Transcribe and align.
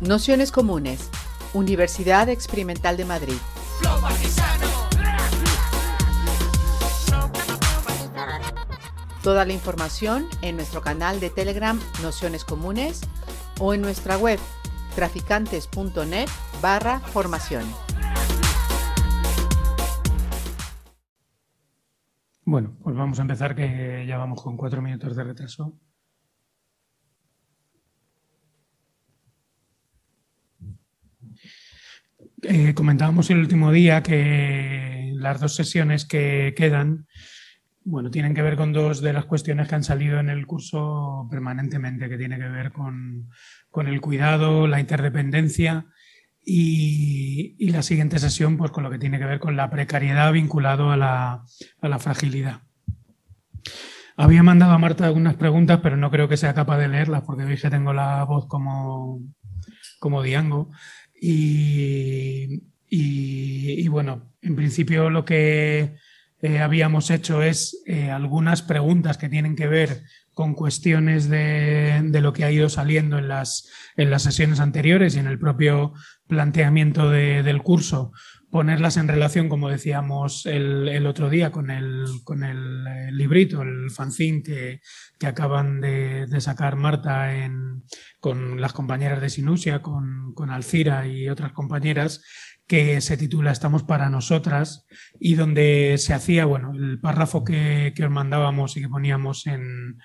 Nociones 0.00 0.52
Comunes, 0.52 1.10
Universidad 1.54 2.28
Experimental 2.28 2.96
de 2.96 3.04
Madrid. 3.04 3.34
Toda 9.24 9.44
la 9.44 9.52
información 9.52 10.26
en 10.40 10.54
nuestro 10.54 10.82
canal 10.82 11.18
de 11.18 11.30
Telegram 11.30 11.80
Nociones 12.00 12.44
Comunes 12.44 13.00
o 13.58 13.74
en 13.74 13.82
nuestra 13.82 14.16
web 14.16 14.38
traficantes.net 14.94 16.28
barra 16.62 17.00
formación. 17.00 17.64
Bueno, 22.44 22.76
pues 22.84 22.94
vamos 22.94 23.18
a 23.18 23.22
empezar 23.22 23.56
que 23.56 24.06
ya 24.06 24.16
vamos 24.16 24.40
con 24.42 24.56
cuatro 24.56 24.80
minutos 24.80 25.16
de 25.16 25.24
retraso. 25.24 25.74
Eh, 32.42 32.72
comentábamos 32.74 33.30
el 33.30 33.38
último 33.38 33.72
día 33.72 34.02
que 34.02 35.12
las 35.14 35.40
dos 35.40 35.56
sesiones 35.56 36.04
que 36.04 36.54
quedan, 36.56 37.06
bueno, 37.82 38.10
tienen 38.10 38.34
que 38.34 38.42
ver 38.42 38.56
con 38.56 38.72
dos 38.72 39.00
de 39.00 39.12
las 39.12 39.24
cuestiones 39.24 39.68
que 39.68 39.74
han 39.74 39.82
salido 39.82 40.20
en 40.20 40.28
el 40.28 40.46
curso 40.46 41.26
permanentemente, 41.30 42.08
que 42.08 42.16
tiene 42.16 42.38
que 42.38 42.48
ver 42.48 42.70
con, 42.70 43.28
el 43.86 44.00
cuidado, 44.00 44.68
la 44.68 44.78
interdependencia 44.78 45.86
y, 46.44 47.70
la 47.70 47.82
siguiente 47.82 48.18
sesión, 48.18 48.56
pues 48.56 48.70
con 48.70 48.84
lo 48.84 48.90
que 48.90 48.98
tiene 48.98 49.18
que 49.18 49.24
ver 49.24 49.40
con 49.40 49.56
la 49.56 49.68
precariedad 49.70 50.32
vinculado 50.32 50.90
a 50.92 50.96
la, 50.96 51.44
a 51.80 51.88
la 51.88 51.98
fragilidad. 51.98 52.62
Había 54.16 54.42
mandado 54.42 54.72
a 54.72 54.78
Marta 54.78 55.06
algunas 55.06 55.34
preguntas, 55.36 55.80
pero 55.82 55.96
no 55.96 56.10
creo 56.10 56.28
que 56.28 56.36
sea 56.36 56.54
capaz 56.54 56.78
de 56.78 56.88
leerlas 56.88 57.22
porque 57.22 57.44
hoy 57.44 57.56
que 57.56 57.70
tengo 57.70 57.92
la 57.92 58.24
voz 58.24 58.46
como, 58.46 59.20
como 59.98 60.22
Diango. 60.22 60.70
Y, 61.20 62.62
bueno, 63.88 64.32
en 64.42 64.56
principio 64.56 65.10
lo 65.10 65.24
que 65.24 65.96
eh, 66.40 66.58
habíamos 66.60 67.10
hecho 67.10 67.42
es 67.42 67.82
eh, 67.86 68.10
algunas 68.10 68.62
preguntas 68.62 69.18
que 69.18 69.28
tienen 69.28 69.56
que 69.56 69.66
ver 69.66 70.04
con 70.32 70.54
cuestiones 70.54 71.28
de, 71.28 72.08
lo 72.12 72.32
que 72.32 72.44
ha 72.44 72.52
ido 72.52 72.68
saliendo 72.68 73.18
en 73.18 73.26
las, 73.26 73.68
en 73.96 74.10
las 74.10 74.22
sesiones 74.22 74.60
anteriores 74.60 75.16
y 75.16 75.18
en 75.18 75.26
el 75.26 75.40
propio 75.40 75.94
planteamiento 76.28 77.10
del 77.10 77.60
curso, 77.62 78.12
ponerlas 78.50 78.96
en 78.96 79.08
relación, 79.08 79.48
como 79.48 79.68
decíamos 79.68 80.46
el, 80.46 81.06
otro 81.06 81.28
día, 81.28 81.50
con 81.50 81.70
el, 81.70 82.04
con 82.24 82.42
el, 82.42 82.86
eh, 82.86 83.12
librito, 83.12 83.62
el 83.62 83.90
fanzine 83.90 84.42
que, 84.42 84.80
que 85.18 85.26
acaban 85.26 85.80
de, 85.80 86.26
sacar 86.40 86.76
Marta 86.76 87.34
en, 87.34 87.84
con 88.20 88.60
las 88.60 88.72
compañeras 88.72 89.20
de 89.20 89.30
Sinusia, 89.30 89.82
con, 89.82 90.32
con 90.34 90.50
Alcira 90.50 91.06
y 91.06 91.28
otras 91.28 91.52
compañeras, 91.52 92.22
que 92.68 93.00
se 93.00 93.16
titula 93.16 93.50
Estamos 93.50 93.82
para 93.82 94.10
nosotras 94.10 94.86
y 95.18 95.34
donde 95.34 95.96
se 95.98 96.12
hacía, 96.12 96.44
bueno, 96.44 96.72
el 96.74 97.00
párrafo 97.00 97.42
que, 97.42 97.92
que 97.96 98.04
os 98.04 98.10
mandábamos 98.10 98.76
y 98.76 98.82
que 98.82 98.88
poníamos 98.88 99.46
en, 99.46 99.98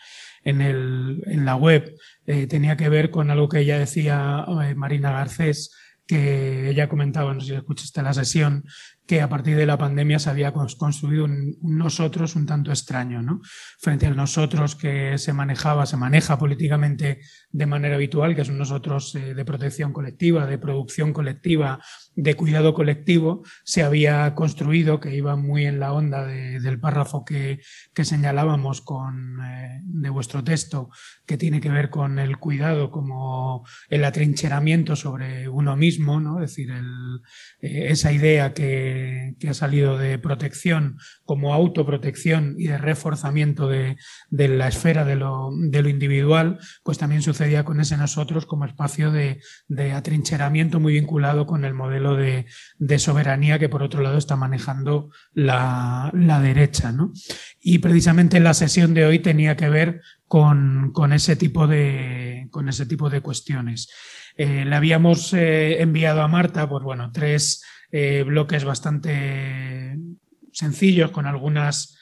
en, 0.43 0.61
el, 0.61 1.21
en 1.25 1.45
la 1.45 1.57
web 1.57 1.93
eh, 2.25 2.47
tenía 2.47 2.77
que 2.77 2.87
ver 2.87 3.11
con 3.11 3.29
algo 3.29 3.49
que 3.49 3.59
ella 3.59 3.77
decía, 3.77 4.45
eh, 4.63 4.75
Marina 4.75 5.11
Garcés, 5.11 5.75
que 6.05 6.69
ella 6.69 6.89
comentaba, 6.89 7.33
no 7.33 7.39
sé 7.39 7.47
si 7.47 7.53
escuchaste 7.53 8.01
la 8.01 8.13
sesión, 8.13 8.65
que 9.05 9.21
a 9.21 9.29
partir 9.29 9.57
de 9.57 9.65
la 9.65 9.77
pandemia 9.77 10.19
se 10.19 10.29
había 10.29 10.53
construido 10.53 11.25
un, 11.25 11.57
nosotros 11.61 12.35
un 12.35 12.45
tanto 12.45 12.71
extraño, 12.71 13.21
¿no? 13.21 13.41
Frente 13.79 14.07
al 14.07 14.15
nosotros 14.15 14.75
que 14.75 15.17
se 15.17 15.33
manejaba, 15.33 15.85
se 15.85 15.97
maneja 15.97 16.37
políticamente 16.37 17.19
de 17.51 17.65
manera 17.65 17.95
habitual, 17.95 18.35
que 18.35 18.41
es 18.41 18.49
un 18.49 18.57
nosotros 18.57 19.15
eh, 19.15 19.33
de 19.33 19.45
protección 19.45 19.91
colectiva, 19.91 20.45
de 20.45 20.57
producción 20.57 21.13
colectiva, 21.13 21.79
de 22.15 22.35
cuidado 22.35 22.73
colectivo, 22.73 23.43
se 23.63 23.83
había 23.83 24.35
construido, 24.35 24.99
que 24.99 25.15
iba 25.15 25.35
muy 25.35 25.65
en 25.65 25.79
la 25.79 25.93
onda 25.93 26.25
del 26.25 26.79
párrafo 26.79 27.25
que, 27.25 27.61
que 27.93 28.05
señalábamos 28.05 28.81
con, 28.81 29.39
eh, 29.43 29.81
de 29.83 30.09
vuestro 30.09 30.43
texto, 30.43 30.89
que 31.25 31.37
tiene 31.37 31.61
que 31.61 31.69
ver 31.69 31.89
con 31.89 32.19
el 32.19 32.37
cuidado 32.37 32.91
como 32.91 33.65
el 33.89 34.03
atrincheramiento 34.03 34.95
sobre 34.95 35.47
uno 35.47 35.75
mismo, 35.75 36.19
¿no? 36.19 36.41
Es 36.41 36.51
decir, 36.51 36.71
eh, 37.61 37.87
esa 37.89 38.11
idea 38.11 38.53
que 38.53 38.63
que, 39.39 39.49
ha 39.49 39.53
salido 39.53 39.97
de 39.97 40.17
protección 40.19 40.97
como 41.25 41.53
autoprotección 41.53 42.55
y 42.57 42.67
de 42.67 42.77
reforzamiento 42.77 43.67
de, 43.67 43.97
la 44.29 44.67
esfera 44.67 45.05
de 45.05 45.15
lo, 45.15 45.51
individual, 45.51 46.59
pues 46.83 46.97
también 46.97 47.21
sucedía 47.21 47.63
con 47.63 47.79
ese 47.79 47.97
nosotros 47.97 48.45
como 48.45 48.65
espacio 48.65 49.11
de, 49.11 49.39
atrincheramiento 49.93 50.79
muy 50.79 50.93
vinculado 50.93 51.45
con 51.45 51.65
el 51.65 51.73
modelo 51.73 52.02
de, 52.15 52.45
soberanía 52.99 53.59
que 53.59 53.69
por 53.69 53.83
otro 53.83 54.01
lado 54.01 54.17
está 54.17 54.35
manejando 54.35 55.09
la, 55.33 56.11
derecha. 56.41 56.93
Y 57.61 57.79
precisamente 57.79 58.39
la 58.39 58.53
sesión 58.53 58.93
de 58.93 59.05
hoy 59.05 59.19
tenía 59.19 59.55
que 59.55 59.69
ver 59.69 60.01
con, 60.27 61.13
ese, 61.13 61.35
tipo 61.35 61.67
de, 61.67 62.49
cuestiones. 63.21 63.89
Eh, 64.35 64.65
le 64.65 64.75
habíamos 64.75 65.33
eh, 65.33 65.81
enviado 65.81 66.21
a 66.21 66.27
Marta, 66.27 66.67
pues 66.67 66.83
bueno, 66.83 67.11
tres 67.11 67.63
eh, 67.91 68.23
bloques 68.25 68.63
bastante 68.63 69.97
sencillos 70.51 71.11
con 71.11 71.25
algunas 71.25 71.97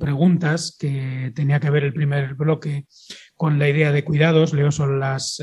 preguntas 0.00 0.76
que 0.76 1.30
tenía 1.36 1.60
que 1.60 1.70
ver 1.70 1.84
el 1.84 1.92
primer 1.92 2.34
bloque 2.34 2.86
con 3.36 3.60
la 3.60 3.68
idea 3.68 3.92
de 3.92 4.02
cuidados. 4.02 4.52
Leo 4.52 4.72
solo 4.72 4.98
las 4.98 5.40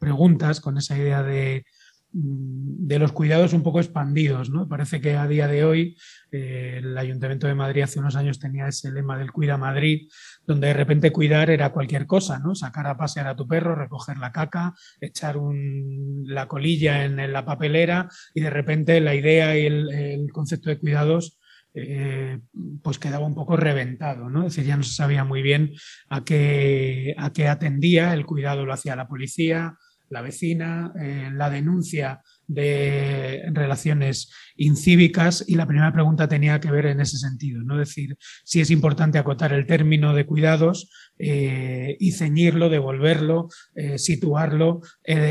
preguntas 0.00 0.60
con 0.60 0.76
esa 0.76 0.98
idea 0.98 1.22
de 1.22 1.64
de 2.12 2.98
los 2.98 3.12
cuidados 3.12 3.52
un 3.52 3.62
poco 3.62 3.80
expandidos. 3.80 4.50
¿no? 4.50 4.68
Parece 4.68 5.00
que 5.00 5.16
a 5.16 5.26
día 5.28 5.46
de 5.46 5.64
hoy 5.64 5.96
eh, 6.32 6.76
el 6.78 6.98
Ayuntamiento 6.98 7.46
de 7.46 7.54
Madrid 7.54 7.82
hace 7.82 8.00
unos 8.00 8.16
años 8.16 8.38
tenía 8.38 8.66
ese 8.66 8.90
lema 8.90 9.16
del 9.16 9.32
Cuida 9.32 9.56
Madrid, 9.56 10.08
donde 10.46 10.68
de 10.68 10.74
repente 10.74 11.12
cuidar 11.12 11.50
era 11.50 11.70
cualquier 11.70 12.06
cosa, 12.06 12.38
¿no? 12.38 12.54
sacar 12.54 12.86
a 12.86 12.96
pasear 12.96 13.28
a 13.28 13.36
tu 13.36 13.46
perro, 13.46 13.74
recoger 13.74 14.18
la 14.18 14.32
caca, 14.32 14.74
echar 15.00 15.36
la 16.24 16.48
colilla 16.48 17.04
en, 17.04 17.20
la 17.32 17.44
papelera 17.44 18.08
y 18.34 18.40
de 18.40 18.50
repente 18.50 19.00
la 19.00 19.14
idea 19.14 19.56
y 19.56 19.66
el, 19.66 20.28
concepto 20.32 20.70
de 20.70 20.78
cuidados 20.78 21.38
eh, 21.74 22.40
pues 22.82 22.98
quedaba 22.98 23.26
un 23.26 23.34
poco 23.34 23.56
reventado, 23.56 24.28
¿no? 24.28 24.40
Es 24.40 24.54
decir, 24.54 24.68
ya 24.68 24.76
no 24.76 24.82
se 24.82 24.94
sabía 24.94 25.22
muy 25.22 25.42
bien 25.42 25.72
a 26.08 26.24
qué, 26.24 27.14
a 27.16 27.32
qué 27.32 27.46
atendía, 27.46 28.12
el 28.14 28.26
cuidado 28.26 28.66
lo 28.66 28.72
hacía 28.72 28.96
la 28.96 29.06
policía, 29.06 29.76
la 30.10 30.22
vecina, 30.22 30.92
eh, 31.00 31.30
la 31.32 31.48
denuncia 31.48 32.20
de 32.46 33.44
relaciones 33.52 34.30
incívicas 34.56 35.44
y 35.46 35.54
la 35.54 35.66
primera 35.66 35.92
pregunta 35.92 36.28
tenía 36.28 36.58
que 36.58 36.70
ver 36.70 36.86
en 36.86 37.00
ese 37.00 37.16
sentido, 37.16 37.62
¿no? 37.62 37.78
decir, 37.78 38.16
si 38.44 38.60
es 38.60 38.72
importante 38.72 39.18
acotar 39.18 39.52
el 39.52 39.66
término 39.66 40.12
de 40.12 40.26
cuidados 40.26 40.90
eh, 41.16 41.96
y 42.00 42.10
ceñirlo, 42.10 42.68
devolverlo, 42.68 43.48
eh, 43.74 43.98
situarlo 43.98 44.80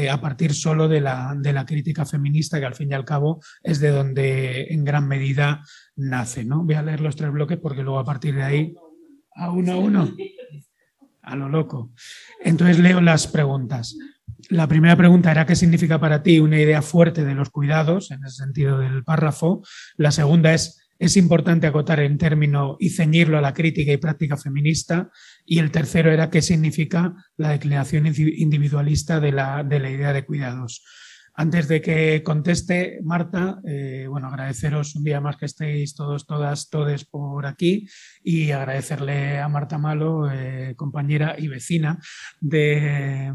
a 0.10 0.22
partir 0.22 0.54
solo 0.54 0.88
de 0.88 1.02
la, 1.02 1.36
de 1.38 1.52
la, 1.52 1.66
crítica 1.66 2.06
feminista 2.06 2.60
que 2.60 2.66
al 2.66 2.76
fin 2.76 2.92
y 2.92 2.94
al 2.94 3.06
cabo 3.06 3.42
es 3.62 3.80
de 3.80 3.90
donde 3.90 4.68
en 4.70 4.86
gran 4.86 5.08
medida 5.08 5.62
nace. 5.98 6.46
¿no? 6.46 6.64
Voy 6.64 6.76
a 6.76 6.84
leer 6.84 7.02
los 7.02 7.18
tres 7.18 7.32
bloques 7.32 7.58
porque 7.58 7.84
luego 7.84 8.00
a 8.00 8.06
partir 8.06 8.36
de 8.36 8.44
ahí, 8.44 8.76
a 9.36 9.52
uno 9.52 9.74
a 9.74 9.78
uno, 9.78 10.16
a 11.22 11.36
lo 11.36 11.50
loco. 11.50 11.92
Entonces 12.42 12.80
leo 12.80 13.02
las 13.02 13.28
preguntas. 13.28 13.96
La 14.48 14.68
primera 14.68 14.96
pregunta 14.96 15.32
era 15.32 15.46
qué 15.46 15.56
significa 15.56 16.00
para 16.00 16.24
ti 16.24 16.40
una 16.40 16.60
idea 16.60 16.82
fuerte 16.82 17.26
de 17.26 17.36
los 17.36 17.50
cuidados, 17.50 18.12
en 18.12 18.24
el 18.24 18.32
sentido 18.32 18.80
del 18.80 19.04
párrafo. 19.04 19.62
La 19.98 20.12
segunda 20.12 20.54
es, 20.54 20.88
es 20.98 21.18
importante 21.18 21.68
acotar 21.68 22.00
en 22.00 22.18
término 22.18 22.78
y 22.80 22.92
ceñirlo 22.92 23.38
a 23.38 23.42
la 23.42 23.54
crítica 23.54 23.92
y 23.92 23.98
práctica 23.98 24.38
feminista. 24.38 25.12
Y 25.46 25.60
el 25.60 25.72
tercero 25.72 26.12
era 26.12 26.30
qué 26.30 26.42
significa 26.42 27.16
la 27.36 27.50
declinación 27.50 28.08
individualista 28.08 29.20
de 29.20 29.34
la, 29.34 29.64
de 29.64 29.80
la 29.80 29.90
idea 29.90 30.14
de 30.14 30.26
cuidados. 30.26 30.84
Antes 31.36 31.68
de 31.68 31.82
que 31.82 32.24
conteste 32.24 33.00
Marta, 33.04 33.60
eh, 33.66 34.06
bueno, 34.10 34.28
agradeceros 34.28 34.96
un 34.96 35.04
día 35.04 35.22
más 35.22 35.38
que 35.38 35.46
estéis 35.46 35.96
todos, 35.96 36.26
todas, 36.26 36.70
todes 36.70 37.06
por 37.06 37.46
aquí 37.46 37.88
y 38.24 38.52
agradecerle 38.52 39.40
a 39.40 39.48
Marta 39.48 39.78
Malo, 39.78 40.30
eh, 40.32 40.74
compañera 40.76 41.36
y 41.38 41.48
vecina 41.48 42.00
de, 42.40 43.34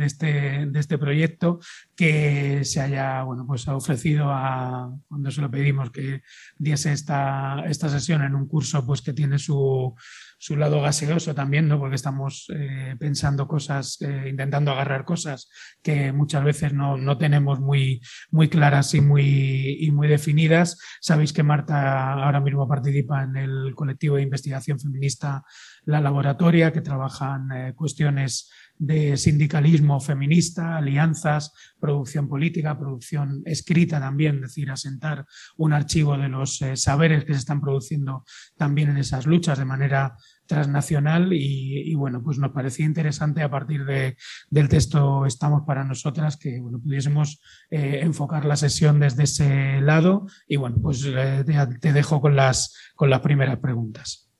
este, 0.00 0.66
de, 0.66 0.80
este, 0.80 0.98
proyecto, 0.98 1.60
que 1.94 2.64
se 2.64 2.80
haya, 2.80 3.22
bueno, 3.22 3.46
pues 3.46 3.68
ha 3.68 3.76
ofrecido 3.76 4.30
a, 4.30 4.90
cuando 5.08 5.30
se 5.30 5.40
lo 5.40 5.50
pedimos 5.50 5.90
que 5.90 6.22
diese 6.58 6.92
esta, 6.92 7.64
esta 7.66 7.88
sesión 7.88 8.22
en 8.22 8.34
un 8.34 8.46
curso, 8.46 8.84
pues 8.86 9.02
que 9.02 9.12
tiene 9.12 9.38
su, 9.38 9.94
su 10.38 10.56
lado 10.56 10.80
gaseoso 10.80 11.34
también, 11.34 11.68
¿no? 11.68 11.78
porque 11.78 11.96
estamos 11.96 12.46
eh, 12.54 12.94
pensando 12.98 13.48
cosas, 13.48 14.00
eh, 14.02 14.26
intentando 14.28 14.70
agarrar 14.70 15.04
cosas 15.04 15.48
que 15.82 16.12
muchas 16.12 16.44
veces 16.44 16.72
no, 16.72 16.96
no 16.96 17.16
tenemos 17.18 17.60
muy, 17.60 18.00
muy 18.30 18.48
claras 18.48 18.94
y 18.94 19.00
muy, 19.00 19.78
y 19.80 19.90
muy 19.90 20.08
definidas. 20.08 20.78
Sabéis 21.00 21.32
que 21.32 21.42
Marta 21.42 22.12
ahora 22.12 22.40
mismo 22.40 22.68
participa 22.68 23.22
en 23.22 23.36
el 23.36 23.74
colectivo 23.74 24.16
de 24.16 24.22
investigación 24.22 24.78
feminista 24.78 25.42
La 25.84 26.00
Laboratoria, 26.00 26.72
que 26.72 26.82
trabajan 26.82 27.50
eh, 27.52 27.72
cuestiones 27.74 28.50
de 28.78 29.16
sindicalismo 29.16 30.00
feminista, 30.00 30.76
alianzas, 30.76 31.52
producción 31.78 32.28
política, 32.28 32.78
producción 32.78 33.42
escrita 33.44 34.00
también, 34.00 34.36
es 34.36 34.40
decir, 34.42 34.70
asentar 34.70 35.26
un 35.56 35.72
archivo 35.72 36.16
de 36.16 36.28
los 36.28 36.60
eh, 36.62 36.76
saberes 36.76 37.24
que 37.24 37.32
se 37.32 37.40
están 37.40 37.60
produciendo 37.60 38.24
también 38.56 38.90
en 38.90 38.98
esas 38.98 39.26
luchas 39.26 39.58
de 39.58 39.64
manera 39.64 40.16
transnacional 40.46 41.32
y, 41.32 41.94
bueno, 41.96 42.22
pues 42.22 42.38
nos 42.38 42.52
parecía 42.52 42.86
interesante 42.86 43.42
a 43.42 43.50
partir 43.50 43.84
de, 43.84 44.16
del 44.48 44.68
texto 44.68 45.26
Estamos 45.26 45.62
para 45.66 45.84
nosotras 45.84 46.36
que 46.36 46.60
bueno, 46.60 46.80
pudiésemos 46.80 47.40
eh, 47.70 48.00
enfocar 48.02 48.44
la 48.44 48.56
sesión 48.56 49.00
desde 49.00 49.24
ese 49.24 49.80
lado 49.80 50.26
y 50.46 50.56
bueno, 50.56 50.76
pues 50.80 51.04
eh, 51.04 51.44
te, 51.80 51.92
dejo 51.92 52.20
con 52.20 52.36
las, 52.36 52.92
con 52.94 53.10
las 53.10 53.20
primeras 53.20 53.58
preguntas. 53.58 54.30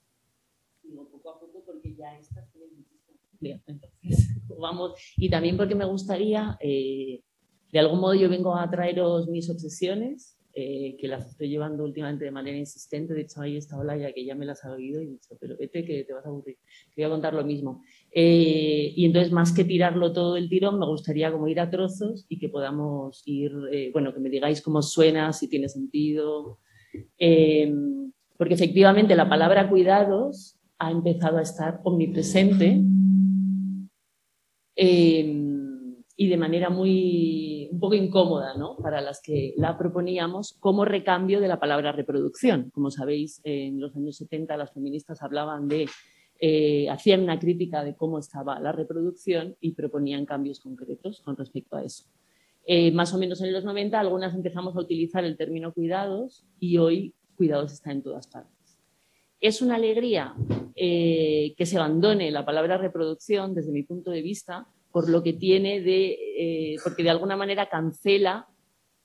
Poco 0.83 1.31
a 1.31 1.41
poco 1.41 1.65
porque 1.67 1.95
ya 1.99 2.17
estas 2.19 2.47
y 5.17 5.31
también 5.31 5.57
porque 5.57 5.75
me 5.75 5.85
gustaría, 5.85 6.57
eh, 6.61 7.21
de 7.73 7.79
algún 7.79 8.01
modo 8.01 8.15
yo 8.15 8.29
vengo 8.29 8.57
a 8.57 8.71
traeros 8.71 9.29
mis 9.29 9.51
obsesiones, 9.51 10.39
eh, 10.59 10.97
que 10.99 11.07
las 11.07 11.33
estoy 11.33 11.51
llevando 11.51 11.85
últimamente 11.85 12.25
de 12.25 12.31
manera 12.31 12.57
insistente. 12.57 13.13
De 13.13 13.23
hecho, 13.23 13.43
ahí 13.43 13.59
está 13.59 13.77
Olaya, 13.77 14.13
que 14.15 14.25
ya 14.25 14.35
me 14.35 14.47
las 14.47 14.65
ha 14.65 14.73
oído 14.73 15.03
y 15.03 15.09
dicho, 15.09 15.37
pero 15.39 15.55
vete 15.59 15.85
que 15.85 16.05
te 16.05 16.15
vas 16.15 16.25
a 16.25 16.31
aburrir. 16.31 16.57
Te 16.95 17.03
voy 17.03 17.05
a 17.05 17.11
contar 17.11 17.35
lo 17.35 17.45
mismo. 17.45 17.83
Eh, 18.11 18.95
y 18.97 19.05
entonces, 19.05 19.33
más 19.33 19.53
que 19.53 19.65
tirarlo 19.65 20.15
todo 20.15 20.39
el 20.39 20.49
tirón, 20.49 20.79
me 20.79 20.87
gustaría 20.87 21.31
como 21.31 21.47
ir 21.49 21.61
a 21.61 21.69
trozos 21.69 22.25
y 22.31 22.39
que 22.39 22.49
podamos 22.49 23.23
ir, 23.27 23.53
bueno, 23.93 24.15
que 24.15 24.21
me 24.21 24.31
digáis 24.31 24.63
cómo 24.63 24.81
suena, 24.81 25.31
si 25.35 25.49
tiene 25.49 25.69
sentido. 25.69 26.61
porque 28.39 28.55
efectivamente 28.55 29.15
la 29.15 29.29
palabra 29.29 29.69
cuidados 29.69 30.59
ha 30.79 30.91
empezado 30.91 31.37
a 31.37 31.43
estar 31.43 31.81
omnipresente 31.85 32.83
Em, 34.77 35.97
y 36.19 36.29
de 36.29 36.37
manera 36.37 36.71
muy 36.71 37.69
un 37.73 37.81
poco 37.81 37.95
incómoda 37.95 38.55
¿no? 38.57 38.77
para 38.77 39.01
las 39.01 39.21
que 39.21 39.55
la 39.57 39.77
proponíamos 39.77 40.55
como 40.61 40.85
recambio 40.85 41.41
de 41.41 41.49
la 41.49 41.61
palabra 41.61 41.93
reproducción. 41.93 42.71
Como 42.71 42.91
sabéis, 42.91 43.41
en 43.45 43.81
los 43.81 43.95
años 43.97 44.17
70 44.17 44.57
las 44.57 44.73
feministas 44.73 45.23
hablaban 45.23 45.69
de, 45.69 45.87
eh, 46.39 46.89
hacían 46.89 47.23
una 47.23 47.39
crítica 47.39 47.85
de 47.85 47.95
cómo 47.95 48.19
estaba 48.19 48.59
la 48.61 48.73
reproducción 48.73 49.57
y 49.61 49.73
proponían 49.73 50.25
cambios 50.25 50.61
concretos 50.61 51.21
con 51.21 51.37
respecto 51.37 51.77
a 51.77 51.85
eso. 51.85 52.05
Eh, 52.67 52.93
más 52.93 53.15
o 53.15 53.19
menos 53.19 53.41
en 53.43 53.53
los 53.53 53.65
90 53.65 54.01
algunas 54.01 54.35
empezamos 54.35 54.75
a 54.77 54.81
utilizar 54.81 55.25
el 55.25 55.37
término 55.37 55.73
cuidados 55.73 56.45
y 56.59 56.79
hoy 56.79 57.15
cuidados 57.37 57.73
está 57.73 57.93
en 57.93 58.03
todas 58.03 58.27
partes. 58.27 58.56
Es 59.41 59.61
una 59.61 59.77
alegría 59.77 60.35
eh, 60.75 61.55
que 61.57 61.67
se 61.67 61.79
abandone 61.79 62.31
la 62.31 62.45
palabra 62.45 62.79
reproducción 62.79 63.55
desde 63.55 63.73
mi 63.73 63.83
punto 63.83 64.11
de 64.11 64.23
vista 64.23 64.67
por 64.93 65.11
lo 65.11 65.23
que 65.23 65.35
tiene 65.35 65.81
de, 65.83 66.17
eh, 66.39 66.77
porque 66.83 67.03
de 67.03 67.11
alguna 67.11 67.37
manera 67.37 67.69
cancela 67.69 68.49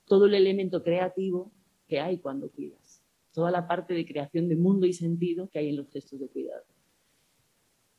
todo 0.06 0.26
el 0.26 0.36
elemento 0.36 0.84
creativo 0.84 1.52
que 1.88 2.00
hay 2.00 2.20
cuando 2.20 2.50
cuidas, 2.50 3.04
toda 3.34 3.52
la 3.52 3.68
parte 3.68 3.94
de 3.94 4.06
creación 4.06 4.48
de 4.48 4.56
mundo 4.56 4.86
y 4.86 4.94
sentido 4.94 5.50
que 5.50 5.60
hay 5.60 5.70
en 5.70 5.76
los 5.78 5.90
textos 5.90 6.20
de 6.20 6.30
cuidado. 6.30 6.64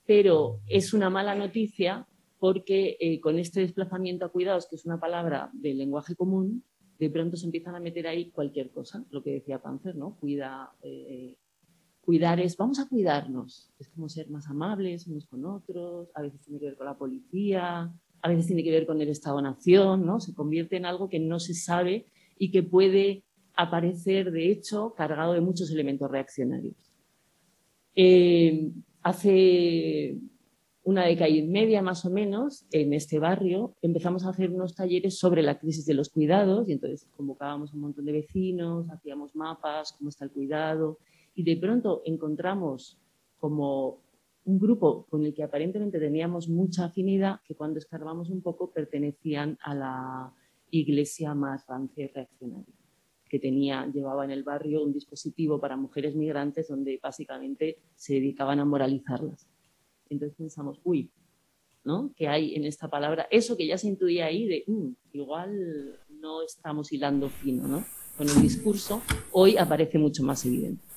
Pero 0.06 0.60
es 0.66 0.94
una 0.94 1.10
mala 1.10 1.34
noticia 1.34 2.06
porque 2.38 2.96
eh, 2.98 3.20
con 3.20 3.38
este 3.38 3.60
desplazamiento 3.60 4.24
a 4.24 4.32
cuidados, 4.32 4.66
que 4.68 4.76
es 4.76 4.86
una 4.86 4.98
palabra 4.98 5.50
del 5.52 5.78
lenguaje 5.78 6.16
común, 6.16 6.64
de 6.98 7.10
pronto 7.10 7.36
se 7.36 7.44
empiezan 7.44 7.74
a 7.74 7.80
meter 7.80 8.06
ahí 8.06 8.30
cualquier 8.30 8.70
cosa, 8.70 9.04
lo 9.10 9.22
que 9.22 9.32
decía 9.32 9.60
Panzer, 9.60 9.96
¿no? 9.96 10.16
Cuida, 10.18 10.72
Cuidar 12.02 12.40
es, 12.40 12.56
vamos 12.56 12.80
a 12.80 12.88
cuidarnos. 12.88 13.70
Es 13.78 13.88
como 13.88 14.08
ser 14.08 14.28
más 14.28 14.48
amables 14.48 15.06
unos 15.06 15.26
con 15.26 15.44
otros, 15.44 16.10
a 16.14 16.22
veces 16.22 16.40
tiene 16.40 16.58
que 16.58 16.66
ver 16.66 16.76
con 16.76 16.86
la 16.86 16.98
policía, 16.98 17.92
a 18.22 18.28
veces 18.28 18.46
tiene 18.46 18.64
que 18.64 18.72
ver 18.72 18.86
con 18.86 19.00
el 19.00 19.08
Estado-Nación, 19.08 20.04
¿no? 20.04 20.20
Se 20.20 20.34
convierte 20.34 20.76
en 20.76 20.84
algo 20.84 21.08
que 21.08 21.20
no 21.20 21.38
se 21.38 21.54
sabe 21.54 22.06
y 22.38 22.50
que 22.50 22.62
puede 22.62 23.24
aparecer, 23.54 24.32
de 24.32 24.50
hecho, 24.50 24.94
cargado 24.94 25.32
de 25.32 25.40
muchos 25.40 25.70
elementos 25.70 26.10
reaccionarios. 26.10 26.74
Eh, 27.94 28.70
hace 29.02 30.18
una 30.84 31.04
década 31.04 31.28
y 31.28 31.42
media 31.42 31.82
más 31.82 32.04
o 32.04 32.10
menos, 32.10 32.66
en 32.72 32.92
este 32.92 33.18
barrio, 33.18 33.76
empezamos 33.82 34.24
a 34.24 34.30
hacer 34.30 34.50
unos 34.50 34.74
talleres 34.74 35.18
sobre 35.18 35.42
la 35.42 35.58
crisis 35.58 35.86
de 35.86 35.94
los 35.94 36.08
cuidados 36.08 36.68
y 36.68 36.72
entonces 36.72 37.06
convocábamos 37.16 37.70
a 37.70 37.74
un 37.74 37.82
montón 37.82 38.04
de 38.04 38.12
vecinos, 38.12 38.90
hacíamos 38.90 39.36
mapas, 39.36 39.92
cómo 39.92 40.08
está 40.08 40.24
el 40.24 40.32
cuidado, 40.32 40.98
y 41.34 41.42
de 41.44 41.56
pronto 41.56 42.02
encontramos 42.04 42.98
como 43.38 44.02
un 44.44 44.58
grupo 44.58 45.06
con 45.08 45.24
el 45.24 45.34
que 45.34 45.42
aparentemente 45.42 45.98
teníamos 45.98 46.48
mucha 46.48 46.86
afinidad, 46.86 47.40
que 47.46 47.54
cuando 47.54 47.78
escarbamos 47.78 48.28
un 48.30 48.42
poco 48.42 48.70
pertenecían 48.70 49.58
a 49.62 49.74
la 49.74 50.34
iglesia 50.70 51.34
más 51.34 51.66
rancia 51.66 52.04
y 52.04 52.08
reaccionaria, 52.08 52.74
que 53.28 53.38
tenía, 53.38 53.86
llevaba 53.86 54.24
en 54.24 54.30
el 54.30 54.42
barrio 54.42 54.82
un 54.82 54.92
dispositivo 54.92 55.60
para 55.60 55.76
mujeres 55.76 56.16
migrantes 56.16 56.68
donde 56.68 56.98
básicamente 57.02 57.78
se 57.94 58.14
dedicaban 58.14 58.58
a 58.58 58.64
moralizarlas. 58.64 59.46
Entonces 60.08 60.36
pensamos, 60.36 60.80
uy, 60.84 61.10
¿no? 61.84 62.12
Que 62.16 62.28
hay 62.28 62.54
en 62.54 62.64
esta 62.64 62.88
palabra, 62.88 63.26
eso 63.30 63.56
que 63.56 63.66
ya 63.66 63.78
se 63.78 63.88
intuía 63.88 64.26
ahí 64.26 64.46
de, 64.46 64.64
mm, 64.66 64.88
igual 65.12 65.98
no 66.20 66.42
estamos 66.42 66.92
hilando 66.92 67.28
fino, 67.28 67.66
¿no? 67.66 67.84
Con 68.16 68.28
el 68.28 68.42
discurso, 68.42 69.02
hoy 69.32 69.56
aparece 69.56 69.98
mucho 69.98 70.22
más 70.22 70.44
evidente. 70.44 70.91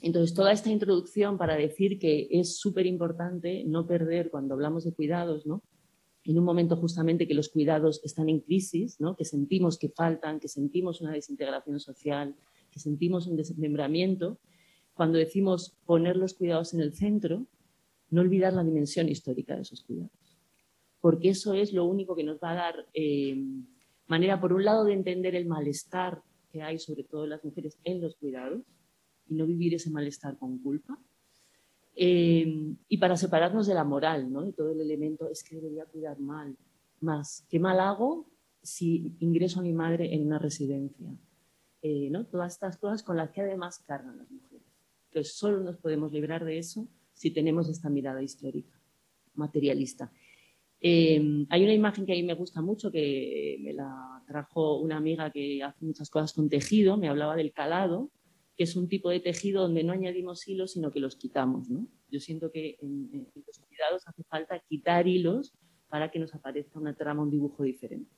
Entonces, 0.00 0.34
toda 0.34 0.52
esta 0.52 0.70
introducción 0.70 1.38
para 1.38 1.56
decir 1.56 1.98
que 1.98 2.28
es 2.30 2.56
súper 2.58 2.86
importante 2.86 3.64
no 3.64 3.86
perder 3.86 4.30
cuando 4.30 4.54
hablamos 4.54 4.84
de 4.84 4.92
cuidados, 4.92 5.44
¿no? 5.46 5.62
en 6.24 6.38
un 6.38 6.44
momento 6.44 6.76
justamente 6.76 7.26
que 7.26 7.34
los 7.34 7.48
cuidados 7.48 8.00
están 8.04 8.28
en 8.28 8.40
crisis, 8.40 9.00
¿no? 9.00 9.16
que 9.16 9.24
sentimos 9.24 9.78
que 9.78 9.88
faltan, 9.88 10.40
que 10.40 10.48
sentimos 10.48 11.00
una 11.00 11.12
desintegración 11.12 11.80
social, 11.80 12.36
que 12.70 12.78
sentimos 12.78 13.26
un 13.26 13.36
desmembramiento, 13.36 14.38
cuando 14.92 15.18
decimos 15.18 15.74
poner 15.86 16.16
los 16.16 16.34
cuidados 16.34 16.74
en 16.74 16.80
el 16.80 16.92
centro, 16.92 17.46
no 18.10 18.20
olvidar 18.20 18.52
la 18.52 18.62
dimensión 18.62 19.08
histórica 19.08 19.56
de 19.56 19.62
esos 19.62 19.82
cuidados. 19.82 20.12
Porque 21.00 21.30
eso 21.30 21.54
es 21.54 21.72
lo 21.72 21.84
único 21.86 22.14
que 22.14 22.24
nos 22.24 22.38
va 22.38 22.50
a 22.50 22.56
dar 22.56 22.86
eh, 22.92 23.36
manera, 24.06 24.40
por 24.40 24.52
un 24.52 24.64
lado, 24.64 24.84
de 24.84 24.92
entender 24.92 25.34
el 25.34 25.46
malestar 25.46 26.20
que 26.50 26.62
hay, 26.62 26.78
sobre 26.78 27.04
todo 27.04 27.24
en 27.24 27.30
las 27.30 27.44
mujeres, 27.44 27.78
en 27.84 28.00
los 28.00 28.16
cuidados, 28.16 28.62
y 29.28 29.34
no 29.34 29.46
vivir 29.46 29.74
ese 29.74 29.90
malestar 29.90 30.38
con 30.38 30.58
culpa. 30.58 30.98
Eh, 31.94 32.76
y 32.88 32.98
para 32.98 33.16
separarnos 33.16 33.66
de 33.66 33.74
la 33.74 33.84
moral, 33.84 34.32
¿no? 34.32 34.44
de 34.44 34.52
todo 34.52 34.70
el 34.70 34.80
elemento, 34.80 35.28
es 35.28 35.42
que 35.42 35.56
debería 35.56 35.84
cuidar 35.84 36.18
mal, 36.20 36.56
más, 37.00 37.44
¿qué 37.48 37.58
mal 37.58 37.80
hago 37.80 38.30
si 38.62 39.16
ingreso 39.18 39.60
a 39.60 39.62
mi 39.62 39.72
madre 39.72 40.14
en 40.14 40.26
una 40.26 40.38
residencia? 40.38 41.10
Eh, 41.82 42.08
¿no? 42.10 42.26
Todas 42.26 42.54
estas 42.54 42.76
cosas 42.76 43.02
con 43.02 43.16
las 43.16 43.30
que 43.30 43.40
además 43.40 43.80
cargan 43.86 44.18
las 44.18 44.30
mujeres. 44.30 44.66
Entonces, 45.10 45.34
solo 45.34 45.60
nos 45.60 45.76
podemos 45.76 46.12
librar 46.12 46.44
de 46.44 46.58
eso 46.58 46.86
si 47.12 47.30
tenemos 47.30 47.68
esta 47.68 47.88
mirada 47.88 48.22
histórica, 48.22 48.80
materialista. 49.34 50.12
Eh, 50.80 51.46
hay 51.48 51.64
una 51.64 51.74
imagen 51.74 52.06
que 52.06 52.12
a 52.12 52.16
mí 52.16 52.22
me 52.22 52.34
gusta 52.34 52.62
mucho, 52.62 52.92
que 52.92 53.56
me 53.60 53.72
la 53.72 54.22
trajo 54.26 54.78
una 54.78 54.96
amiga 54.96 55.30
que 55.30 55.62
hace 55.62 55.84
muchas 55.84 56.10
cosas 56.10 56.32
con 56.32 56.48
tejido, 56.48 56.96
me 56.96 57.08
hablaba 57.08 57.34
del 57.34 57.52
calado, 57.52 58.10
que 58.58 58.64
es 58.64 58.74
un 58.74 58.88
tipo 58.88 59.08
de 59.08 59.20
tejido 59.20 59.62
donde 59.62 59.84
no 59.84 59.92
añadimos 59.92 60.46
hilos, 60.48 60.72
sino 60.72 60.90
que 60.90 60.98
los 60.98 61.14
quitamos. 61.14 61.70
¿no? 61.70 61.86
Yo 62.10 62.18
siento 62.18 62.50
que 62.50 62.76
en, 62.82 63.28
los 63.46 63.58
cuidados 63.60 64.02
hace 64.08 64.24
falta 64.24 64.58
quitar 64.68 65.06
hilos 65.06 65.54
para 65.88 66.10
que 66.10 66.18
nos 66.18 66.34
aparezca 66.34 66.80
una 66.80 66.96
trama, 66.96 67.22
un 67.22 67.30
dibujo 67.30 67.62
diferente. 67.62 68.10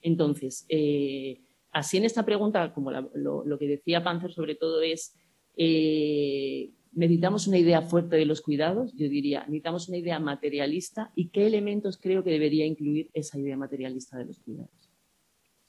Entonces, 0.00 0.64
eh, 0.70 1.42
así 1.72 1.98
en 1.98 2.06
esta 2.06 2.24
pregunta, 2.24 2.72
como 2.72 2.90
lo, 2.90 3.58
que 3.58 3.68
decía 3.68 4.02
Panzer 4.02 4.32
sobre 4.32 4.54
todo 4.54 4.80
es, 4.80 5.14
eh, 5.58 6.72
necesitamos 6.92 7.46
una 7.46 7.58
idea 7.58 7.82
fuerte 7.82 8.16
de 8.16 8.24
los 8.24 8.40
cuidados, 8.40 8.94
yo 8.94 9.10
diría, 9.10 9.40
necesitamos 9.40 9.88
una 9.88 9.98
idea 9.98 10.18
materialista 10.20 11.12
y 11.14 11.28
qué 11.28 11.46
elementos 11.46 11.98
creo 11.98 12.24
que 12.24 12.30
debería 12.30 12.64
incluir 12.64 13.10
esa 13.12 13.38
idea 13.38 13.58
materialista 13.58 14.16
de 14.16 14.24
los 14.24 14.40
cuidados. 14.40 14.90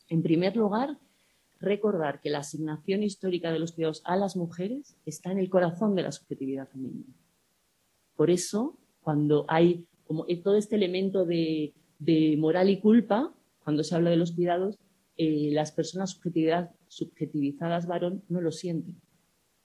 En 0.08 0.24
primer 0.24 0.55
lugar, 0.55 0.98
recordar 1.59 2.21
que 2.21 2.29
la 2.29 2.39
asignación 2.39 3.03
histórica 3.03 3.51
de 3.51 3.59
los 3.59 3.74
cuidados 3.74 4.01
a 4.05 4.15
las 4.15 4.35
mujeres 4.35 4.97
está 5.05 5.31
en 5.31 5.39
el 5.39 5.50
corazón 5.50 5.95
de 5.95 6.03
la 6.03 6.12
subjetividad 6.12 6.67
femenina. 6.67 7.13
Por 8.15 8.29
eso, 8.29 8.77
cuando 9.01 9.45
hay 9.47 9.85
como 10.05 10.25
todo 10.43 10.55
este 10.55 10.75
elemento 10.75 11.25
de, 11.25 11.74
moral 12.38 12.69
y 12.69 12.79
culpa, 12.79 13.33
cuando 13.63 13.83
se 13.83 13.95
habla 13.95 14.12
de 14.12 14.17
los 14.17 14.33
cuidados, 14.33 14.77
eh, 15.17 15.50
las 15.51 15.71
personas 15.71 16.19
subjetivizadas 16.88 17.88
varón 17.88 18.24
no 18.29 18.41
lo 18.41 18.51
sienten. 18.51 19.01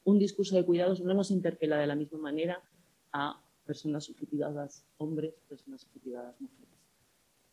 Un 0.04 0.18
discurso 0.18 0.56
de 0.56 0.64
cuidados 0.64 1.00
no 1.02 1.12
nos 1.12 1.30
interpela 1.30 1.76
de 1.76 1.86
la 1.86 1.96
misma 1.96 2.18
manera 2.18 2.62
a 3.12 3.42
personas 3.66 4.04
subjetivadas 4.04 4.86
hombres, 4.96 5.34
personas 5.48 5.82
subjetivadas 5.82 6.40
mujeres. 6.40 6.70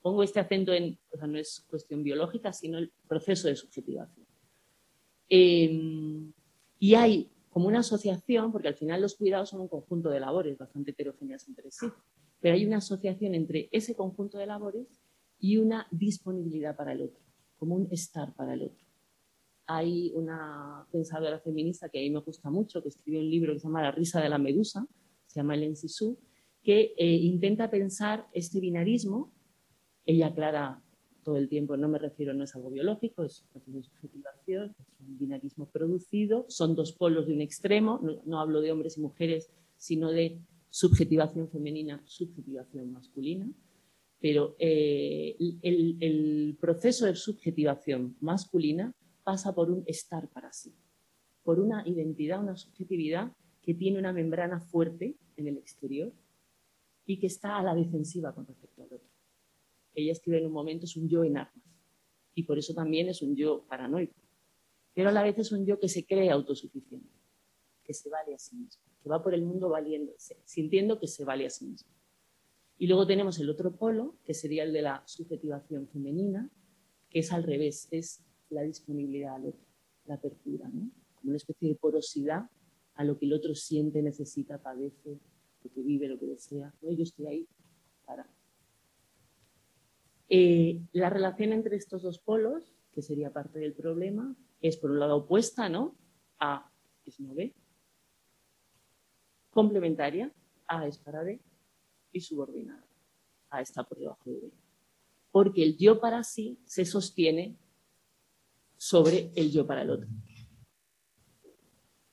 Pongo 0.01 0.23
este 0.23 0.39
acento 0.39 0.73
en, 0.73 0.97
o 1.11 1.17
sea, 1.17 1.27
no 1.27 1.37
es 1.37 1.65
cuestión 1.69 2.03
biológica, 2.03 2.53
sino 2.53 2.77
el 2.77 2.91
proceso 3.07 3.47
de 3.47 3.55
subjetivación. 3.55 4.26
Em, 5.29 6.31
y 6.79 6.95
hay 6.95 7.31
como 7.49 7.67
una 7.67 7.79
asociación, 7.79 8.51
porque 8.51 8.67
al 8.67 8.75
final 8.75 9.01
los 9.01 9.15
cuidados 9.15 9.49
son 9.49 9.61
un 9.61 9.67
conjunto 9.67 10.09
de 10.09 10.19
labores 10.19 10.57
bastante 10.57 10.91
heterogéneas 10.91 11.47
entre 11.47 11.71
sí, 11.71 11.87
pero 12.39 12.55
hay 12.55 12.65
una 12.65 12.77
asociación 12.77 13.35
entre 13.35 13.67
ese 13.71 13.95
conjunto 13.95 14.37
de 14.37 14.45
labores 14.45 14.87
y 15.39 15.57
una 15.57 15.87
disponibilidad 15.91 16.75
para 16.75 16.93
el 16.93 17.01
otro, 17.01 17.23
como 17.57 17.75
un 17.75 17.87
estar 17.91 18.33
para 18.35 18.53
el 18.53 18.63
otro. 18.63 18.85
Hay 19.65 20.11
una 20.15 20.87
pensadora 20.91 21.39
feminista 21.39 21.89
que 21.89 21.99
a 21.99 22.01
mí 22.01 22.09
me 22.09 22.19
gusta 22.19 22.49
mucho, 22.49 22.81
que 22.81 22.89
escribió 22.89 23.19
un 23.19 23.29
libro 23.29 23.53
que 23.53 23.59
se 23.59 23.67
llama 23.67 23.81
La 23.81 23.91
risa 23.91 24.21
de 24.21 24.29
la 24.29 24.37
medusa, 24.37 24.87
se 25.25 25.39
llama 25.39 25.55
Ellen 25.55 25.75
Sisu, 25.75 26.17
que 26.63 26.93
eh, 26.97 27.15
intenta 27.15 27.69
pensar 27.69 28.27
este 28.33 28.59
binarismo. 28.59 29.33
Ella 30.05 30.27
aclara 30.27 30.81
todo 31.27 31.35
el 31.35 31.49
tiempo, 31.49 31.75
no 31.75 31.89
me 31.89 31.99
refiero, 31.99 32.33
no 32.33 32.45
es 32.45 32.55
algo 32.55 32.69
biológico, 32.69 33.25
es 33.25 33.43
una 33.65 33.83
subjetivación, 33.83 34.73
es 34.79 34.99
un 35.01 35.17
binarismo 35.17 35.65
producido, 35.65 36.45
son 36.47 36.73
dos 36.73 36.93
polos 36.93 37.27
de 37.27 37.33
un 37.33 37.41
extremo, 37.41 37.99
no, 38.23 38.39
hablo 38.39 38.61
de 38.61 38.71
hombres 38.71 38.97
y 38.97 39.01
mujeres, 39.01 39.51
sino 39.75 40.09
de 40.09 40.39
subjetivación 40.69 41.49
femenina, 41.49 42.01
subjetivación 42.05 42.93
masculina, 42.93 43.51
pero 44.21 44.55
eh, 44.57 45.35
el, 45.63 46.57
proceso 46.61 47.05
de 47.05 47.15
subjetivación 47.15 48.15
masculina 48.21 48.93
pasa 49.25 49.53
por 49.53 49.69
un 49.69 49.83
estar 49.85 50.29
para 50.29 50.53
sí, 50.53 50.73
por 51.43 51.59
una 51.59 51.85
identidad, 51.85 52.41
una 52.41 52.55
subjetividad 52.55 53.33
que 53.61 53.73
tiene 53.73 53.99
una 53.99 54.13
membrana 54.13 54.61
fuerte 54.61 55.17
en 55.35 55.49
el 55.49 55.57
exterior 55.57 56.13
y 57.05 57.19
que 57.19 57.27
está 57.27 57.57
a 57.57 57.63
la 57.63 57.75
defensiva 57.75 58.33
con 58.33 58.47
respecto 58.47 58.81
al 58.81 58.93
otro 58.93 59.16
ella 59.97 60.11
escribe 60.11 60.39
en 60.39 60.45
un 60.45 60.51
momento 60.51 60.85
es 60.85 60.95
un 60.95 61.09
yo 61.09 61.23
en 61.23 61.37
armas. 61.37 61.65
Y 62.35 62.43
por 62.43 62.59
eso 62.59 62.73
también 62.73 63.09
es 63.09 63.21
un 63.21 63.35
yo 63.35 63.65
paranoico. 63.67 64.13
Pero 64.93 65.09
a 65.09 65.11
la 65.11 65.23
vez 65.23 65.37
es 65.39 65.51
un 65.51 65.65
yo 65.65 65.79
que 65.79 65.89
se 65.89 66.05
cree 66.05 66.29
autosuficiente, 66.29 67.09
que 67.83 67.93
se 67.93 68.09
vale 68.09 68.35
a 68.35 68.39
sí 68.39 68.55
mismo, 68.55 68.83
que 69.01 69.09
va 69.09 69.23
por 69.23 69.33
el 69.33 69.43
mundo 69.43 69.69
valiéndose, 69.69 70.37
sintiendo 70.45 70.99
que 70.99 71.07
se 71.07 71.25
vale 71.25 71.45
a 71.45 71.49
sí 71.49 71.65
mismo. 71.65 71.89
Y 72.77 72.87
luego 72.87 73.07
tenemos 73.07 73.39
el 73.39 73.49
otro 73.49 73.75
polo, 73.75 74.17
que 74.23 74.35
sería 74.35 74.63
el 74.63 74.71
de 74.71 74.83
la 74.83 75.03
subjetivación 75.07 75.87
femenina, 75.87 76.51
que 77.09 77.19
es 77.19 77.31
al 77.31 77.43
revés, 77.43 77.87
es 77.91 78.23
la 78.49 78.61
disponibilidad 78.61 79.35
al 79.35 79.47
otro, 79.47 79.65
la 80.05 80.15
apertura, 80.15 80.69
como 80.69 81.29
una 81.29 81.37
especie 81.37 81.69
de 81.69 81.75
porosidad 81.75 82.49
a 82.93 83.03
lo 83.03 83.17
que 83.17 83.25
el 83.25 83.33
otro 83.33 83.55
siente, 83.55 84.01
necesita, 84.01 84.61
padece, 84.61 85.19
lo 85.63 85.71
que 85.71 85.81
vive, 85.81 86.07
lo 86.07 86.19
que 86.19 86.27
desea. 86.27 86.73
Yo 86.81 87.03
estoy 87.03 87.27
ahí 87.27 87.47
para 88.05 88.27
eh, 90.29 90.81
la 90.91 91.09
relación 91.09 91.53
entre 91.53 91.77
estos 91.77 92.01
dos 92.01 92.19
polos, 92.19 92.75
que 92.91 93.01
sería 93.01 93.31
parte 93.31 93.59
del 93.59 93.73
problema, 93.73 94.35
es 94.61 94.77
por 94.77 94.91
un 94.91 94.99
lado 94.99 95.17
opuesta, 95.17 95.69
¿no? 95.69 95.95
A 96.39 96.71
es 97.05 97.19
no 97.19 97.33
B. 97.33 97.53
Complementaria, 99.51 100.33
A 100.67 100.87
es 100.87 100.97
para 100.97 101.23
B. 101.23 101.39
Y 102.11 102.21
subordinada, 102.21 102.85
A 103.49 103.61
está 103.61 103.83
por 103.83 103.99
debajo 103.99 104.29
de 104.29 104.39
B. 104.39 104.51
Porque 105.31 105.63
el 105.63 105.77
yo 105.77 105.99
para 105.99 106.23
sí 106.23 106.59
se 106.65 106.85
sostiene 106.85 107.57
sobre 108.75 109.31
el 109.35 109.51
yo 109.51 109.65
para 109.65 109.83
el 109.83 109.89
otro. 109.89 110.07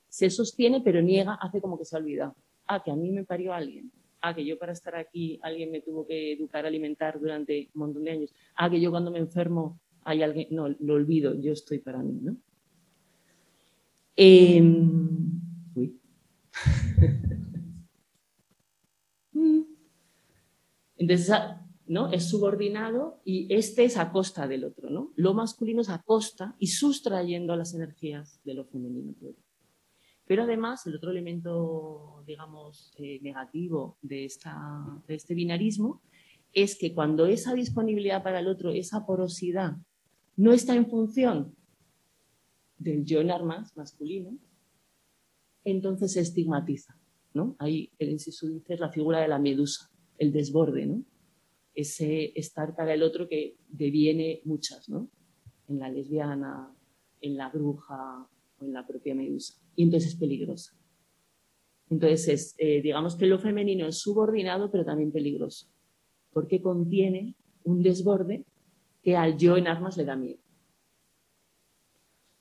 Se 0.07 0.29
sostiene, 0.29 0.81
pero 0.81 1.01
niega, 1.01 1.33
hace 1.41 1.59
como 1.59 1.77
que 1.77 1.85
se 1.85 1.95
ha 1.95 1.99
olvidado. 1.99 2.35
Ah, 2.67 2.81
que 2.83 2.91
a 2.91 2.95
mí 2.95 3.11
me 3.11 3.25
parió 3.25 3.53
alguien 3.53 3.91
ah, 4.27 4.33
que 4.33 4.45
yo 4.45 4.57
para 4.57 4.73
estar 4.73 4.95
aquí 4.95 5.39
alguien 5.43 5.71
me 5.71 5.81
tuvo 5.81 6.05
que 6.07 6.33
educar, 6.33 6.65
alimentar 6.65 7.19
durante 7.19 7.69
un 7.73 7.79
montón 7.79 8.03
de 8.03 8.11
años, 8.11 8.33
ah, 8.55 8.69
que 8.69 8.81
yo 8.81 8.91
cuando 8.91 9.11
me 9.11 9.19
enfermo 9.19 9.79
hay 10.03 10.23
alguien, 10.23 10.47
no, 10.51 10.69
lo 10.69 10.93
olvido, 10.95 11.39
yo 11.39 11.51
estoy 11.53 11.79
para 11.79 12.01
mí, 12.03 12.19
¿no? 12.21 12.37
Em, 14.15 15.41
uy. 15.75 15.99
Entonces, 20.97 21.35
¿no? 21.87 22.11
Es 22.11 22.29
subordinado 22.29 23.21
y 23.25 23.53
este 23.53 23.83
es 23.83 23.97
a 23.97 24.11
costa 24.11 24.47
del 24.47 24.63
otro, 24.63 24.89
¿no? 24.89 25.11
Lo 25.15 25.33
masculino 25.33 25.81
es 25.81 25.89
a 25.89 26.01
costa 26.01 26.55
y 26.59 26.67
sustrayendo 26.67 27.55
las 27.55 27.73
energías 27.73 28.39
de 28.43 28.53
lo 28.55 28.65
femenino. 28.65 29.13
Pero 30.27 30.43
además, 30.43 30.85
el 30.87 30.95
otro 30.95 31.11
elemento, 31.11 32.23
digamos, 32.25 32.93
eh, 32.97 33.19
negativo 33.21 33.97
de, 34.01 34.25
esta, 34.25 35.01
de 35.07 35.15
este 35.15 35.35
binarismo 35.35 36.01
es 36.51 36.77
que 36.77 36.93
cuando 36.93 37.25
esa 37.27 37.53
disponibilidad 37.53 38.23
para 38.23 38.39
el 38.39 38.47
otro, 38.47 38.71
esa 38.71 39.05
porosidad, 39.05 39.77
no 40.35 40.51
está 40.51 40.75
en 40.75 40.87
función 40.87 41.55
del 42.77 43.05
yo 43.05 43.21
en 43.21 43.31
armas 43.31 43.75
masculino, 43.77 44.37
entonces 45.63 46.13
se 46.13 46.21
estigmatiza. 46.21 46.97
¿no? 47.33 47.55
Ahí 47.59 47.91
el 47.99 48.09
inciso 48.09 48.47
dice 48.47 48.77
la 48.77 48.89
figura 48.89 49.19
de 49.19 49.27
la 49.27 49.39
medusa, 49.39 49.91
el 50.17 50.31
desborde, 50.31 50.85
¿no? 50.85 51.03
ese 51.75 52.31
estar 52.39 52.75
para 52.75 52.93
el 52.93 53.03
otro 53.03 53.27
que 53.27 53.57
deviene 53.67 54.41
muchas, 54.45 54.87
¿no? 54.87 55.09
en 55.67 55.79
la 55.79 55.89
lesbiana, 55.89 56.73
en 57.21 57.37
la 57.37 57.49
bruja 57.49 58.29
o 58.59 58.65
en 58.65 58.73
la 58.73 58.85
propia 58.85 59.15
medusa 59.15 59.55
y 59.75 59.83
entonces 59.83 60.13
es 60.13 60.19
peligrosa. 60.19 60.73
Entonces, 61.89 62.55
eh, 62.57 62.81
digamos 62.81 63.15
que 63.15 63.27
lo 63.27 63.37
femenino 63.37 63.87
es 63.87 63.99
subordinado, 63.99 64.71
pero 64.71 64.85
también 64.85 65.11
peligroso, 65.11 65.67
porque 66.31 66.61
contiene 66.61 67.35
un 67.63 67.83
desborde 67.83 68.45
que 69.03 69.15
al 69.15 69.37
yo 69.37 69.55
en 69.57 69.67
armas 69.67 69.97
le 69.97 70.05
da 70.05 70.15
miedo. 70.15 70.39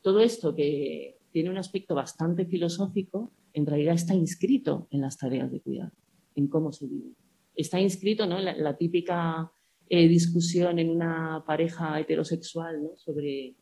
Todo 0.01 0.21
esto 0.21 0.55
que 0.55 1.19
tiene 1.31 1.51
un 1.51 1.59
aspecto 1.59 1.95
bastante 1.95 2.47
filosófico, 2.47 3.33
en 3.53 3.67
realidad 3.67 3.95
está 3.95 4.15
inscrito 4.15 4.89
en 4.91 5.01
las 5.01 5.19
tareas 5.19 5.51
de 5.51 5.61
cuidado, 5.61 5.93
en 6.35 6.49
cómo 6.49 6.73
se 6.73 6.87
vive. 6.87 7.11
Está 7.55 7.81
inscrito 7.81 8.27
¿no? 8.27 8.39
en 8.39 8.63
la, 8.63 8.77
típica 8.77 9.51
eh, 9.89 10.09
discusión 10.09 10.79
en 10.79 10.91
una 10.91 11.45
pareja 11.47 12.01
heterosexual 12.01 12.83
¿no? 12.83 12.97
sobre, 12.97 13.57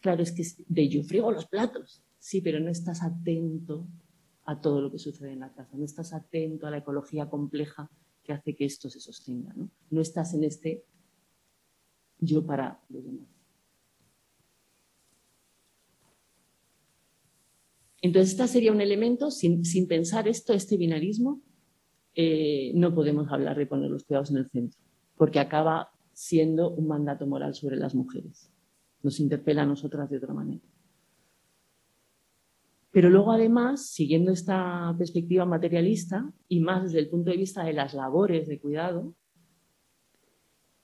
claro, 0.00 0.22
es 0.22 0.32
que 0.32 0.44
de 0.66 0.88
yo 0.88 1.02
friego 1.02 1.32
los 1.32 1.46
platos, 1.46 2.02
Sí, 2.20 2.42
pero 2.42 2.60
no 2.60 2.68
estás 2.68 3.02
atento 3.02 3.88
a 4.44 4.60
todo 4.60 4.82
lo 4.82 4.92
que 4.92 4.98
sucede 4.98 5.32
en 5.32 5.40
la 5.40 5.52
casa, 5.52 5.76
no 5.76 5.84
estás 5.84 6.12
atento 6.12 6.66
a 6.66 6.70
la 6.70 6.78
ecología 6.78 7.30
compleja 7.30 7.90
que 8.22 8.34
hace 8.34 8.54
que 8.54 8.66
esto 8.66 8.90
se 8.90 9.00
sostenga, 9.00 9.54
¿no? 9.54 9.70
No 9.90 10.02
estás 10.02 10.34
en 10.34 10.44
este 10.44 10.84
yo 12.18 12.44
para 12.44 12.78
los 12.90 13.04
demás. 13.04 13.26
Entonces, 18.02 18.32
este 18.32 18.46
sería 18.48 18.72
un 18.72 18.82
elemento, 18.82 19.30
sin, 19.30 19.62
pensar 19.88 20.28
esto, 20.28 20.52
este 20.52 20.76
binarismo, 20.76 21.40
eh, 22.14 22.72
no 22.74 22.94
podemos 22.94 23.30
hablar 23.32 23.56
de 23.56 23.66
poner 23.66 23.90
los 23.90 24.04
cuidados 24.04 24.30
en 24.30 24.38
el 24.38 24.50
centro, 24.50 24.78
porque 25.16 25.38
acaba 25.38 25.90
siendo 26.12 26.70
un 26.70 26.86
mandato 26.86 27.26
moral 27.26 27.54
sobre 27.54 27.76
las 27.76 27.94
mujeres. 27.94 28.50
Nos 29.02 29.20
interpela 29.20 29.62
a 29.62 29.66
nosotras 29.66 30.10
de 30.10 30.18
otra 30.18 30.34
manera. 30.34 30.62
Pero 32.92 33.08
luego, 33.08 33.30
además, 33.30 33.86
siguiendo 33.86 34.32
esta 34.32 34.94
perspectiva 34.98 35.44
materialista 35.44 36.32
y 36.48 36.60
más 36.60 36.84
desde 36.84 36.98
el 36.98 37.08
punto 37.08 37.30
de 37.30 37.36
vista 37.36 37.64
de 37.64 37.72
las 37.72 37.94
labores 37.94 38.48
de 38.48 38.58
cuidado, 38.58 39.14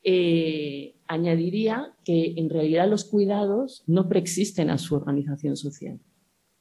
eh, 0.05 0.95
añadiría 1.09 1.97
que 2.05 2.35
en 2.37 2.49
realidad 2.49 2.89
los 2.89 3.05
cuidados 3.05 3.83
no 3.89 4.09
preexisten 4.09 4.71
a 4.71 4.79
su 4.79 4.95
organización 4.95 5.57
social. 5.57 6.01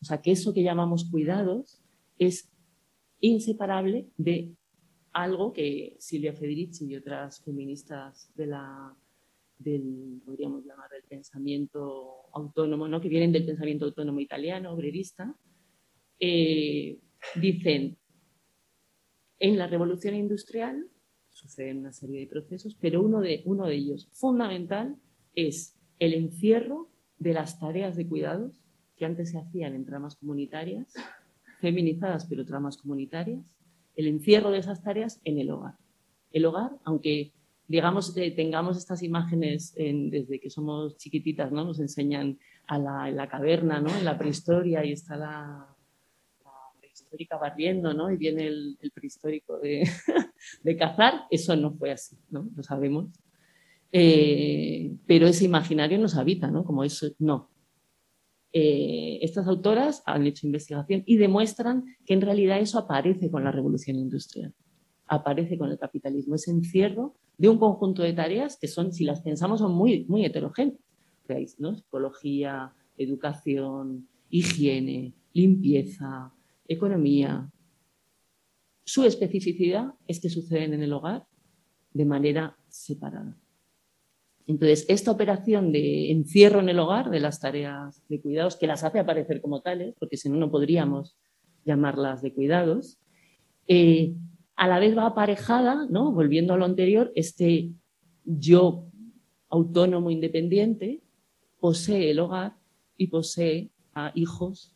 O 0.01 0.05
sea, 0.05 0.21
que 0.21 0.31
eso 0.31 0.51
que 0.51 0.63
llamamos 0.63 1.05
cuidados 1.05 1.79
es 2.17 2.49
inseparable 3.19 4.09
de 4.17 4.55
algo 5.13 5.53
que 5.53 5.95
Silvia 5.99 6.33
Federici 6.33 6.85
y 6.85 6.95
otras 6.95 7.43
feministas 7.43 8.31
de 8.35 8.47
la, 8.47 8.95
del, 9.57 10.21
podríamos 10.25 10.65
llamar, 10.65 10.89
del 10.89 11.03
pensamiento 11.03 12.29
autónomo, 12.33 12.87
¿no? 12.87 13.01
que 13.01 13.09
vienen 13.09 13.31
del 13.31 13.45
pensamiento 13.45 13.85
autónomo 13.85 14.19
italiano, 14.19 14.71
obrerista, 14.71 15.35
eh, 16.19 16.99
dicen, 17.35 17.97
en 19.39 19.57
la 19.57 19.67
revolución 19.67 20.15
industrial 20.15 20.87
suceden 21.29 21.79
una 21.79 21.91
serie 21.91 22.21
de 22.21 22.27
procesos, 22.27 22.75
pero 22.79 23.01
uno 23.01 23.19
de, 23.19 23.41
uno 23.45 23.67
de 23.67 23.75
ellos 23.75 24.07
fundamental 24.13 24.95
es 25.33 25.77
el 25.99 26.13
encierro 26.13 26.89
de 27.17 27.33
las 27.33 27.59
tareas 27.59 27.95
de 27.95 28.07
cuidados 28.07 28.63
que 28.95 29.05
antes 29.05 29.31
se 29.31 29.37
hacían 29.37 29.75
en 29.75 29.85
tramas 29.85 30.15
comunitarias, 30.15 30.93
feminizadas 31.59 32.25
pero 32.27 32.45
tramas 32.45 32.77
comunitarias, 32.77 33.53
el 33.95 34.07
encierro 34.07 34.51
de 34.51 34.59
esas 34.59 34.81
tareas 34.81 35.19
en 35.23 35.39
el 35.39 35.51
hogar. 35.51 35.75
El 36.31 36.45
hogar, 36.45 36.71
aunque 36.83 37.33
digamos, 37.67 38.15
eh, 38.17 38.31
tengamos 38.31 38.77
estas 38.77 39.01
imágenes 39.03 39.73
desde 39.75 40.39
que 40.39 40.49
somos 40.49 40.97
chiquititas, 40.97 41.51
¿no? 41.51 41.65
Nos 41.65 41.79
enseñan 41.79 42.37
a 42.67 42.77
la, 42.77 43.09
en 43.09 43.15
la 43.15 43.27
caverna, 43.27 43.79
¿no? 43.79 43.95
En 43.95 44.05
la 44.05 44.17
prehistoria 44.17 44.85
y 44.85 44.91
está 44.91 45.15
la, 45.15 45.75
prehistórica 46.79 47.37
barriendo, 47.37 47.93
¿no? 47.93 48.11
Y 48.11 48.17
viene 48.17 48.47
el, 48.47 48.91
prehistórico 48.93 49.59
de, 49.59 49.83
de, 50.63 50.77
cazar. 50.77 51.25
Eso 51.29 51.55
no 51.55 51.73
fue 51.73 51.91
así, 51.91 52.17
¿no? 52.29 52.49
Lo 52.55 52.63
sabemos. 52.63 53.09
Eh, 53.91 54.95
pero 55.05 55.27
ese 55.27 55.45
imaginario 55.45 55.97
nos 55.99 56.15
habita, 56.15 56.49
¿no? 56.49 56.63
Como 56.63 56.83
eso, 56.83 57.07
no. 57.19 57.49
eh, 58.51 59.19
estas 59.21 59.47
autoras 59.47 60.03
han 60.05 60.25
hecho 60.25 60.47
investigación 60.47 61.03
y 61.05 61.17
demuestran 61.17 61.85
que 62.05 62.13
en 62.13 62.21
realidad 62.21 62.59
eso 62.59 62.79
aparece 62.79 63.29
con 63.29 63.43
la 63.43 63.51
revolución 63.51 63.97
industrial, 63.97 64.53
aparece 65.07 65.57
con 65.57 65.71
el 65.71 65.77
capitalismo, 65.77 66.35
ese 66.35 66.51
encierro 66.51 67.15
de 67.37 67.49
un 67.49 67.57
conjunto 67.57 68.03
de 68.03 68.13
tareas 68.13 68.57
que 68.59 68.67
son, 68.67 68.91
si 68.93 69.03
las 69.03 69.21
pensamos, 69.21 69.59
son 69.59 69.73
muy, 69.73 70.05
muy 70.05 70.25
heterogéneas. 70.25 70.79
¿no? 71.57 71.75
Psicología, 71.75 72.73
educación, 72.97 74.07
higiene, 74.29 75.13
limpieza, 75.33 76.33
economía. 76.67 77.51
Su 78.83 79.03
especificidad 79.03 79.93
es 80.07 80.19
que 80.19 80.29
suceden 80.29 80.73
en 80.73 80.83
el 80.83 80.93
hogar 80.93 81.25
de 81.93 82.05
manera 82.05 82.57
separada. 82.67 83.37
Entonces, 84.47 84.85
esta 84.89 85.09
operación 85.09 85.71
de 85.71 86.11
encierro 86.11 86.59
en 86.59 86.69
el 86.69 86.77
hogar 86.77 87.09
de 87.09 87.19
las 87.19 87.39
tareas 87.39 88.03
de 88.07 88.21
cuidados, 88.21 88.57
que 88.57 88.67
las 88.67 88.83
hace 88.83 88.99
aparecer 88.99 89.41
como 89.41 89.61
tales, 89.61 89.95
porque 89.99 90.17
si 90.17 90.29
no, 90.29 90.37
no 90.37 90.51
podríamos 90.51 91.17
llamarlas 91.65 92.21
de 92.21 92.31
cuidados, 92.31 92.99
eh, 93.67 94.13
a 94.55 94.67
la 94.67 94.79
vez 94.79 94.97
va 94.97 95.07
aparejada, 95.07 95.87
volviendo 95.89 96.53
a 96.53 96.57
lo 96.57 96.65
anterior, 96.65 97.11
este 97.15 97.71
yo 98.23 98.85
autónomo 99.49 100.09
independiente 100.09 101.01
posee 101.59 102.11
el 102.11 102.19
hogar 102.19 102.57
y 102.97 103.07
posee 103.07 103.71
a 103.93 104.11
hijos 104.15 104.75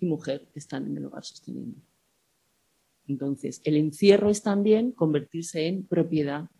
y 0.00 0.06
mujer 0.06 0.48
que 0.52 0.58
están 0.58 0.86
en 0.86 0.96
el 0.96 1.06
hogar 1.06 1.24
sosteniendo. 1.24 1.80
Entonces, 3.06 3.60
el 3.64 3.76
encierro 3.76 4.28
es 4.28 4.42
también 4.42 4.92
convertirse 4.92 5.66
en 5.66 5.86
propiedad 5.86 6.50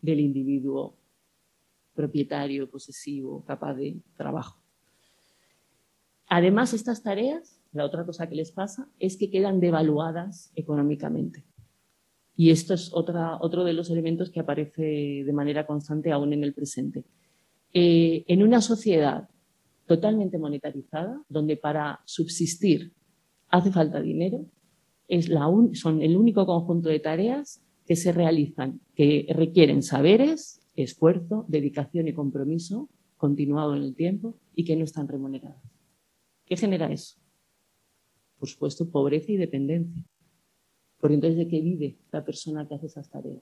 del 0.00 0.20
individuo 0.20 0.96
propietario, 1.94 2.68
posesivo, 2.68 3.44
capaz 3.44 3.74
de 3.74 4.00
trabajo. 4.16 4.60
Además, 6.26 6.72
estas 6.72 7.02
tareas, 7.02 7.61
la 7.72 7.84
otra 7.84 8.04
cosa 8.04 8.28
que 8.28 8.34
les 8.34 8.52
pasa 8.52 8.88
es 8.98 9.16
que 9.16 9.30
quedan 9.30 9.60
devaluadas 9.60 10.52
económicamente. 10.54 11.44
Y 12.36 12.50
esto 12.50 12.74
es 12.74 12.90
otra, 12.92 13.38
otro 13.40 13.64
de 13.64 13.72
los 13.72 13.90
elementos 13.90 14.30
que 14.30 14.40
aparece 14.40 15.24
de 15.24 15.32
manera 15.32 15.66
constante 15.66 16.12
aún 16.12 16.32
en 16.32 16.44
el 16.44 16.54
presente. 16.54 17.04
Eh, 17.72 18.24
en 18.26 18.42
una 18.42 18.60
sociedad 18.60 19.28
totalmente 19.86 20.38
monetarizada, 20.38 21.22
donde 21.28 21.56
para 21.56 22.00
subsistir 22.04 22.92
hace 23.48 23.70
falta 23.70 24.00
dinero, 24.00 24.46
es 25.08 25.28
la 25.28 25.46
son 25.74 26.00
el 26.00 26.16
único 26.16 26.46
conjunto 26.46 26.88
de 26.88 27.00
tareas 27.00 27.62
que 27.86 27.96
se 27.96 28.12
realizan, 28.12 28.80
que 28.94 29.26
requieren 29.30 29.82
saberes, 29.82 30.60
esfuerzo, 30.74 31.44
dedicación 31.48 32.08
y 32.08 32.14
compromiso 32.14 32.88
continuado 33.16 33.76
en 33.76 33.82
el 33.82 33.94
tiempo 33.94 34.36
y 34.54 34.64
que 34.64 34.76
no 34.76 34.84
están 34.84 35.08
remuneradas. 35.08 35.62
¿Qué 36.44 36.56
genera 36.56 36.90
eso? 36.90 37.21
Por 38.42 38.48
supuesto, 38.48 38.90
pobreza 38.90 39.30
y 39.30 39.36
dependencia. 39.36 40.02
Por 40.98 41.12
entonces, 41.12 41.38
¿de 41.38 41.46
qué 41.46 41.60
vive 41.60 42.00
la 42.10 42.24
persona 42.24 42.66
que 42.66 42.74
hace 42.74 42.86
esas 42.86 43.08
tareas? 43.08 43.40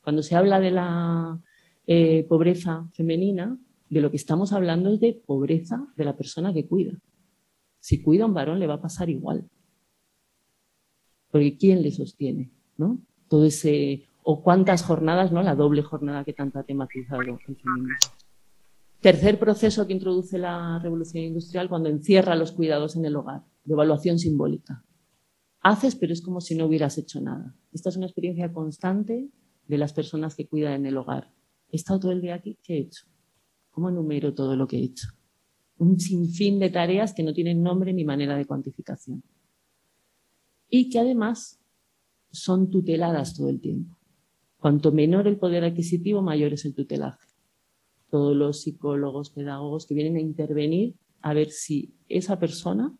Cuando 0.00 0.22
se 0.22 0.36
habla 0.36 0.60
de 0.60 0.70
la 0.70 1.40
eh, 1.88 2.22
pobreza 2.28 2.88
femenina, 2.92 3.58
de 3.90 4.00
lo 4.00 4.12
que 4.12 4.16
estamos 4.16 4.52
hablando 4.52 4.90
es 4.90 5.00
de 5.00 5.20
pobreza 5.26 5.92
de 5.96 6.04
la 6.04 6.16
persona 6.16 6.54
que 6.54 6.68
cuida. 6.68 6.92
Si 7.80 8.00
cuida 8.00 8.22
a 8.22 8.26
un 8.28 8.34
varón 8.34 8.60
le 8.60 8.68
va 8.68 8.74
a 8.74 8.80
pasar 8.80 9.10
igual. 9.10 9.44
Porque 11.32 11.56
¿quién 11.56 11.82
le 11.82 11.90
sostiene? 11.90 12.52
¿no? 12.76 13.00
Todo 13.26 13.44
ese 13.44 14.04
o 14.22 14.44
cuántas 14.44 14.84
jornadas, 14.84 15.32
¿no? 15.32 15.42
La 15.42 15.56
doble 15.56 15.82
jornada 15.82 16.22
que 16.22 16.32
tanto 16.32 16.60
ha 16.60 16.62
tematizado 16.62 17.22
el 17.22 17.38
feminismo. 17.40 17.88
Tercer 19.00 19.36
proceso 19.36 19.84
que 19.84 19.94
introduce 19.94 20.38
la 20.38 20.78
revolución 20.78 21.24
industrial 21.24 21.68
cuando 21.68 21.88
encierra 21.88 22.36
los 22.36 22.52
cuidados 22.52 22.94
en 22.94 23.04
el 23.04 23.16
hogar, 23.16 23.42
de 23.68 23.74
evaluación 23.74 24.18
simbólica. 24.18 24.82
Haces, 25.60 25.94
pero 25.94 26.14
es 26.14 26.22
como 26.22 26.40
si 26.40 26.54
no 26.54 26.66
hubieras 26.66 26.96
hecho 26.96 27.20
nada. 27.20 27.54
Esta 27.70 27.90
es 27.90 27.96
una 27.96 28.06
experiencia 28.06 28.50
constante 28.50 29.28
de 29.66 29.78
las 29.78 29.92
personas 29.92 30.34
que 30.34 30.46
cuidan 30.46 30.72
en 30.72 30.86
el 30.86 30.96
hogar. 30.96 31.30
He 31.70 31.76
estado 31.76 32.00
todo 32.00 32.12
el 32.12 32.22
día 32.22 32.36
aquí, 32.36 32.56
¿qué 32.62 32.74
he 32.74 32.80
hecho? 32.80 33.04
¿Cómo 33.70 33.90
numero 33.90 34.32
todo 34.32 34.56
lo 34.56 34.66
que 34.66 34.78
he 34.78 34.84
hecho? 34.84 35.08
Un 35.76 36.00
sinfín 36.00 36.58
de 36.58 36.70
tareas 36.70 37.12
que 37.12 37.22
no 37.22 37.34
tienen 37.34 37.62
nombre 37.62 37.92
ni 37.92 38.04
manera 38.04 38.36
de 38.36 38.46
cuantificación. 38.46 39.22
Y 40.70 40.88
que 40.88 40.98
además 40.98 41.60
son 42.30 42.70
tuteladas 42.70 43.36
todo 43.36 43.50
el 43.50 43.60
tiempo. 43.60 43.96
Cuanto 44.56 44.92
menor 44.92 45.28
el 45.28 45.36
poder 45.36 45.62
adquisitivo, 45.64 46.22
mayor 46.22 46.54
es 46.54 46.64
el 46.64 46.74
tutelaje. 46.74 47.28
Todos 48.10 48.34
los 48.34 48.62
psicólogos, 48.62 49.30
pedagogos 49.30 49.86
que 49.86 49.94
vienen 49.94 50.16
a 50.16 50.20
intervenir 50.20 50.96
a 51.20 51.34
ver 51.34 51.50
si 51.50 51.94
esa 52.08 52.38
persona, 52.38 52.96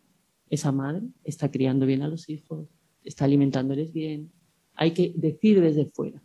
esa 0.51 0.73
madre, 0.73 1.03
está 1.25 1.51
criando 1.51 1.87
bien 1.87 2.03
a 2.03 2.09
los 2.09 2.29
hijos, 2.29 2.69
está 3.05 3.25
alimentándoles 3.25 3.93
bien. 3.93 4.33
Hay 4.75 4.93
que 4.93 5.13
decir 5.17 5.61
desde 5.61 5.87
fuera, 5.87 6.23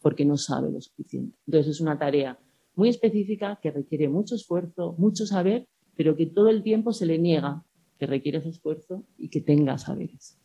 porque 0.00 0.24
no 0.24 0.36
sabe 0.36 0.70
lo 0.70 0.80
suficiente. 0.80 1.36
Entonces 1.46 1.76
es 1.76 1.80
una 1.80 1.98
tarea 1.98 2.38
muy 2.74 2.88
específica 2.88 3.58
que 3.62 3.70
requiere 3.70 4.08
mucho 4.08 4.34
esfuerzo, 4.34 4.94
mucho 4.98 5.26
saber, 5.26 5.66
pero 5.96 6.14
que 6.14 6.26
todo 6.26 6.48
el 6.48 6.62
tiempo 6.62 6.92
se 6.92 7.06
le 7.06 7.18
niega 7.18 7.64
que 7.98 8.06
requiere 8.06 8.38
ese 8.38 8.50
esfuerzo 8.50 9.04
y 9.16 9.28
que 9.28 9.40
tenga 9.40 9.78
saberes. 9.78 10.38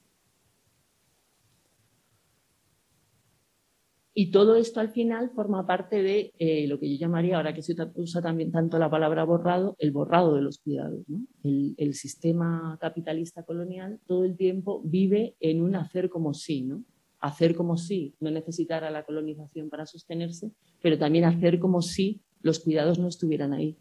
Y 4.14 4.30
todo 4.32 4.56
esto 4.56 4.82
al 4.82 4.90
final 4.90 5.30
forma 5.30 5.66
parte 5.66 6.04
de 6.04 6.34
eh, 6.38 6.68
lo 6.68 6.80
que 6.80 6.90
yo 6.92 7.00
llamaría, 7.00 7.38
ahora 7.38 7.54
que 7.54 7.62
se 7.62 7.76
usa 7.96 8.22
también 8.22 8.52
tanto 8.52 8.78
la 8.78 8.90
palabra 8.90 9.24
borrado, 9.24 9.76
el 9.80 9.92
borrado 9.92 10.36
de 10.36 10.42
los 10.42 10.60
cuidados. 10.60 11.06
El, 11.44 11.94
sistema 11.94 12.78
capitalista 12.82 13.44
colonial 13.44 14.00
todo 14.08 14.26
el 14.26 14.36
tiempo 14.36 14.82
vive 14.84 15.36
en 15.40 15.62
un 15.62 15.76
hacer 15.76 16.10
como 16.10 16.34
sí, 16.34 16.62
¿no? 16.62 16.84
Hacer 17.20 17.56
como 17.56 17.78
si 17.78 18.16
no 18.20 18.32
necesitara 18.32 18.90
la 18.90 19.06
colonización 19.06 19.70
para 19.70 19.86
sostenerse, 19.86 20.52
pero 20.82 20.98
también 20.98 21.26
hacer 21.26 21.60
como 21.60 21.82
si 21.82 22.22
los 22.42 22.60
cuidados 22.60 23.00
no 23.00 23.08
estuvieran 23.08 23.54
ahí. 23.54 23.78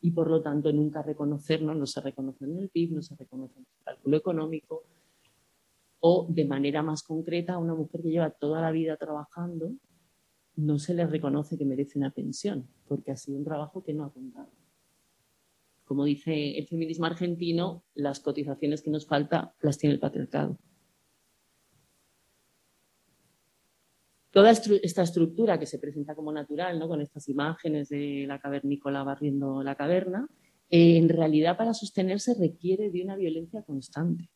Y 0.00 0.10
por 0.10 0.30
lo 0.30 0.42
tanto 0.42 0.72
nunca 0.72 1.02
reconocernos, 1.02 1.76
no 1.76 1.86
se 1.86 2.00
reconoce 2.00 2.44
en 2.44 2.58
el 2.58 2.70
PIB, 2.70 2.92
no 2.92 3.02
se 3.02 3.14
reconoce 3.14 3.58
en 3.58 3.66
el 3.66 3.84
cálculo 3.84 4.16
económico, 4.16 4.82
o 6.06 6.26
de 6.28 6.44
manera 6.44 6.82
más 6.82 7.02
concreta 7.02 7.54
a 7.54 7.58
una 7.58 7.74
mujer 7.74 8.02
que 8.02 8.10
lleva 8.10 8.28
toda 8.28 8.60
la 8.60 8.70
vida 8.72 8.98
trabajando, 8.98 9.72
no 10.54 10.78
se 10.78 10.92
le 10.92 11.06
reconoce 11.06 11.56
que 11.56 11.64
merece 11.64 11.98
una 11.98 12.10
pensión, 12.10 12.68
porque 12.86 13.10
ha 13.10 13.16
sido 13.16 13.38
un 13.38 13.44
trabajo 13.44 13.82
que 13.82 13.94
no 13.94 14.04
ha 14.04 14.12
contado. 14.12 14.52
Como 15.86 16.04
dice 16.04 16.58
el 16.58 16.68
feminismo 16.68 17.06
argentino, 17.06 17.84
las 17.94 18.20
cotizaciones 18.20 18.82
que 18.82 18.90
nos 18.90 19.06
falta 19.06 19.54
las 19.62 19.78
tiene 19.78 19.94
el 19.94 19.98
patriarcado. 19.98 20.58
Toda 24.30 24.50
esta 24.50 25.02
estructura 25.02 25.58
que 25.58 25.64
se 25.64 25.78
presenta 25.78 26.14
como 26.14 26.32
natural, 26.32 26.78
¿no? 26.78 26.86
con 26.86 27.00
estas 27.00 27.30
imágenes 27.30 27.88
de 27.88 28.26
la 28.28 28.38
cavernícola 28.38 29.04
barriendo 29.04 29.62
la 29.62 29.74
caverna, 29.74 30.28
eh, 30.68 30.98
en 30.98 31.08
realidad 31.08 31.56
para 31.56 31.72
sostenerse 31.72 32.34
requiere 32.34 32.90
de 32.90 33.02
una 33.02 33.16
violencia 33.16 33.62
constante 33.62 34.28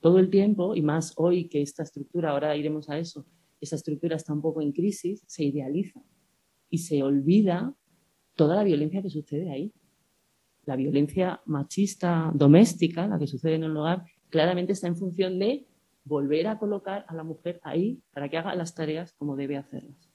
todo 0.00 0.18
el 0.18 0.30
tiempo, 0.30 0.74
y 0.74 0.82
más 0.82 1.12
hoy 1.16 1.48
que 1.48 1.62
esta 1.62 1.82
estructura, 1.82 2.30
ahora 2.30 2.56
iremos 2.56 2.88
a 2.88 2.98
eso, 2.98 3.26
esa 3.60 3.76
estructura 3.76 4.16
está 4.16 4.32
un 4.32 4.40
poco 4.40 4.62
en 4.62 4.72
crisis, 4.72 5.22
se 5.26 5.44
idealiza 5.44 6.00
y 6.70 6.78
se 6.78 7.02
olvida 7.02 7.74
toda 8.34 8.56
la 8.56 8.64
violencia 8.64 9.02
que 9.02 9.10
sucede 9.10 9.50
ahí. 9.50 9.72
La 10.64 10.76
violencia 10.76 11.40
machista 11.46 12.30
doméstica, 12.34 13.06
la 13.06 13.18
que 13.18 13.26
sucede 13.26 13.56
en 13.56 13.64
el 13.64 13.76
hogar, 13.76 14.04
claramente 14.30 14.72
está 14.72 14.86
en 14.86 14.96
función 14.96 15.38
de 15.38 15.66
volver 16.04 16.46
a 16.46 16.58
colocar 16.58 17.04
a 17.08 17.14
la 17.14 17.24
mujer 17.24 17.60
ahí 17.62 18.00
para 18.12 18.28
que 18.28 18.38
haga 18.38 18.54
las 18.54 18.74
tareas 18.74 19.12
como 19.14 19.36
debe 19.36 19.56
hacerlas. 19.56 20.10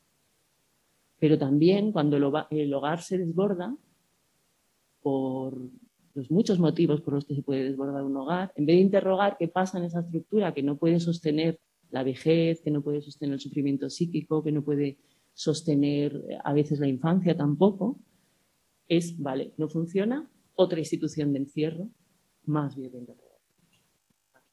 Pero 1.20 1.38
también 1.38 1.92
cuando 1.92 2.18
el 2.50 2.74
hogar 2.74 3.02
se 3.02 3.18
desborda 3.18 3.76
por 5.02 5.70
los 6.16 6.32
muchos 6.32 6.60
motivos 6.60 7.02
por 7.02 7.14
los 7.14 7.26
que 7.26 7.36
se 7.36 7.44
puede 7.44 7.66
desbordar 7.66 8.04
un 8.04 8.16
hogar, 8.16 8.54
en 8.56 8.66
vez 8.66 8.78
de 8.78 8.82
interrogar 8.82 9.36
qué 9.38 9.50
pasa 9.50 9.78
en 9.78 9.84
esa 9.84 10.00
estructura 10.00 10.54
que 10.54 10.64
no 10.64 10.78
puede 10.78 11.00
sostener 11.02 11.60
la 11.92 12.04
vejez, 12.04 12.62
que 12.62 12.72
no 12.72 12.82
puede 12.82 13.02
sostener 13.02 13.34
el 13.34 13.40
sufrimiento 13.42 13.90
psíquico, 13.90 14.42
que 14.42 14.54
no 14.54 14.64
puede 14.64 14.98
sostener 15.34 16.16
eh, 16.30 16.38
a 16.44 16.54
veces 16.54 16.80
la 16.80 16.88
infancia 16.88 17.36
tampoco, 17.36 18.00
es, 18.88 19.20
vale, 19.20 19.54
no 19.58 19.68
funciona, 19.68 20.32
otra 20.56 20.80
institución 20.80 21.34
de 21.34 21.40
encierro 21.40 21.90
más 22.46 22.78
violenta. 22.78 23.14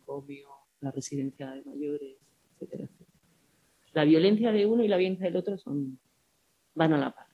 Obvio, 0.07 0.49
la 0.81 0.91
residencia 0.91 1.53
de 1.53 1.63
mayores, 1.63 2.17
etcétera, 2.55 2.85
etcétera. 2.85 3.11
La 3.93 4.05
violencia 4.05 4.51
de 4.51 4.67
uno 4.67 4.83
y 4.83 4.89
la 4.89 4.97
violencia 4.97 5.27
del 5.27 5.37
otro 5.37 5.57
son, 5.59 5.99
van 6.75 6.93
a 6.95 6.99
la 6.99 7.15
par. 7.15 7.32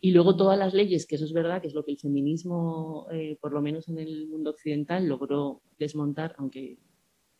Y 0.00 0.10
luego 0.12 0.36
todas 0.36 0.58
las 0.58 0.74
leyes, 0.74 1.06
que 1.06 1.16
eso 1.16 1.24
es 1.24 1.32
verdad, 1.32 1.62
que 1.62 1.68
es 1.68 1.74
lo 1.74 1.84
que 1.84 1.92
el 1.92 1.98
feminismo, 1.98 3.06
eh, 3.10 3.38
por 3.40 3.52
lo 3.52 3.62
menos 3.62 3.88
en 3.88 3.98
el 3.98 4.28
mundo 4.28 4.50
occidental, 4.50 5.06
logró 5.06 5.62
desmontar, 5.78 6.34
aunque 6.38 6.78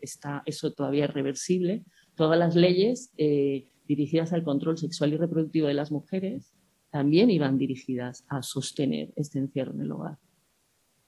está 0.01 0.43
eso 0.47 0.73
todavía 0.73 1.05
es 1.07 1.15
reversible, 1.15 1.85
todas 2.15 2.39
las 2.39 2.57
leyes 2.57 3.13
eh, 3.19 3.73
dirigidas 3.87 4.33
al 4.33 4.43
control 4.43 4.79
sexual 4.79 5.13
y 5.13 5.17
reproductivo 5.17 5.67
de 5.67 5.75
las 5.75 5.93
mujeres, 5.93 6.55
también 6.91 7.31
iban 7.31 7.59
dirigidas 7.59 8.25
a 8.29 8.43
sostener 8.43 9.13
este 9.17 9.39
encierro 9.39 9.73
en 9.73 9.83
el 9.83 9.93
hogar. 9.93 10.19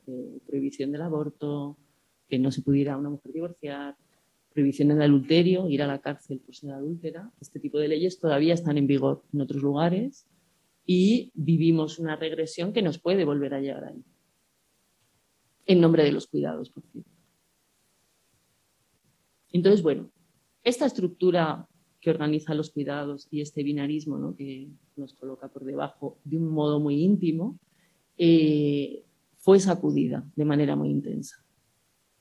Eh, 0.06 0.40
prohibición 0.46 0.92
del 0.92 1.02
aborto, 1.02 1.78
que 2.28 2.38
no 2.38 2.50
se 2.52 2.62
pudiera 2.62 2.96
una 2.96 3.10
mujer 3.10 3.32
divorciar, 3.32 3.96
prohibición 4.52 4.88
del 4.88 5.02
adulterio, 5.02 5.68
ir 5.68 5.82
a 5.82 5.86
la 5.86 6.00
cárcel 6.00 6.40
por 6.40 6.54
ser 6.54 6.72
adúltera. 6.72 7.30
Este 7.40 7.58
tipo 7.58 7.78
de 7.78 7.88
leyes 7.88 8.18
todavía 8.18 8.52
están 8.52 8.76
en 8.76 8.86
vigor 8.86 9.22
en 9.32 9.40
otros 9.40 9.62
lugares 9.62 10.26
y 10.90 11.30
vivimos 11.34 11.98
una 11.98 12.16
regresión 12.16 12.72
que 12.72 12.80
nos 12.80 12.98
puede 12.98 13.26
volver 13.26 13.52
a 13.52 13.60
llegar 13.60 13.84
ahí. 13.84 14.02
En 15.66 15.82
nombre 15.82 16.02
de 16.02 16.12
los 16.12 16.26
cuidados, 16.26 16.70
por 16.70 16.82
cierto. 16.86 17.10
Entonces, 19.52 19.82
bueno, 19.82 20.10
esta 20.64 20.86
estructura 20.86 21.68
que 22.00 22.08
organiza 22.08 22.54
los 22.54 22.70
cuidados 22.70 23.28
y 23.30 23.42
este 23.42 23.62
binarismo 23.62 24.34
que 24.34 24.70
nos 24.96 25.12
coloca 25.12 25.48
por 25.48 25.66
debajo 25.66 26.20
de 26.24 26.38
un 26.38 26.48
modo 26.48 26.80
muy 26.80 27.02
íntimo, 27.02 27.58
eh, 28.16 29.04
fue 29.36 29.60
sacudida 29.60 30.26
de 30.36 30.44
manera 30.46 30.74
muy 30.74 30.88
intensa. 30.88 31.44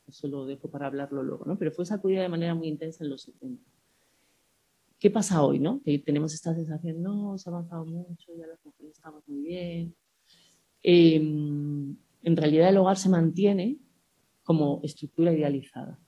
Eso 0.10 0.28
lo 0.28 0.46
dejo 0.46 0.70
para 0.70 0.88
hablarlo 0.88 1.24
luego, 1.24 1.46
¿no? 1.46 1.58
pero 1.58 1.72
fue 1.72 1.86
sacudida 1.86 2.22
de 2.22 2.30
manera 2.30 2.54
muy 2.54 2.68
intensa 2.68 3.06
en 3.06 3.12
los 3.12 3.22
70. 3.22 3.64
¿Qué 5.00 5.12
pasa 5.12 5.44
hoy? 5.44 5.60
¿no? 5.60 5.82
Que 5.84 6.00
tenemos 6.00 6.34
esta 6.34 6.56
sensación, 6.56 7.02
no, 7.02 7.38
se 7.38 7.50
ha 7.50 7.54
avanzado 7.54 7.86
mucho, 7.86 8.32
ya 8.38 8.48
las 8.48 8.64
mujeres 8.66 8.94
estamos 8.94 9.28
muy 9.28 9.42
bien. 9.42 9.96
Em, 10.82 11.96
en 12.24 12.38
realidad 12.38 12.70
el 12.70 12.78
hogar 12.78 12.98
se 12.98 13.10
mantiene 13.10 13.78
como 14.44 14.80
estructura 14.84 15.34
idealizada. 15.34 16.00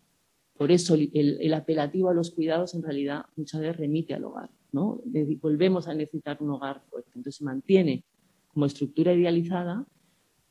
Por 0.58 0.72
eso 0.72 0.96
el, 0.96 1.54
apelativo 1.54 2.10
a 2.10 2.14
los 2.14 2.32
cuidados 2.32 2.74
en 2.74 2.84
realidad 2.84 3.26
muchas 3.36 3.62
veces 3.62 3.78
remite 3.78 4.14
al 4.14 4.26
hogar. 4.26 4.50
¿no? 4.72 5.02
volvemos 5.42 5.88
a 5.88 5.94
necesitar 5.94 6.38
un 6.42 6.52
hogar 6.52 6.82
fuerte. 6.90 7.12
Entonces 7.12 7.38
se 7.38 7.44
mantiene 7.44 8.04
como 8.48 8.66
estructura 8.66 9.14
idealizada, 9.14 9.86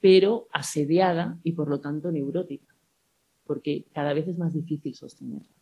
pero 0.01 0.49
asediada 0.53 1.39
y 1.43 1.53
por 1.53 1.69
lo 1.69 1.81
tanto 1.81 2.11
neurótica, 2.11 2.75
porque 3.45 3.87
cada 3.93 4.13
vez 4.13 4.29
es 4.29 4.39
más 4.39 4.55
difícil 4.55 4.95
sostenerla. 4.95 5.55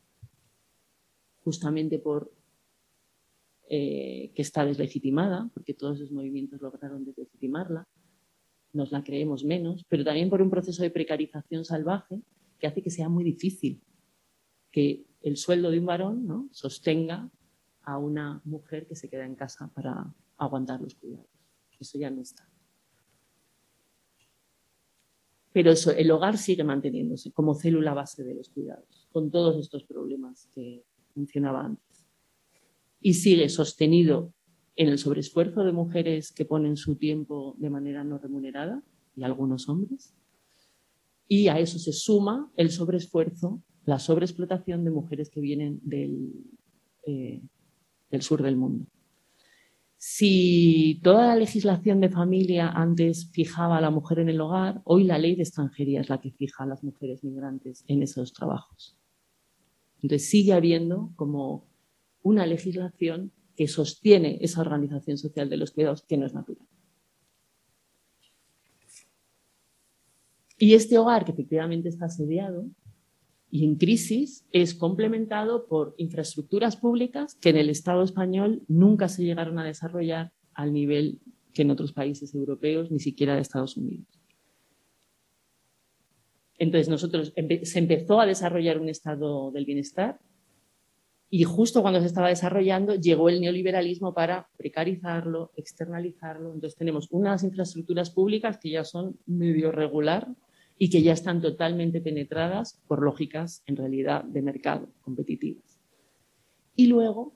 Justamente 1.42 1.98
por 1.98 2.32
eh, 3.68 4.32
que 4.34 4.42
está 4.42 4.64
deslegitimada, 4.64 5.50
porque 5.52 5.74
todos 5.74 5.96
esos 5.96 6.12
movimientos 6.12 6.60
lograron 6.60 7.04
deslegitimarla, 7.04 7.88
nos 8.72 8.92
la 8.92 9.02
creemos 9.02 9.44
menos, 9.44 9.84
pero 9.88 10.04
también 10.04 10.30
por 10.30 10.42
un 10.42 10.50
proceso 10.50 10.82
de 10.82 10.90
precarización 10.90 11.64
salvaje 11.64 12.20
que 12.58 12.66
hace 12.66 12.82
que 12.82 12.90
sea 12.90 13.08
muy 13.08 13.24
difícil 13.24 13.82
que 14.70 15.06
el 15.22 15.36
sueldo 15.36 15.70
de 15.70 15.78
un 15.78 15.86
varón 15.86 16.48
sostenga 16.52 17.30
a 17.82 17.98
una 17.98 18.40
mujer 18.44 18.86
que 18.86 18.94
se 18.94 19.08
queda 19.08 19.24
en 19.24 19.34
casa 19.34 19.70
para 19.74 20.14
aguantar 20.36 20.80
los 20.80 20.94
cuidados. 20.94 21.26
Eso 21.80 21.98
ya 21.98 22.10
no 22.10 22.20
está. 22.20 22.48
Pero 25.52 25.72
el 25.96 26.10
hogar 26.10 26.36
sigue 26.36 26.64
manteniéndose 26.64 27.32
como 27.32 27.54
célula 27.54 27.94
base 27.94 28.22
de 28.22 28.34
los 28.34 28.50
cuidados, 28.50 29.08
con 29.10 29.30
todos 29.30 29.56
estos 29.56 29.84
problemas 29.84 30.50
que 30.54 30.84
mencionaba 31.14 31.64
antes. 31.64 31.85
Y 33.06 33.14
sigue 33.14 33.48
sostenido 33.48 34.32
en 34.74 34.88
el 34.88 34.98
sobreesfuerzo 34.98 35.64
de 35.64 35.72
mujeres 35.72 36.32
que 36.32 36.44
ponen 36.44 36.76
su 36.76 36.96
tiempo 36.96 37.54
de 37.58 37.70
manera 37.70 38.02
no 38.02 38.18
remunerada, 38.18 38.82
y 39.14 39.22
algunos 39.22 39.68
hombres, 39.68 40.14
y 41.28 41.48
a 41.48 41.58
eso 41.58 41.78
se 41.78 41.92
suma 41.92 42.50
el 42.56 42.70
sobreesfuerzo 42.70 43.62
la 43.86 44.00
sobreexplotación 44.00 44.84
de 44.84 44.90
mujeres 44.90 45.30
que 45.30 45.40
vienen 45.40 45.80
del, 45.82 46.32
eh, 47.06 47.40
del 48.10 48.22
sur 48.22 48.42
del 48.42 48.56
mundo. 48.56 48.86
Si 49.96 51.00
toda 51.02 51.28
la 51.28 51.36
legislación 51.36 52.00
de 52.00 52.10
familia 52.10 52.68
antes 52.68 53.30
fijaba 53.32 53.78
a 53.78 53.80
la 53.80 53.90
mujer 53.90 54.18
en 54.18 54.28
el 54.28 54.40
hogar, 54.40 54.82
hoy 54.84 55.04
la 55.04 55.18
ley 55.18 55.36
de 55.36 55.44
extranjería 55.44 56.00
es 56.00 56.08
la 56.08 56.20
que 56.20 56.32
fija 56.32 56.64
a 56.64 56.66
las 56.66 56.82
mujeres 56.82 57.22
migrantes 57.22 57.84
en 57.86 58.02
esos 58.02 58.32
trabajos. 58.32 58.98
Entonces 60.02 60.28
sigue 60.28 60.52
habiendo 60.52 61.12
como 61.16 61.68
una 62.26 62.44
legislación 62.44 63.30
que 63.54 63.68
sostiene 63.68 64.38
esa 64.40 64.60
organización 64.60 65.16
social 65.16 65.48
de 65.48 65.58
los 65.58 65.70
cuidados 65.70 66.02
que 66.02 66.16
no 66.16 66.26
es 66.26 66.34
natural. 66.34 66.66
Y 70.58 70.74
este 70.74 70.98
hogar 70.98 71.24
que 71.24 71.30
efectivamente 71.30 71.88
está 71.88 72.06
asediado 72.06 72.66
y 73.48 73.64
en 73.64 73.76
crisis 73.76 74.44
es 74.50 74.74
complementado 74.74 75.68
por 75.68 75.94
infraestructuras 75.98 76.76
públicas 76.76 77.36
que 77.40 77.50
en 77.50 77.58
el 77.58 77.70
Estado 77.70 78.02
español 78.02 78.64
nunca 78.66 79.08
se 79.08 79.22
llegaron 79.22 79.60
a 79.60 79.64
desarrollar 79.64 80.32
al 80.52 80.72
nivel 80.72 81.20
que 81.54 81.62
en 81.62 81.70
otros 81.70 81.92
países 81.92 82.34
europeos, 82.34 82.90
ni 82.90 82.98
siquiera 82.98 83.36
de 83.36 83.42
Estados 83.42 83.76
Unidos. 83.76 84.08
Entonces 86.58 86.88
nosotros 86.88 87.32
se 87.62 87.78
empezó 87.78 88.20
a 88.20 88.26
desarrollar 88.26 88.80
un 88.80 88.88
estado 88.88 89.52
del 89.52 89.64
bienestar 89.64 90.18
y 91.28 91.42
justo 91.42 91.82
cuando 91.82 92.00
se 92.00 92.06
estaba 92.06 92.28
desarrollando 92.28 92.94
llegó 92.94 93.28
el 93.28 93.40
neoliberalismo 93.40 94.14
para 94.14 94.48
precarizarlo, 94.56 95.50
externalizarlo. 95.56 96.54
Entonces 96.54 96.78
tenemos 96.78 97.08
unas 97.10 97.42
infraestructuras 97.42 98.10
públicas 98.10 98.58
que 98.58 98.70
ya 98.70 98.84
son 98.84 99.18
medio 99.26 99.72
regular 99.72 100.28
y 100.78 100.90
que 100.90 101.02
ya 101.02 101.12
están 101.12 101.40
totalmente 101.40 102.00
penetradas 102.00 102.80
por 102.86 103.02
lógicas 103.02 103.62
en 103.66 103.76
realidad 103.76 104.24
de 104.24 104.42
mercado 104.42 104.88
competitivas. 105.00 105.80
Y 106.76 106.86
luego, 106.86 107.34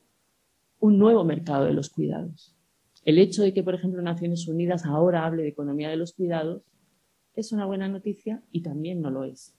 un 0.78 0.98
nuevo 0.98 1.24
mercado 1.24 1.64
de 1.64 1.72
los 1.72 1.90
cuidados. 1.90 2.54
El 3.04 3.18
hecho 3.18 3.42
de 3.42 3.54
que, 3.54 3.62
por 3.62 3.74
ejemplo, 3.74 4.02
Naciones 4.02 4.46
Unidas 4.46 4.84
ahora 4.84 5.24
hable 5.24 5.42
de 5.42 5.48
economía 5.48 5.88
de 5.88 5.96
los 5.96 6.12
cuidados 6.12 6.62
es 7.34 7.50
una 7.52 7.64
buena 7.64 7.88
noticia 7.88 8.42
y 8.52 8.62
también 8.62 9.00
no 9.00 9.10
lo 9.10 9.24
es, 9.24 9.56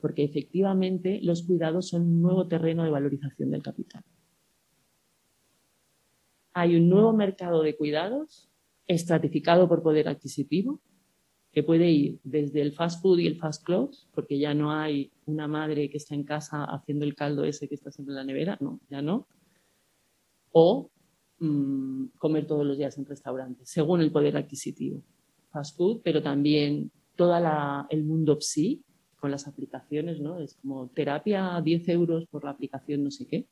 porque 0.00 0.24
efectivamente 0.24 1.20
los 1.22 1.42
cuidados 1.42 1.88
son 1.88 2.02
un 2.02 2.22
nuevo 2.22 2.46
terreno 2.46 2.84
de 2.84 2.90
valorización 2.90 3.50
del 3.50 3.62
capital. 3.62 4.04
Hay 6.52 6.76
un 6.76 6.88
nuevo 6.88 7.12
mercado 7.12 7.62
de 7.62 7.76
cuidados 7.76 8.48
estratificado 8.86 9.68
por 9.68 9.82
poder 9.82 10.08
adquisitivo, 10.08 10.80
que 11.52 11.62
puede 11.62 11.90
ir 11.90 12.20
desde 12.22 12.60
el 12.60 12.72
fast 12.72 13.00
food 13.00 13.18
y 13.18 13.26
el 13.26 13.36
fast 13.36 13.64
clothes, 13.64 14.06
porque 14.12 14.38
ya 14.38 14.52
no 14.52 14.72
hay 14.72 15.10
una 15.24 15.48
madre 15.48 15.88
que 15.88 15.96
está 15.96 16.14
en 16.14 16.24
casa 16.24 16.64
haciendo 16.64 17.04
el 17.04 17.14
caldo 17.14 17.44
ese 17.44 17.68
que 17.68 17.74
está 17.74 17.90
siempre 17.90 18.12
en 18.12 18.16
la 18.16 18.24
nevera, 18.24 18.58
no, 18.60 18.78
ya 18.90 19.00
no, 19.00 19.26
o 20.52 20.90
mm, 21.38 22.08
comer 22.18 22.46
todos 22.46 22.66
los 22.66 22.76
días 22.76 22.96
en 22.98 23.06
restaurantes, 23.06 23.70
según 23.70 24.02
el 24.02 24.12
poder 24.12 24.36
adquisitivo. 24.36 25.02
Fast 25.50 25.76
food, 25.76 26.02
pero 26.04 26.22
también 26.22 26.90
todo 27.16 27.34
el 27.88 28.04
mundo 28.04 28.38
psi, 28.40 28.82
con 29.26 29.32
las 29.32 29.48
aplicaciones, 29.48 30.20
¿no? 30.20 30.38
Es 30.38 30.54
como 30.54 30.86
terapia 30.86 31.60
10 31.60 31.88
euros 31.88 32.26
por 32.28 32.44
la 32.44 32.50
aplicación 32.50 33.02
no 33.02 33.10
sé 33.10 33.26
qué. 33.26 33.44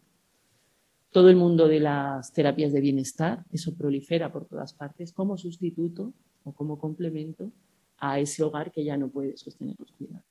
Todo 1.11 1.31
el 1.31 1.35
mundo 1.35 1.67
de 1.67 1.81
las 1.81 2.33
terapias 2.33 2.73
de 2.73 2.81
bienestar, 2.81 3.45
eso 3.51 3.75
prolifera 3.75 4.33
por 4.33 4.47
todas 4.47 4.73
partes 4.73 5.13
como 5.13 5.37
sustituto 5.37 6.13
o 6.45 6.53
como 6.53 6.79
complemento 6.79 7.51
a 7.99 8.21
ese 8.21 8.45
hogar 8.45 8.71
que 8.71 8.85
ya 8.85 8.97
no 8.97 9.09
puede 9.09 9.37
sostener 9.37 9.75
los 9.81 9.91
cuidados. 9.91 10.25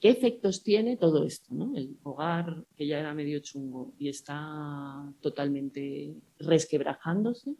¿Qué 0.00 0.10
efectos 0.10 0.62
tiene 0.62 0.98
todo 0.98 1.24
esto? 1.24 1.54
El 1.74 1.96
hogar 2.02 2.62
que 2.76 2.86
ya 2.86 2.98
era 2.98 3.14
medio 3.14 3.38
chungo 3.38 3.94
y 3.98 4.10
está 4.10 5.10
totalmente 5.22 6.14
resquebrajándose, 6.40 7.54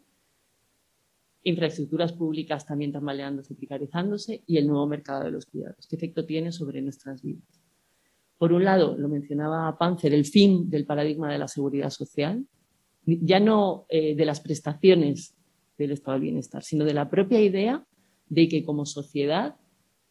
infraestructuras 1.47 2.11
públicas 2.11 2.65
también 2.65 2.91
tambaleándose, 2.91 3.55
precarizándose 3.55 4.43
y 4.45 4.57
el 4.57 4.67
nuevo 4.67 4.85
mercado 4.85 5.23
de 5.23 5.31
los 5.31 5.45
cuidados. 5.45 5.87
¿Qué 5.87 5.95
efecto 5.95 6.25
tiene 6.25 6.51
sobre 6.51 6.81
nuestras 6.81 7.21
vidas? 7.21 7.61
Por 8.37 8.51
un 8.51 8.65
lado, 8.65 8.97
lo 8.97 9.07
mencionaba 9.07 9.77
Panzer, 9.77 10.13
el 10.13 10.25
fin 10.25 10.69
del 10.69 10.85
paradigma 10.85 11.31
de 11.31 11.37
la 11.37 11.47
seguridad 11.47 11.89
social, 11.89 12.45
ya 13.05 13.39
no 13.39 13.85
eh, 13.87 14.15
de 14.15 14.25
las 14.25 14.41
prestaciones 14.41 15.35
del 15.77 15.91
estado 15.91 16.15
del 16.15 16.23
bienestar, 16.23 16.63
sino 16.63 16.83
de 16.83 16.93
la 16.93 17.09
propia 17.09 17.41
idea 17.41 17.85
de 18.27 18.49
que 18.49 18.65
como 18.65 18.85
sociedad 18.85 19.55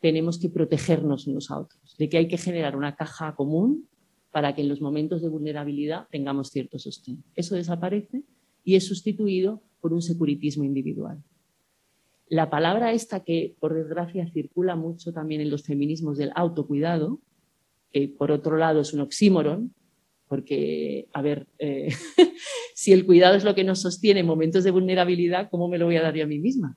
tenemos 0.00 0.38
que 0.38 0.48
protegernos 0.48 1.26
unos 1.26 1.50
a 1.50 1.58
otros, 1.58 1.96
de 1.98 2.08
que 2.08 2.16
hay 2.16 2.28
que 2.28 2.38
generar 2.38 2.76
una 2.76 2.96
caja 2.96 3.34
común 3.34 3.88
para 4.30 4.54
que 4.54 4.62
en 4.62 4.68
los 4.68 4.80
momentos 4.80 5.20
de 5.20 5.28
vulnerabilidad 5.28 6.08
tengamos 6.10 6.48
cierto 6.50 6.78
sostén. 6.78 7.22
Eso 7.34 7.54
desaparece 7.54 8.22
y 8.64 8.76
es 8.76 8.86
sustituido 8.86 9.62
por 9.80 9.92
un 9.92 10.02
securitismo 10.02 10.64
individual. 10.64 11.22
La 12.28 12.50
palabra 12.50 12.92
esta 12.92 13.22
que, 13.22 13.56
por 13.60 13.74
desgracia, 13.74 14.28
circula 14.32 14.74
mucho 14.74 15.12
también 15.12 15.40
en 15.40 15.50
los 15.50 15.62
feminismos 15.62 16.18
del 16.18 16.32
autocuidado, 16.34 17.20
que 17.92 18.08
por 18.08 18.32
otro 18.32 18.56
lado 18.56 18.80
es 18.80 18.92
un 18.92 19.00
oxímoron, 19.00 19.72
porque, 20.28 21.08
a 21.12 21.22
ver, 21.22 21.46
eh, 21.58 21.88
si 22.74 22.92
el 22.92 23.06
cuidado 23.06 23.36
es 23.36 23.44
lo 23.44 23.54
que 23.54 23.62
nos 23.62 23.80
sostiene 23.80 24.20
en 24.20 24.26
momentos 24.26 24.64
de 24.64 24.72
vulnerabilidad, 24.72 25.48
¿cómo 25.50 25.68
me 25.68 25.78
lo 25.78 25.86
voy 25.86 25.96
a 25.96 26.02
dar 26.02 26.14
yo 26.14 26.24
a 26.24 26.28
mí 26.28 26.38
misma? 26.38 26.76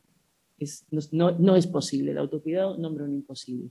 no, 1.12 1.56
es 1.56 1.68
posible, 1.68 2.12
el 2.12 2.18
autocuidado 2.18 2.78
nombra 2.78 3.06
un 3.06 3.14
imposible. 3.14 3.70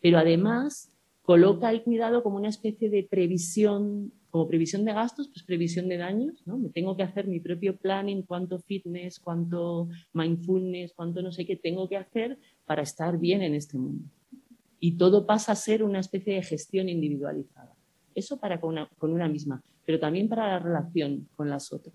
Pero 0.00 0.18
además 0.18 0.90
coloca 1.20 1.70
el 1.70 1.82
cuidado 1.82 2.22
como 2.22 2.36
una 2.36 2.48
especie 2.48 2.88
de 2.88 3.04
previsión 3.04 4.12
Como 4.32 4.48
previsión 4.48 4.86
de 4.86 4.94
gastos, 4.94 5.28
pues 5.28 5.42
previsión 5.42 5.90
de 5.90 5.98
daños, 5.98 6.42
¿no? 6.46 6.56
Me 6.56 6.70
tengo 6.70 6.96
que 6.96 7.02
hacer 7.02 7.28
mi 7.28 7.38
propio 7.38 7.76
planning, 7.76 8.22
cuánto 8.22 8.58
fitness, 8.60 9.20
cuánto 9.20 9.90
mindfulness, 10.14 10.94
cuánto 10.94 11.20
no 11.20 11.32
sé 11.32 11.44
qué 11.44 11.56
tengo 11.56 11.86
que 11.86 11.98
hacer 11.98 12.38
para 12.64 12.80
estar 12.80 13.18
bien 13.18 13.42
en 13.42 13.54
este 13.54 13.76
mundo. 13.76 14.08
Y 14.80 14.92
todo 14.96 15.26
pasa 15.26 15.52
a 15.52 15.56
ser 15.56 15.82
una 15.82 16.00
especie 16.00 16.32
de 16.32 16.42
gestión 16.42 16.88
individualizada. 16.88 17.76
Eso 18.14 18.40
para 18.40 18.58
con 18.58 18.70
una, 18.70 18.88
con 18.96 19.12
una 19.12 19.28
misma, 19.28 19.62
pero 19.84 20.00
también 20.00 20.30
para 20.30 20.48
la 20.48 20.58
relación 20.58 21.28
con 21.36 21.50
las 21.50 21.70
otras. 21.70 21.94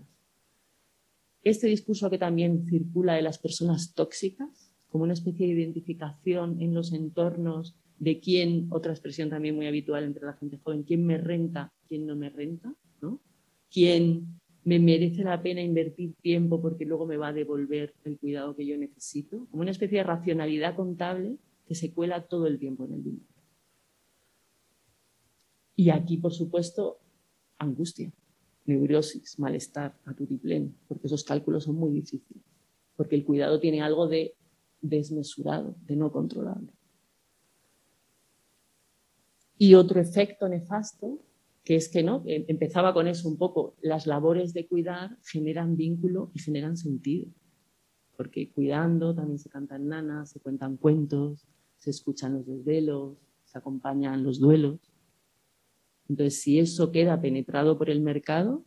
Este 1.44 1.66
discurso 1.66 2.08
que 2.12 2.20
también 2.20 2.68
circula 2.68 3.16
de 3.16 3.24
las 3.24 3.40
personas 3.40 3.96
tóxicas, 3.96 4.72
como 4.90 5.06
una 5.06 5.14
especie 5.14 5.48
de 5.48 5.54
identificación 5.54 6.62
en 6.62 6.76
los 6.76 6.94
entornos 6.94 7.76
de 7.98 8.20
quién, 8.20 8.68
otra 8.70 8.92
expresión 8.92 9.32
también 9.32 9.56
muy 9.56 9.66
habitual 9.66 10.04
entre 10.04 10.26
la 10.26 10.34
gente 10.34 10.60
joven, 10.64 10.84
quién 10.84 11.04
me 11.04 11.18
renta, 11.18 11.74
quién 11.88 12.06
no 12.06 12.16
me 12.16 12.30
renta, 12.30 12.74
¿no? 13.02 13.22
quién 13.72 14.40
me 14.64 14.80
merece 14.80 15.24
la 15.24 15.42
pena 15.42 15.62
invertir 15.62 16.14
tiempo 16.22 16.62
porque 16.62 16.86
luego 16.86 17.06
me 17.06 17.18
va 17.18 17.30
a 17.30 17.34
devolver 17.34 17.94
el 18.04 18.18
cuidado 18.18 18.56
que 18.56 18.66
yo 18.66 18.78
necesito, 18.78 19.48
como 19.50 19.62
una 19.62 19.72
especie 19.72 20.00
de 20.00 20.04
racionalidad 20.04 20.76
contable 20.76 21.38
que 21.66 21.76
se 21.76 21.94
cuela 21.94 22.28
todo 22.28 22.48
el 22.48 22.60
tiempo 22.60 22.86
en 22.86 22.94
el 22.94 23.02
vínculo. 23.02 23.42
Y 25.76 25.90
aquí, 25.90 26.18
por 26.18 26.34
supuesto, 26.34 27.00
angustia, 27.60 28.12
neurosis, 28.66 29.40
malestar, 29.40 29.98
atutiplén, 30.06 30.76
porque 30.88 31.08
esos 31.08 31.24
cálculos 31.24 31.64
son 31.64 31.76
muy 31.76 31.92
difíciles, 31.92 32.44
porque 32.96 33.16
el 33.16 33.24
cuidado 33.24 33.60
tiene 33.60 33.82
algo 33.82 34.08
de 34.08 34.36
desmesurado, 34.82 35.76
de 35.86 35.96
no 35.96 36.12
controlable. 36.12 36.74
Y 39.58 39.76
otro 39.76 40.00
efecto 40.00 40.48
nefasto, 40.50 41.20
que 41.68 41.76
es 41.76 41.90
que 41.90 42.02
no, 42.02 42.24
em, 42.26 42.46
empezaba 42.48 42.94
con 42.94 43.10
eso 43.10 43.28
un 43.28 43.38
poco, 43.38 43.76
las 43.82 44.08
labores 44.08 44.54
de 44.54 44.66
cuidar 44.68 45.18
generan 45.26 45.76
vínculo 45.76 46.32
y 46.34 46.40
generan 46.40 46.78
sentido. 46.78 47.28
Porque 48.16 48.54
cuidando 48.54 49.14
también 49.14 49.38
se 49.38 49.50
cantan 49.50 49.90
nanas, 49.90 50.30
se 50.30 50.40
cuentan 50.40 50.78
cuentos, 50.78 51.46
se 51.76 51.90
escuchan 51.90 52.36
los 52.36 52.46
desvelos, 52.46 53.18
se 53.44 53.58
acompañan 53.58 54.24
los 54.24 54.40
duelos. 54.40 54.80
Entonces, 56.08 56.42
si 56.42 56.58
eso 56.58 56.94
queda 56.94 57.20
penetrado 57.20 57.78
por 57.78 57.90
el 57.90 58.00
mercado, 58.00 58.64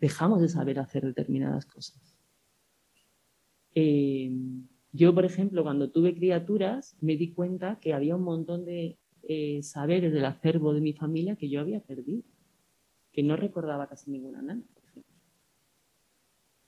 dejamos 0.00 0.42
de 0.42 0.50
saber 0.50 0.78
hacer 0.78 1.06
determinadas 1.06 1.64
cosas. 1.64 2.14
Eh, 3.74 4.30
yo, 4.92 5.14
por 5.14 5.24
ejemplo, 5.24 5.62
cuando 5.62 5.90
tuve 5.90 6.14
criaturas, 6.14 6.94
me 7.00 7.16
di 7.16 7.32
cuenta 7.32 7.78
que 7.80 7.94
había 7.94 8.16
un 8.16 8.22
montón 8.22 8.66
de 8.66 8.98
eh, 9.28 9.62
saberes 9.62 10.12
del 10.12 10.24
acervo 10.24 10.72
de 10.74 10.80
mi 10.80 10.92
familia 10.92 11.36
que 11.36 11.48
yo 11.48 11.60
había 11.60 11.80
perdido, 11.80 12.22
que 13.12 13.22
no 13.22 13.36
recordaba 13.36 13.88
casi 13.88 14.10
ninguna 14.10 14.42
nana, 14.42 14.62
por 14.74 14.84
ejemplo. 14.84 15.14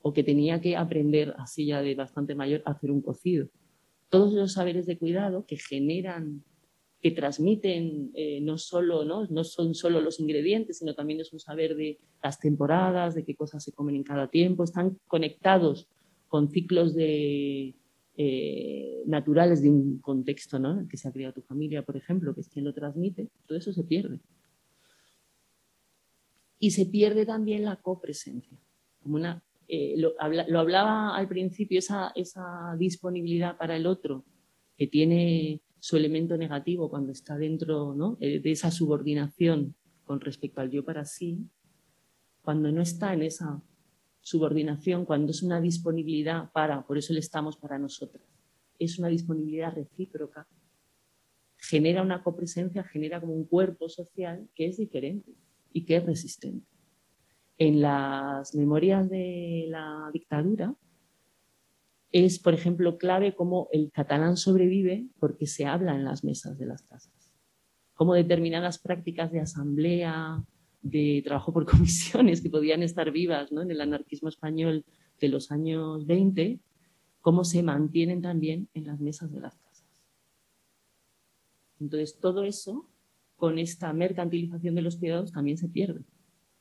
O 0.00 0.12
que 0.12 0.22
tenía 0.22 0.60
que 0.60 0.76
aprender, 0.76 1.34
así 1.38 1.66
ya 1.66 1.82
de 1.82 1.94
bastante 1.94 2.34
mayor, 2.34 2.62
a 2.64 2.72
hacer 2.72 2.90
un 2.90 3.02
cocido. 3.02 3.48
Todos 4.08 4.32
esos 4.32 4.52
saberes 4.52 4.86
de 4.86 4.98
cuidado 4.98 5.44
que 5.46 5.56
generan, 5.56 6.44
que 7.00 7.10
transmiten, 7.10 8.10
eh, 8.14 8.40
no, 8.40 8.58
solo, 8.58 9.04
¿no? 9.04 9.26
no 9.26 9.44
son 9.44 9.74
solo 9.74 10.00
los 10.00 10.20
ingredientes, 10.20 10.78
sino 10.78 10.94
también 10.94 11.20
es 11.20 11.32
un 11.32 11.40
saber 11.40 11.74
de 11.76 11.98
las 12.22 12.38
temporadas, 12.38 13.14
de 13.14 13.24
qué 13.24 13.34
cosas 13.34 13.62
se 13.64 13.72
comen 13.72 13.96
en 13.96 14.04
cada 14.04 14.28
tiempo, 14.28 14.64
están 14.64 14.98
conectados 15.06 15.88
con 16.28 16.48
ciclos 16.48 16.94
de, 16.94 17.74
eh, 18.18 19.02
naturales 19.06 19.62
de 19.62 19.68
un 19.68 19.98
contexto 19.98 20.58
¿no? 20.58 20.72
en 20.72 20.78
el 20.80 20.88
que 20.88 20.96
se 20.96 21.06
ha 21.06 21.12
criado 21.12 21.34
tu 21.34 21.42
familia, 21.42 21.84
por 21.84 21.96
ejemplo, 21.96 22.34
que 22.34 22.40
es 22.40 22.48
quien 22.48 22.64
lo 22.64 22.72
transmite, 22.72 23.28
todo 23.46 23.58
eso 23.58 23.72
se 23.72 23.84
pierde. 23.84 24.20
Y 26.58 26.70
se 26.70 26.86
pierde 26.86 27.26
también 27.26 27.64
la 27.64 27.76
copresencia. 27.76 28.58
Como 29.02 29.16
una, 29.16 29.42
eh, 29.68 29.96
lo, 29.98 30.14
hablaba 30.18 31.14
al 31.14 31.28
principio, 31.28 31.78
esa, 31.78 32.12
esa 32.14 32.74
disponibilidad 32.78 33.58
para 33.58 33.76
el 33.76 33.86
otro 33.86 34.24
que 34.78 34.86
tiene 34.86 35.60
su 35.78 35.96
elemento 35.96 36.38
negativo 36.38 36.88
cuando 36.88 37.12
está 37.12 37.36
dentro 37.36 37.94
¿no? 37.94 38.16
Eh, 38.20 38.40
de 38.40 38.50
esa 38.50 38.70
subordinación 38.70 39.74
con 40.04 40.20
respecto 40.20 40.60
al 40.62 40.70
yo 40.70 40.84
para 40.84 41.04
sí, 41.04 41.38
cuando 42.40 42.72
no 42.72 42.80
está 42.80 43.12
en 43.12 43.22
esa 43.22 43.60
subordinación, 44.26 45.04
cuando 45.04 45.30
es 45.30 45.44
una 45.44 45.60
disponibilidad 45.60 46.50
para, 46.50 46.84
por 46.84 46.98
eso 46.98 47.12
le 47.12 47.20
estamos 47.20 47.56
para 47.56 47.78
nosotras, 47.78 48.24
es 48.76 48.98
una 48.98 49.06
disponibilidad 49.06 49.72
recíproca, 49.72 50.48
genera 51.56 52.02
una 52.02 52.24
copresencia, 52.24 52.82
genera 52.82 53.20
como 53.20 53.34
un 53.34 53.44
cuerpo 53.44 53.88
social 53.88 54.48
que 54.56 54.66
es 54.66 54.78
diferente 54.78 55.30
y 55.72 55.84
que 55.84 55.98
es 55.98 56.04
resistente. 56.04 56.66
En 57.56 57.80
las 57.80 58.52
memorias 58.56 59.08
de 59.08 59.66
la 59.68 60.10
dictadura 60.12 60.74
es, 62.10 62.40
por 62.40 62.52
ejemplo, 62.52 62.98
clave 62.98 63.36
cómo 63.36 63.68
el 63.70 63.92
catalán 63.92 64.36
sobrevive 64.36 65.06
porque 65.20 65.46
se 65.46 65.66
habla 65.66 65.94
en 65.94 66.04
las 66.04 66.24
mesas 66.24 66.58
de 66.58 66.66
las 66.66 66.82
casas, 66.82 67.32
cómo 67.94 68.14
determinadas 68.14 68.80
prácticas 68.80 69.30
de 69.30 69.38
asamblea, 69.38 70.44
de 70.90 71.22
trabajo 71.24 71.52
por 71.52 71.66
comisiones 71.70 72.40
que 72.40 72.50
podían 72.50 72.82
estar 72.82 73.10
vivas 73.10 73.52
¿no? 73.52 73.62
en 73.62 73.70
el 73.70 73.80
anarquismo 73.80 74.28
español 74.28 74.84
de 75.20 75.28
los 75.28 75.50
años 75.50 76.06
20, 76.06 76.60
cómo 77.20 77.44
se 77.44 77.62
mantienen 77.62 78.22
también 78.22 78.68
en 78.74 78.86
las 78.86 79.00
mesas 79.00 79.32
de 79.32 79.40
las 79.40 79.56
casas. 79.56 79.84
Entonces, 81.80 82.18
todo 82.20 82.44
eso, 82.44 82.88
con 83.36 83.58
esta 83.58 83.92
mercantilización 83.92 84.74
de 84.74 84.82
los 84.82 84.96
cuidados, 84.96 85.32
también 85.32 85.58
se 85.58 85.68
pierde. 85.68 86.00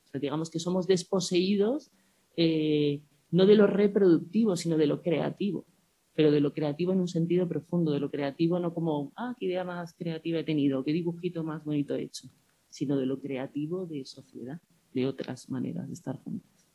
O 0.04 0.08
sea, 0.08 0.20
digamos 0.20 0.50
que 0.50 0.58
somos 0.58 0.86
desposeídos 0.86 1.90
eh, 2.36 3.00
no 3.30 3.46
de 3.46 3.54
lo 3.54 3.66
reproductivo, 3.66 4.56
sino 4.56 4.76
de 4.76 4.86
lo 4.86 5.02
creativo, 5.02 5.66
pero 6.14 6.30
de 6.30 6.40
lo 6.40 6.52
creativo 6.52 6.92
en 6.92 7.00
un 7.00 7.08
sentido 7.08 7.48
profundo, 7.48 7.92
de 7.92 8.00
lo 8.00 8.10
creativo 8.10 8.58
no 8.58 8.72
como, 8.74 9.12
ah, 9.16 9.34
qué 9.38 9.46
idea 9.46 9.64
más 9.64 9.94
creativa 9.94 10.40
he 10.40 10.44
tenido, 10.44 10.84
qué 10.84 10.92
dibujito 10.92 11.44
más 11.44 11.64
bonito 11.64 11.94
he 11.94 12.02
hecho, 12.02 12.28
sino 12.68 12.96
de 12.96 13.06
lo 13.06 13.20
creativo 13.20 13.86
de 13.86 14.04
sociedad, 14.04 14.60
de 14.92 15.06
otras 15.06 15.48
maneras 15.48 15.86
de 15.86 15.94
estar 15.94 16.16
juntos. 16.16 16.68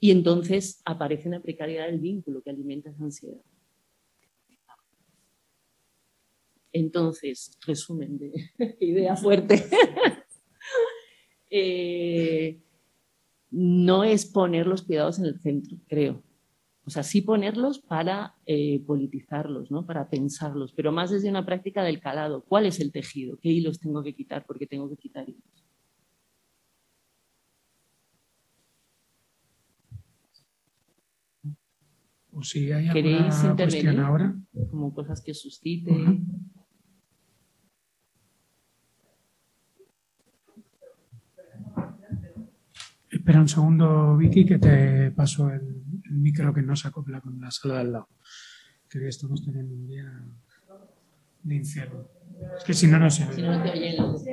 Y 0.00 0.10
entonces 0.10 0.80
aparece 0.84 1.28
una 1.28 1.40
precariedad 1.40 1.86
del 1.86 2.00
vínculo 2.00 2.42
que 2.42 2.50
alimenta 2.50 2.90
esa 2.90 3.04
ansiedad. 3.04 3.40
Entonces, 6.72 7.58
resumen 7.66 8.18
de 8.18 8.32
idea 8.80 9.16
fuerte. 9.16 9.64
Eh, 11.52 12.62
no 13.50 14.04
es 14.04 14.24
poner 14.24 14.68
los 14.68 14.82
cuidados 14.82 15.18
en 15.18 15.24
el 15.24 15.40
centro, 15.40 15.76
creo. 15.88 16.22
O 16.84 16.90
sea, 16.90 17.02
sí 17.02 17.20
ponerlos 17.20 17.78
para 17.78 18.34
eh, 18.46 18.82
politizarlos, 18.86 19.70
¿no? 19.70 19.84
para 19.86 20.08
pensarlos, 20.08 20.72
pero 20.72 20.92
más 20.92 21.10
desde 21.10 21.28
una 21.28 21.44
práctica 21.44 21.84
del 21.84 22.00
calado. 22.00 22.42
¿Cuál 22.42 22.66
es 22.66 22.80
el 22.80 22.90
tejido? 22.90 23.38
¿Qué 23.38 23.50
hilos 23.50 23.78
tengo 23.78 24.02
que 24.02 24.14
quitar? 24.14 24.44
Porque 24.46 24.66
tengo 24.66 24.88
que 24.88 24.96
quitar 24.96 25.28
hilos. 25.28 25.64
O 32.32 32.42
si 32.42 32.72
hay 32.72 32.88
¿Queréis 32.90 33.44
intervenir? 33.44 34.00
ahora. 34.00 34.34
Como 34.70 34.94
cosas 34.94 35.20
que 35.20 35.34
susciten. 35.34 36.26
Espera 43.10 43.40
un 43.40 43.48
segundo, 43.48 44.16
Vicky, 44.16 44.46
que 44.46 44.58
te 44.58 45.10
paso 45.10 45.50
el, 45.50 45.79
el 46.10 46.16
micro 46.16 46.52
que 46.52 46.62
no 46.62 46.74
se 46.74 46.88
acopla 46.88 47.20
con 47.20 47.40
la 47.40 47.50
sala 47.50 47.74
de 47.74 47.80
al 47.80 47.92
lado. 47.92 48.08
Que 48.88 49.06
estamos 49.06 49.44
teniendo 49.44 49.74
un 49.74 49.86
día 49.86 50.10
de 51.42 51.54
infierno. 51.54 52.08
Es 52.56 52.64
que 52.64 52.74
si 52.74 52.88
no, 52.88 52.98
no 52.98 53.08
se 53.10 53.26
ve. 53.26 53.34
Si 53.34 53.42
no, 53.42 53.56
no 53.56 53.62
te 53.62 53.70
oyen 53.70 53.96
los 53.96 54.26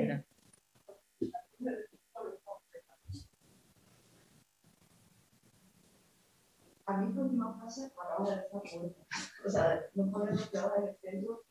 A 6.86 6.96
mí 6.96 7.12
me 7.12 7.44
pasa 7.60 7.92
para 7.94 8.14
ahora 8.14 8.34
de 8.34 8.40
esta 8.40 8.60
puerta. 8.60 9.06
O 9.46 9.50
sea, 9.50 9.80
no 9.94 10.10
podemos 10.10 10.40
en 10.40 10.88
el 10.88 10.96
centro. 10.96 11.44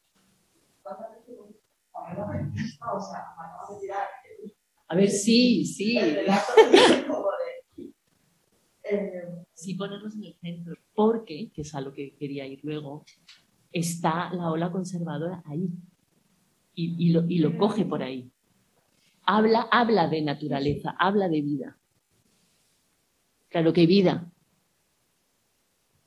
O 0.83 0.89
sea, 2.99 3.23
me 3.29 3.75
de 3.75 3.81
tirar. 3.81 4.07
A 4.89 4.95
ver, 4.95 5.09
sí, 5.09 5.65
sí. 5.65 5.97
Sí 9.53 9.75
ponerlos 9.75 10.15
en 10.15 10.25
el 10.25 10.35
centro, 10.35 10.75
porque, 10.93 11.51
que 11.51 11.61
es 11.61 11.75
a 11.75 11.81
lo 11.81 11.93
que 11.93 12.15
quería 12.15 12.45
ir 12.45 12.59
luego, 12.63 13.05
está 13.71 14.33
la 14.33 14.51
ola 14.51 14.71
conservadora 14.71 15.43
ahí 15.45 15.69
y, 16.73 17.39
lo, 17.39 17.57
coge 17.57 17.85
por 17.85 18.03
ahí. 18.03 18.31
Habla, 19.23 19.67
habla 19.71 20.07
de 20.07 20.21
naturaleza, 20.21 20.95
habla 20.97 21.27
de 21.27 21.41
vida. 21.41 21.77
Claro 23.49 23.73
que 23.73 23.87
vida. 23.87 24.31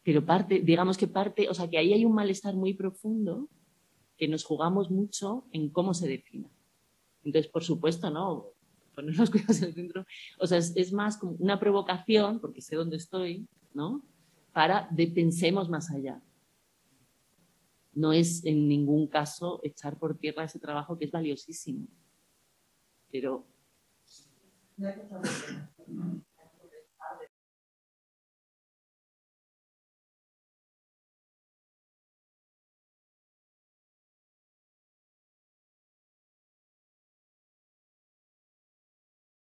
Pero 0.03 0.25
parte, 0.25 0.61
digamos 0.61 0.97
que 0.97 1.09
parte, 1.09 1.49
o 1.49 1.55
sea 1.55 1.69
que 1.69 1.77
ahí 1.77 1.93
hay 1.93 2.05
un 2.05 2.15
malestar 2.15 2.55
muy 2.55 2.75
profundo 2.75 3.49
que 4.17 4.29
nos 4.29 4.45
jugamos 4.45 4.91
mucho 4.91 5.45
en 5.53 5.71
cómo 5.71 5.93
se 5.93 6.09
defina. 6.09 6.49
Entonces, 7.25 7.51
por 7.51 7.65
supuesto, 7.65 8.11
¿no? 8.11 8.47
Poner 8.95 9.17
los 9.17 9.31
cuidados 9.31 9.63
en 9.63 9.69
el 9.69 9.75
centro, 9.75 10.07
o 10.39 10.47
sea, 10.47 10.59
es, 10.59 10.73
es 10.77 10.93
más 10.93 11.17
como 11.17 11.33
una 11.33 11.59
provocación, 11.59 12.41
porque 12.41 12.61
sé 12.61 12.77
dónde 12.77 12.97
estoy, 12.97 13.47
¿no? 13.75 14.03
Para 14.53 14.89
de 14.91 15.07
pensemos 15.07 15.69
más 15.69 15.91
allá. 15.91 16.21
No 17.93 18.13
es 18.13 18.45
en 18.45 18.69
ningún 18.69 19.07
caso 19.07 19.61
echar 19.63 19.99
por 19.99 20.17
tierra 20.17 20.45
ese 20.45 20.59
trabajo 20.59 20.97
que 20.97 21.07
es 21.07 21.11
valiosísimo. 21.11 21.87
Pero 23.11 23.47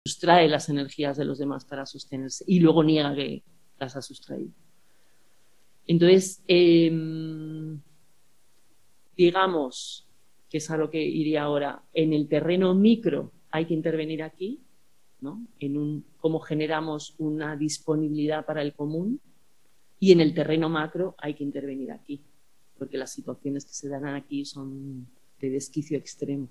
sustrae 0.07 0.49
las 0.49 0.69
energías 0.69 1.17
de 1.17 1.25
los 1.25 1.39
demás 1.39 1.65
para 1.65 1.87
sostenerse 1.87 2.45
y 2.47 2.61
luego 2.61 2.85
niega 2.85 3.15
que 3.15 3.43
las 3.79 3.97
ha 3.97 4.03
sustraído. 4.03 4.53
Entonces, 5.87 6.43
em, 6.47 7.81
digamos, 9.17 10.07
que 10.51 10.59
es 10.59 10.71
a 10.71 10.77
lo 10.77 10.91
que 10.91 11.03
iría 11.03 11.45
ahora, 11.45 11.83
en 11.95 12.13
el 12.13 12.29
terreno 12.29 12.75
micro 12.75 13.33
hay 13.51 13.65
que 13.65 13.73
intervenir 13.73 14.23
aquí, 14.23 14.61
¿no? 15.23 15.47
en 15.59 15.79
un, 15.79 16.05
cómo 16.19 16.39
generamos 16.41 17.15
una 17.17 17.57
disponibilidad 17.57 18.45
para 18.45 18.61
el 18.61 18.75
común, 18.75 19.21
y 19.99 20.13
en 20.13 20.21
el 20.21 20.35
terreno 20.35 20.69
macro 20.69 21.15
hay 21.17 21.33
que 21.33 21.45
intervenir 21.45 21.91
aquí, 21.93 22.21
porque 22.77 22.99
las 22.99 23.11
situaciones 23.11 23.65
que 23.65 23.73
se 23.73 23.89
dan 23.89 24.07
aquí 24.07 24.45
son 24.45 25.07
de 25.41 25.49
desquicio 25.49 25.97
extremo. 25.97 26.51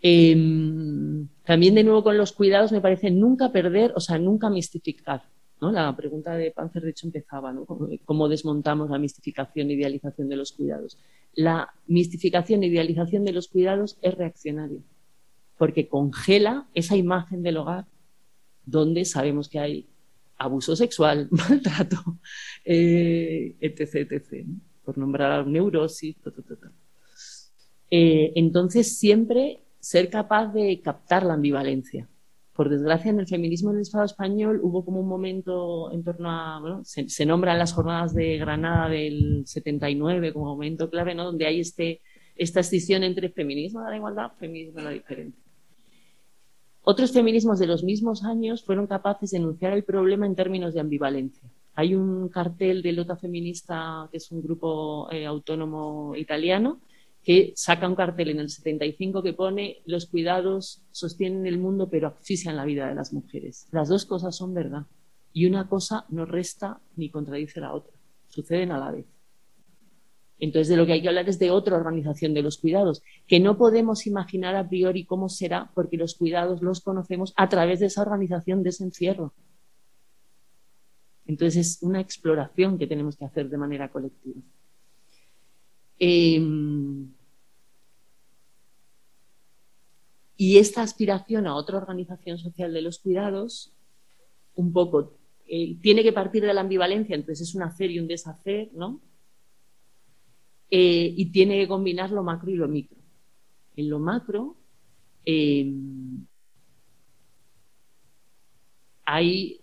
Em, 0.00 0.95
también 1.46 1.76
de 1.76 1.84
nuevo 1.84 2.02
con 2.02 2.18
los 2.18 2.32
cuidados 2.32 2.72
me 2.72 2.80
parece 2.80 3.10
nunca 3.10 3.52
perder, 3.52 3.92
o 3.94 4.00
sea, 4.00 4.18
nunca 4.18 4.50
mistificar. 4.50 5.22
¿no? 5.60 5.70
La 5.70 5.94
pregunta 5.96 6.34
de 6.34 6.50
Panzer, 6.50 6.82
de 6.82 6.90
hecho, 6.90 7.06
empezaba, 7.06 7.52
¿no? 7.52 7.64
¿Cómo 8.04 8.28
desmontamos 8.28 8.90
la 8.90 8.98
mistificación 8.98 9.70
e 9.70 9.74
idealización 9.74 10.28
de 10.28 10.36
los 10.36 10.52
cuidados? 10.52 10.98
La 11.34 11.72
mistificación 11.86 12.62
e 12.62 12.66
idealización 12.66 13.24
de 13.24 13.32
los 13.32 13.46
cuidados 13.46 13.96
es 14.02 14.14
reaccionaria, 14.14 14.80
porque 15.56 15.88
congela 15.88 16.66
esa 16.74 16.96
imagen 16.96 17.42
del 17.42 17.58
hogar 17.58 17.86
donde 18.64 19.04
sabemos 19.04 19.48
que 19.48 19.60
hay 19.60 19.86
abuso 20.38 20.74
sexual, 20.74 21.28
maltrato, 21.30 22.18
eh, 22.64 23.54
etc., 23.60 24.44
por 24.84 24.98
nombrar 24.98 25.46
neurosis, 25.46 26.16
eh, 27.90 28.32
entonces 28.34 28.98
siempre 28.98 29.60
ser 29.86 30.10
capaz 30.10 30.52
de 30.52 30.80
captar 30.80 31.22
la 31.24 31.34
ambivalencia. 31.34 32.08
Por 32.52 32.68
desgracia, 32.68 33.12
en 33.12 33.20
el 33.20 33.28
feminismo 33.28 33.70
en 33.70 33.76
el 33.76 33.82
Estado 33.82 34.04
español 34.04 34.58
hubo 34.60 34.84
como 34.84 34.98
un 34.98 35.06
momento 35.06 35.92
en 35.92 36.02
torno 36.02 36.28
a, 36.28 36.58
bueno, 36.58 36.84
se, 36.84 37.08
se 37.08 37.24
nombran 37.24 37.56
las 37.56 37.72
jornadas 37.72 38.12
de 38.12 38.36
Granada 38.36 38.88
del 38.88 39.44
79 39.46 40.32
como 40.32 40.46
momento 40.46 40.90
clave, 40.90 41.14
¿no? 41.14 41.26
Donde 41.26 41.46
hay 41.46 41.60
este, 41.60 42.00
esta 42.34 42.60
escisión 42.60 43.04
entre 43.04 43.28
feminismo 43.28 43.80
de 43.84 43.90
la 43.90 43.96
igualdad, 43.96 44.32
feminismo 44.40 44.78
de 44.78 44.82
la 44.82 44.90
diferencia. 44.90 45.44
Otros 46.82 47.12
feminismos 47.12 47.60
de 47.60 47.68
los 47.68 47.84
mismos 47.84 48.24
años 48.24 48.64
fueron 48.64 48.88
capaces 48.88 49.30
de 49.30 49.38
enunciar 49.38 49.72
el 49.72 49.84
problema 49.84 50.26
en 50.26 50.34
términos 50.34 50.74
de 50.74 50.80
ambivalencia. 50.80 51.48
Hay 51.76 51.94
un 51.94 52.28
cartel 52.28 52.82
de 52.82 52.90
Lota 52.90 53.16
Feminista, 53.16 54.08
que 54.10 54.16
es 54.16 54.32
un 54.32 54.42
grupo 54.42 55.08
eh, 55.12 55.26
autónomo 55.26 56.16
italiano, 56.16 56.80
que 57.26 57.52
saca 57.56 57.88
un 57.88 57.96
cartel 57.96 58.28
en 58.28 58.38
el 58.38 58.48
75 58.48 59.20
que 59.20 59.32
pone 59.32 59.82
los 59.84 60.06
cuidados 60.06 60.84
sostienen 60.92 61.44
el 61.48 61.58
mundo 61.58 61.90
pero 61.90 62.06
asfixian 62.06 62.54
la 62.54 62.64
vida 62.64 62.86
de 62.86 62.94
las 62.94 63.12
mujeres. 63.12 63.66
Las 63.72 63.88
dos 63.88 64.06
cosas 64.06 64.36
son 64.36 64.54
verdad 64.54 64.86
y 65.32 65.46
una 65.46 65.68
cosa 65.68 66.06
no 66.08 66.24
resta 66.24 66.80
ni 66.94 67.10
contradice 67.10 67.60
la 67.60 67.74
otra, 67.74 67.98
suceden 68.28 68.70
a 68.70 68.78
la 68.78 68.92
vez. 68.92 69.06
Entonces 70.38 70.68
de 70.68 70.76
lo 70.76 70.86
que 70.86 70.92
hay 70.92 71.02
que 71.02 71.08
hablar 71.08 71.28
es 71.28 71.40
de 71.40 71.50
otra 71.50 71.74
organización 71.74 72.32
de 72.32 72.42
los 72.42 72.58
cuidados, 72.58 73.02
que 73.26 73.40
no 73.40 73.58
podemos 73.58 74.06
imaginar 74.06 74.54
a 74.54 74.68
priori 74.68 75.04
cómo 75.04 75.28
será 75.28 75.72
porque 75.74 75.96
los 75.96 76.14
cuidados 76.14 76.62
los 76.62 76.80
conocemos 76.80 77.34
a 77.36 77.48
través 77.48 77.80
de 77.80 77.86
esa 77.86 78.02
organización 78.02 78.62
de 78.62 78.68
ese 78.68 78.84
encierro. 78.84 79.34
Entonces 81.24 81.56
es 81.56 81.82
una 81.82 82.00
exploración 82.00 82.78
que 82.78 82.86
tenemos 82.86 83.16
que 83.16 83.24
hacer 83.24 83.50
de 83.50 83.58
manera 83.58 83.90
colectiva. 83.90 84.40
Eh, 85.98 86.40
Y 90.36 90.58
esta 90.58 90.82
aspiración 90.82 91.46
a 91.46 91.54
otra 91.54 91.78
organización 91.78 92.38
social 92.38 92.72
de 92.72 92.82
los 92.82 92.98
cuidados, 92.98 93.72
un 94.54 94.72
poco, 94.72 95.18
eh, 95.46 95.76
tiene 95.80 96.02
que 96.02 96.12
partir 96.12 96.44
de 96.44 96.52
la 96.52 96.60
ambivalencia, 96.60 97.14
entonces 97.14 97.48
es 97.48 97.54
un 97.54 97.62
hacer 97.62 97.90
y 97.90 98.00
un 98.00 98.08
deshacer, 98.08 98.70
¿no? 98.74 99.00
Eh, 100.70 101.14
y 101.16 101.26
tiene 101.30 101.60
que 101.60 101.68
combinar 101.68 102.10
lo 102.10 102.22
macro 102.22 102.50
y 102.50 102.56
lo 102.56 102.68
micro. 102.68 102.98
En 103.76 103.88
lo 103.88 103.98
macro, 103.98 104.56
eh, 105.24 105.72
ahí 109.04 109.60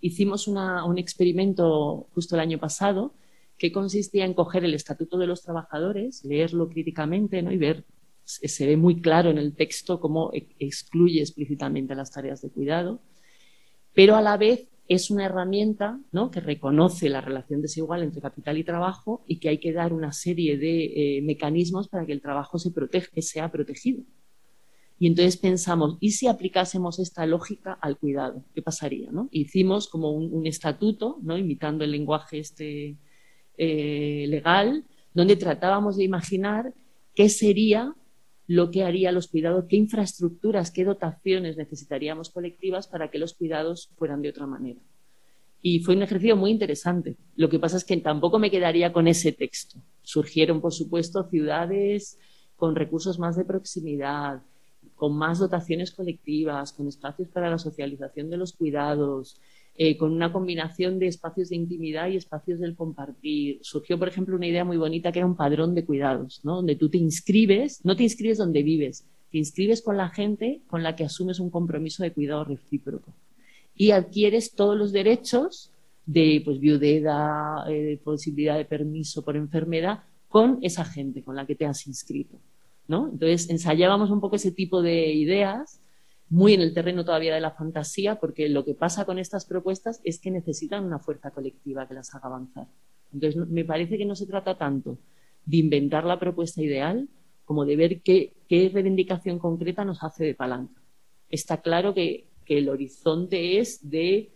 hicimos 0.00 0.46
un 0.46 0.98
experimento 0.98 2.08
justo 2.14 2.36
el 2.36 2.40
año 2.40 2.58
pasado 2.58 3.14
que 3.56 3.72
consistía 3.72 4.24
en 4.24 4.34
coger 4.34 4.64
el 4.64 4.74
Estatuto 4.74 5.18
de 5.18 5.26
los 5.26 5.42
Trabajadores, 5.42 6.24
leerlo 6.24 6.68
críticamente 6.68 7.42
¿no? 7.42 7.50
y 7.50 7.56
ver 7.56 7.84
se 8.28 8.66
ve 8.66 8.76
muy 8.76 9.00
claro 9.00 9.30
en 9.30 9.38
el 9.38 9.54
texto 9.54 10.00
cómo 10.00 10.30
excluye 10.58 11.20
explícitamente 11.20 11.94
las 11.94 12.10
tareas 12.10 12.42
de 12.42 12.50
cuidado, 12.50 13.00
pero 13.94 14.16
a 14.16 14.22
la 14.22 14.36
vez 14.36 14.68
es 14.86 15.10
una 15.10 15.26
herramienta 15.26 16.00
¿no? 16.12 16.30
que 16.30 16.40
reconoce 16.40 17.08
la 17.08 17.20
relación 17.20 17.60
desigual 17.60 18.02
entre 18.02 18.20
capital 18.20 18.56
y 18.58 18.64
trabajo 18.64 19.22
y 19.26 19.38
que 19.38 19.48
hay 19.48 19.58
que 19.58 19.72
dar 19.72 19.92
una 19.92 20.12
serie 20.12 20.56
de 20.56 21.18
eh, 21.18 21.22
mecanismos 21.22 21.88
para 21.88 22.06
que 22.06 22.12
el 22.12 22.22
trabajo 22.22 22.58
se 22.58 22.70
proteja, 22.70 23.08
sea 23.20 23.50
protegido. 23.50 24.02
Y 24.98 25.06
entonces 25.06 25.36
pensamos, 25.36 25.96
¿y 26.00 26.12
si 26.12 26.26
aplicásemos 26.26 26.98
esta 26.98 27.24
lógica 27.24 27.78
al 27.80 27.98
cuidado? 27.98 28.44
¿Qué 28.54 28.62
pasaría? 28.62 29.10
Hicimos 29.30 29.88
como 29.88 30.10
un, 30.10 30.46
estatuto, 30.46 31.18
¿no? 31.22 31.38
imitando 31.38 31.84
el 31.84 31.92
lenguaje 31.92 32.40
este, 32.40 32.96
eh, 33.56 34.26
legal, 34.28 34.84
donde 35.14 35.36
tratábamos 35.36 35.96
de 35.96 36.04
imaginar 36.04 36.74
qué 37.14 37.28
sería 37.28 37.94
lo 38.48 38.70
que 38.70 38.82
haría 38.82 39.12
los 39.12 39.28
cuidados, 39.28 39.66
qué 39.68 39.76
infraestructuras, 39.76 40.70
qué 40.70 40.84
dotaciones 40.84 41.58
necesitaríamos 41.58 42.30
colectivas 42.30 42.88
para 42.88 43.10
que 43.10 43.18
los 43.18 43.34
cuidados 43.34 43.90
fueran 43.96 44.22
de 44.22 44.30
otra 44.30 44.46
manera. 44.46 44.80
Y 45.60 45.80
fue 45.80 45.94
un 45.94 46.02
ejercicio 46.02 46.34
muy 46.34 46.50
interesante. 46.50 47.16
Lo 47.36 47.50
que 47.50 47.58
pasa 47.58 47.76
es 47.76 47.84
que 47.84 47.96
tampoco 47.98 48.38
me 48.38 48.50
quedaría 48.50 48.90
con 48.90 49.06
ese 49.06 49.32
texto. 49.32 49.78
Surgieron, 50.02 50.62
por 50.62 50.72
supuesto, 50.72 51.28
ciudades 51.28 52.18
con 52.56 52.74
recursos 52.74 53.18
más 53.18 53.36
de 53.36 53.44
proximidad, 53.44 54.40
con 54.96 55.16
más 55.16 55.40
dotaciones 55.40 55.92
colectivas, 55.92 56.72
con 56.72 56.88
espacios 56.88 57.28
para 57.28 57.50
la 57.50 57.58
socialización 57.58 58.30
de 58.30 58.38
los 58.38 58.54
cuidados, 58.54 59.38
eh, 59.80 59.96
con 59.96 60.12
una 60.12 60.32
combinación 60.32 60.98
de 60.98 61.06
espacios 61.06 61.50
de 61.50 61.56
intimidad 61.56 62.08
y 62.08 62.16
espacios 62.16 62.58
del 62.58 62.74
compartir. 62.74 63.60
Surgió, 63.62 63.96
por 63.96 64.08
ejemplo, 64.08 64.34
una 64.34 64.48
idea 64.48 64.64
muy 64.64 64.76
bonita 64.76 65.12
que 65.12 65.20
era 65.20 65.26
un 65.26 65.36
padrón 65.36 65.76
de 65.76 65.84
cuidados, 65.84 66.40
¿no? 66.42 66.56
donde 66.56 66.74
tú 66.74 66.88
te 66.88 66.98
inscribes, 66.98 67.84
no 67.84 67.94
te 67.94 68.02
inscribes 68.02 68.38
donde 68.38 68.64
vives, 68.64 69.06
te 69.30 69.38
inscribes 69.38 69.80
con 69.80 69.96
la 69.96 70.08
gente 70.08 70.62
con 70.66 70.82
la 70.82 70.96
que 70.96 71.04
asumes 71.04 71.38
un 71.38 71.50
compromiso 71.50 72.02
de 72.02 72.12
cuidado 72.12 72.42
recíproco 72.42 73.14
y 73.76 73.92
adquieres 73.92 74.56
todos 74.56 74.76
los 74.76 74.90
derechos 74.90 75.70
de 76.06 76.42
pues, 76.44 76.58
viudedad, 76.58 77.70
eh, 77.70 78.00
posibilidad 78.02 78.56
de 78.56 78.64
permiso 78.64 79.24
por 79.24 79.36
enfermedad 79.36 80.00
con 80.26 80.58
esa 80.60 80.84
gente 80.84 81.22
con 81.22 81.36
la 81.36 81.46
que 81.46 81.54
te 81.54 81.66
has 81.66 81.86
inscrito. 81.86 82.36
¿no? 82.88 83.10
Entonces 83.12 83.48
ensayábamos 83.48 84.10
un 84.10 84.20
poco 84.20 84.34
ese 84.34 84.50
tipo 84.50 84.82
de 84.82 85.12
ideas 85.12 85.80
muy 86.30 86.54
en 86.54 86.60
el 86.60 86.74
terreno 86.74 87.04
todavía 87.04 87.34
de 87.34 87.40
la 87.40 87.52
fantasía, 87.52 88.16
porque 88.16 88.48
lo 88.48 88.64
que 88.64 88.74
pasa 88.74 89.04
con 89.04 89.18
estas 89.18 89.46
propuestas 89.46 90.00
es 90.04 90.20
que 90.20 90.30
necesitan 90.30 90.84
una 90.84 90.98
fuerza 90.98 91.30
colectiva 91.30 91.88
que 91.88 91.94
las 91.94 92.14
haga 92.14 92.26
avanzar. 92.26 92.66
Entonces, 93.12 93.48
me 93.48 93.64
parece 93.64 93.96
que 93.96 94.04
no 94.04 94.14
se 94.14 94.26
trata 94.26 94.58
tanto 94.58 94.98
de 95.46 95.56
inventar 95.56 96.04
la 96.04 96.18
propuesta 96.18 96.62
ideal 96.62 97.08
como 97.44 97.64
de 97.64 97.76
ver 97.76 98.02
qué, 98.02 98.34
reivindicación 98.50 99.38
concreta 99.38 99.82
nos 99.82 100.02
hace 100.02 100.24
de 100.24 100.34
palanca. 100.34 100.82
Está 101.30 101.62
claro 101.62 101.94
que, 101.94 102.26
el 102.46 102.70
horizonte 102.70 103.58
es 103.58 103.90
de 103.90 104.32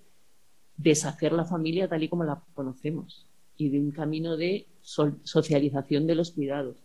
deshacer 0.77 1.33
la 1.33 1.47
familia 1.47 1.89
tal 1.89 2.03
y 2.03 2.09
como 2.09 2.25
la 2.25 2.43
conocemos 2.53 3.27
y 3.57 3.71
de 3.71 3.81
un 3.81 3.91
camino 3.91 4.37
de 4.37 4.67
socialización 4.83 6.07
de 6.07 6.15
los 6.15 6.33
cuidados 6.33 6.77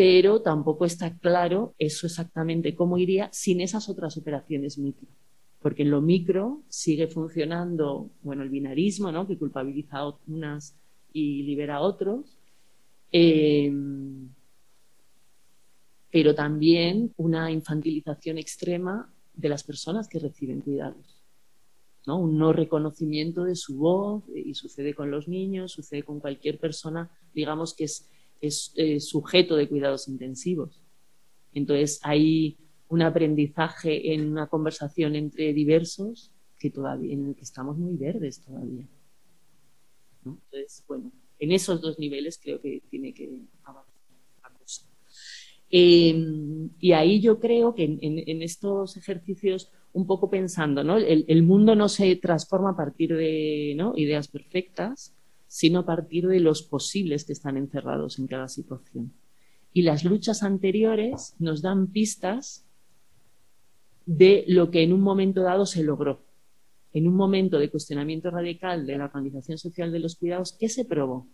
pero 0.00 0.40
tampoco 0.40 0.86
está 0.86 1.18
claro 1.18 1.74
eso 1.78 2.06
exactamente 2.06 2.74
cómo 2.74 2.96
iría 2.96 3.28
sin 3.34 3.60
esas 3.60 3.90
otras 3.90 4.16
operaciones 4.16 4.78
micro. 4.78 5.06
Porque 5.60 5.82
en 5.82 5.90
lo 5.90 6.00
micro 6.00 6.62
sigue 6.70 7.06
funcionando, 7.06 8.08
bueno, 8.22 8.42
el 8.42 8.48
binarismo, 8.48 9.12
¿no? 9.12 9.28
que 9.28 9.36
culpabiliza 9.36 9.98
a 9.98 10.16
unas 10.26 10.74
y 11.12 11.42
libera 11.42 11.76
a 11.76 11.80
otros. 11.82 12.38
Eh, 13.12 13.70
pero 16.10 16.34
también 16.34 17.12
una 17.18 17.50
infantilización 17.50 18.38
extrema 18.38 19.12
de 19.34 19.50
las 19.50 19.64
personas 19.64 20.08
que 20.08 20.18
reciben 20.18 20.62
cuidados. 20.62 21.22
¿no? 22.06 22.18
Un 22.18 22.38
no 22.38 22.54
reconocimiento 22.54 23.44
de 23.44 23.54
su 23.54 23.76
voz, 23.76 24.24
y 24.34 24.54
sucede 24.54 24.94
con 24.94 25.10
los 25.10 25.28
niños, 25.28 25.72
sucede 25.72 26.04
con 26.04 26.20
cualquier 26.20 26.58
persona, 26.58 27.10
digamos, 27.34 27.74
que 27.74 27.84
es, 27.84 28.08
es 28.40 28.72
eh, 28.76 29.00
sujeto 29.00 29.56
de 29.56 29.68
cuidados 29.68 30.08
intensivos. 30.08 30.82
Entonces, 31.52 32.00
hay 32.02 32.56
un 32.88 33.02
aprendizaje 33.02 34.12
en 34.12 34.30
una 34.30 34.48
conversación 34.48 35.14
entre 35.14 35.52
diversos 35.52 36.32
que 36.58 36.70
todavía, 36.70 37.14
en 37.14 37.28
el 37.28 37.34
que 37.34 37.42
estamos 37.42 37.76
muy 37.78 37.96
verdes 37.96 38.40
todavía. 38.42 38.86
Entonces, 40.24 40.84
bueno, 40.86 41.10
en 41.38 41.52
esos 41.52 41.80
dos 41.80 41.98
niveles 41.98 42.38
creo 42.42 42.60
que 42.60 42.82
tiene 42.90 43.14
que 43.14 43.42
avanzar 43.64 43.94
la 44.42 44.50
cosa. 44.58 44.86
Em, 45.70 46.70
y 46.78 46.92
ahí 46.92 47.20
yo 47.20 47.40
creo 47.40 47.74
que 47.74 47.84
en, 47.84 48.42
estos 48.42 48.96
ejercicios, 48.96 49.70
un 49.92 50.06
poco 50.06 50.28
pensando, 50.28 50.84
¿no? 50.84 50.98
El, 50.98 51.42
mundo 51.42 51.74
no 51.74 51.88
se 51.88 52.14
transforma 52.16 52.70
a 52.70 52.76
partir 52.76 53.16
de 53.16 53.76
ideas 53.96 54.28
perfectas, 54.28 55.14
sino 55.52 55.80
a 55.80 55.84
partir 55.84 56.28
de 56.28 56.38
los 56.38 56.62
posibles 56.62 57.24
que 57.24 57.32
están 57.32 57.56
encerrados 57.56 58.20
en 58.20 58.28
cada 58.28 58.46
situación. 58.46 59.12
Y 59.72 59.82
las 59.82 60.04
luchas 60.04 60.44
anteriores 60.44 61.34
nos 61.40 61.60
dan 61.60 61.88
pistas 61.88 62.64
de 64.06 64.44
lo 64.46 64.70
que 64.70 64.84
en 64.84 64.92
un 64.92 65.00
momento 65.00 65.42
dado 65.42 65.66
se 65.66 65.82
logró 65.82 66.22
en 66.92 67.06
un 67.06 67.14
momento 67.14 67.58
de 67.58 67.70
cuestionamiento 67.70 68.30
radical 68.30 68.86
de 68.86 68.98
la 68.98 69.04
organización 69.06 69.58
social 69.58 69.92
de 69.92 70.00
los 70.00 70.16
cuidados, 70.16 70.52
¿qué 70.52 70.68
se 70.68 70.84
probó? 70.84 71.26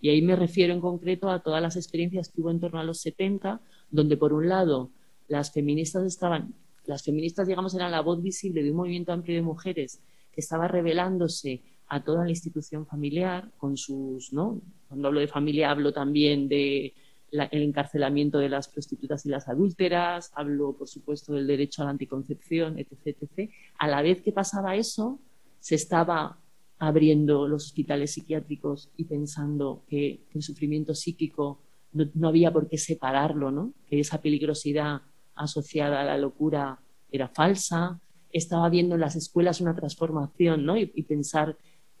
Y 0.00 0.10
ahí 0.10 0.22
me 0.22 0.36
refiero 0.36 0.72
en 0.72 0.80
concreto 0.80 1.30
a 1.30 1.42
todas 1.42 1.62
las 1.62 1.76
experiencias 1.76 2.28
que 2.28 2.40
hubo 2.40 2.50
en 2.50 2.60
torno 2.60 2.78
a 2.78 2.84
los 2.84 3.00
70, 3.00 3.60
donde 3.90 4.16
por 4.16 4.32
un 4.32 4.48
lado 4.48 4.90
las 5.26 5.52
feministas 5.52 6.04
estaban, 6.04 6.54
las 6.86 7.02
feministas 7.02 7.48
digamos 7.48 7.74
eran 7.74 7.90
la 7.90 8.02
voz 8.02 8.22
visible 8.22 8.62
de 8.62 8.70
un 8.70 8.76
movimiento 8.76 9.12
amplio 9.12 9.36
de 9.36 9.42
mujeres 9.42 10.00
que 10.32 10.40
estaba 10.40 10.68
revelándose 10.68 11.62
a 11.88 12.02
toda 12.02 12.24
la 12.24 12.30
institución 12.30 12.86
familiar 12.86 13.50
con 13.56 13.76
sus, 13.76 14.32
¿no? 14.32 14.60
Cuando 14.88 15.08
hablo 15.08 15.20
de 15.20 15.28
familia 15.28 15.70
hablo 15.70 15.92
también 15.92 16.48
de 16.48 16.94
el 17.30 17.62
encarcelamiento 17.62 18.38
de 18.38 18.48
las 18.48 18.68
prostitutas 18.68 19.26
y 19.26 19.28
las 19.28 19.48
adúlteras, 19.48 20.30
hablo, 20.34 20.72
por 20.72 20.88
supuesto, 20.88 21.32
del 21.32 21.48
derecho 21.48 21.82
a 21.82 21.86
la 21.86 21.90
anticoncepción, 21.90 22.78
etc., 22.78 23.16
etc. 23.20 23.50
A 23.78 23.88
la 23.88 24.02
vez 24.02 24.22
que 24.22 24.30
pasaba 24.30 24.76
eso, 24.76 25.18
se 25.58 25.74
estaba 25.74 26.38
abriendo 26.78 27.48
los 27.48 27.66
hospitales 27.66 28.12
psiquiátricos 28.12 28.90
y 28.96 29.04
pensando 29.04 29.84
que, 29.88 30.20
el 30.34 30.42
sufrimiento 30.42 30.94
psíquico 30.94 31.60
no, 31.92 32.28
había 32.28 32.52
por 32.52 32.68
qué 32.68 32.76
separarlo, 32.76 33.50
¿no? 33.50 33.72
que 33.88 34.00
esa 34.00 34.20
peligrosidad 34.20 35.02
asociada 35.34 36.00
a 36.00 36.04
la 36.04 36.18
locura 36.18 36.80
era 37.10 37.28
falsa. 37.28 38.00
Estaba 38.32 38.68
viendo 38.68 38.96
en 38.96 39.00
las 39.00 39.14
escuelas 39.14 39.60
una 39.60 39.74
transformación 39.74 40.64
¿no? 40.66 40.76
y, 40.76 40.86
pensar 40.86 41.56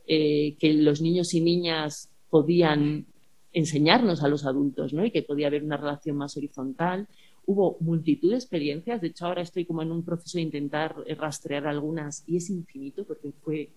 eh, 0.06 0.56
que 0.58 0.74
los 0.74 1.00
niños 1.00 1.34
y 1.34 1.40
niñas 1.40 2.10
podían 2.30 3.06
enseñarnos 3.52 4.22
a 4.22 4.28
los 4.28 4.44
adultos, 4.44 4.92
¿no? 4.92 5.04
Y 5.04 5.10
que 5.10 5.22
podía 5.22 5.46
haber 5.46 5.62
una 5.62 5.76
relación 5.76 6.16
más 6.16 6.36
horizontal. 6.36 7.06
Hubo 7.46 7.76
multitud 7.80 8.30
de 8.30 8.36
experiencias, 8.36 9.00
de 9.00 9.08
hecho 9.08 9.26
ahora 9.26 9.42
estoy 9.42 9.64
como 9.64 9.82
en 9.82 9.92
un 9.92 10.04
proceso 10.04 10.38
de 10.38 10.42
intentar 10.42 10.96
rastrear 11.18 11.66
algunas 11.66 12.24
y 12.26 12.38
es 12.38 12.50
infinito 12.50 13.04
porque 13.04 13.32
fue 13.42 13.70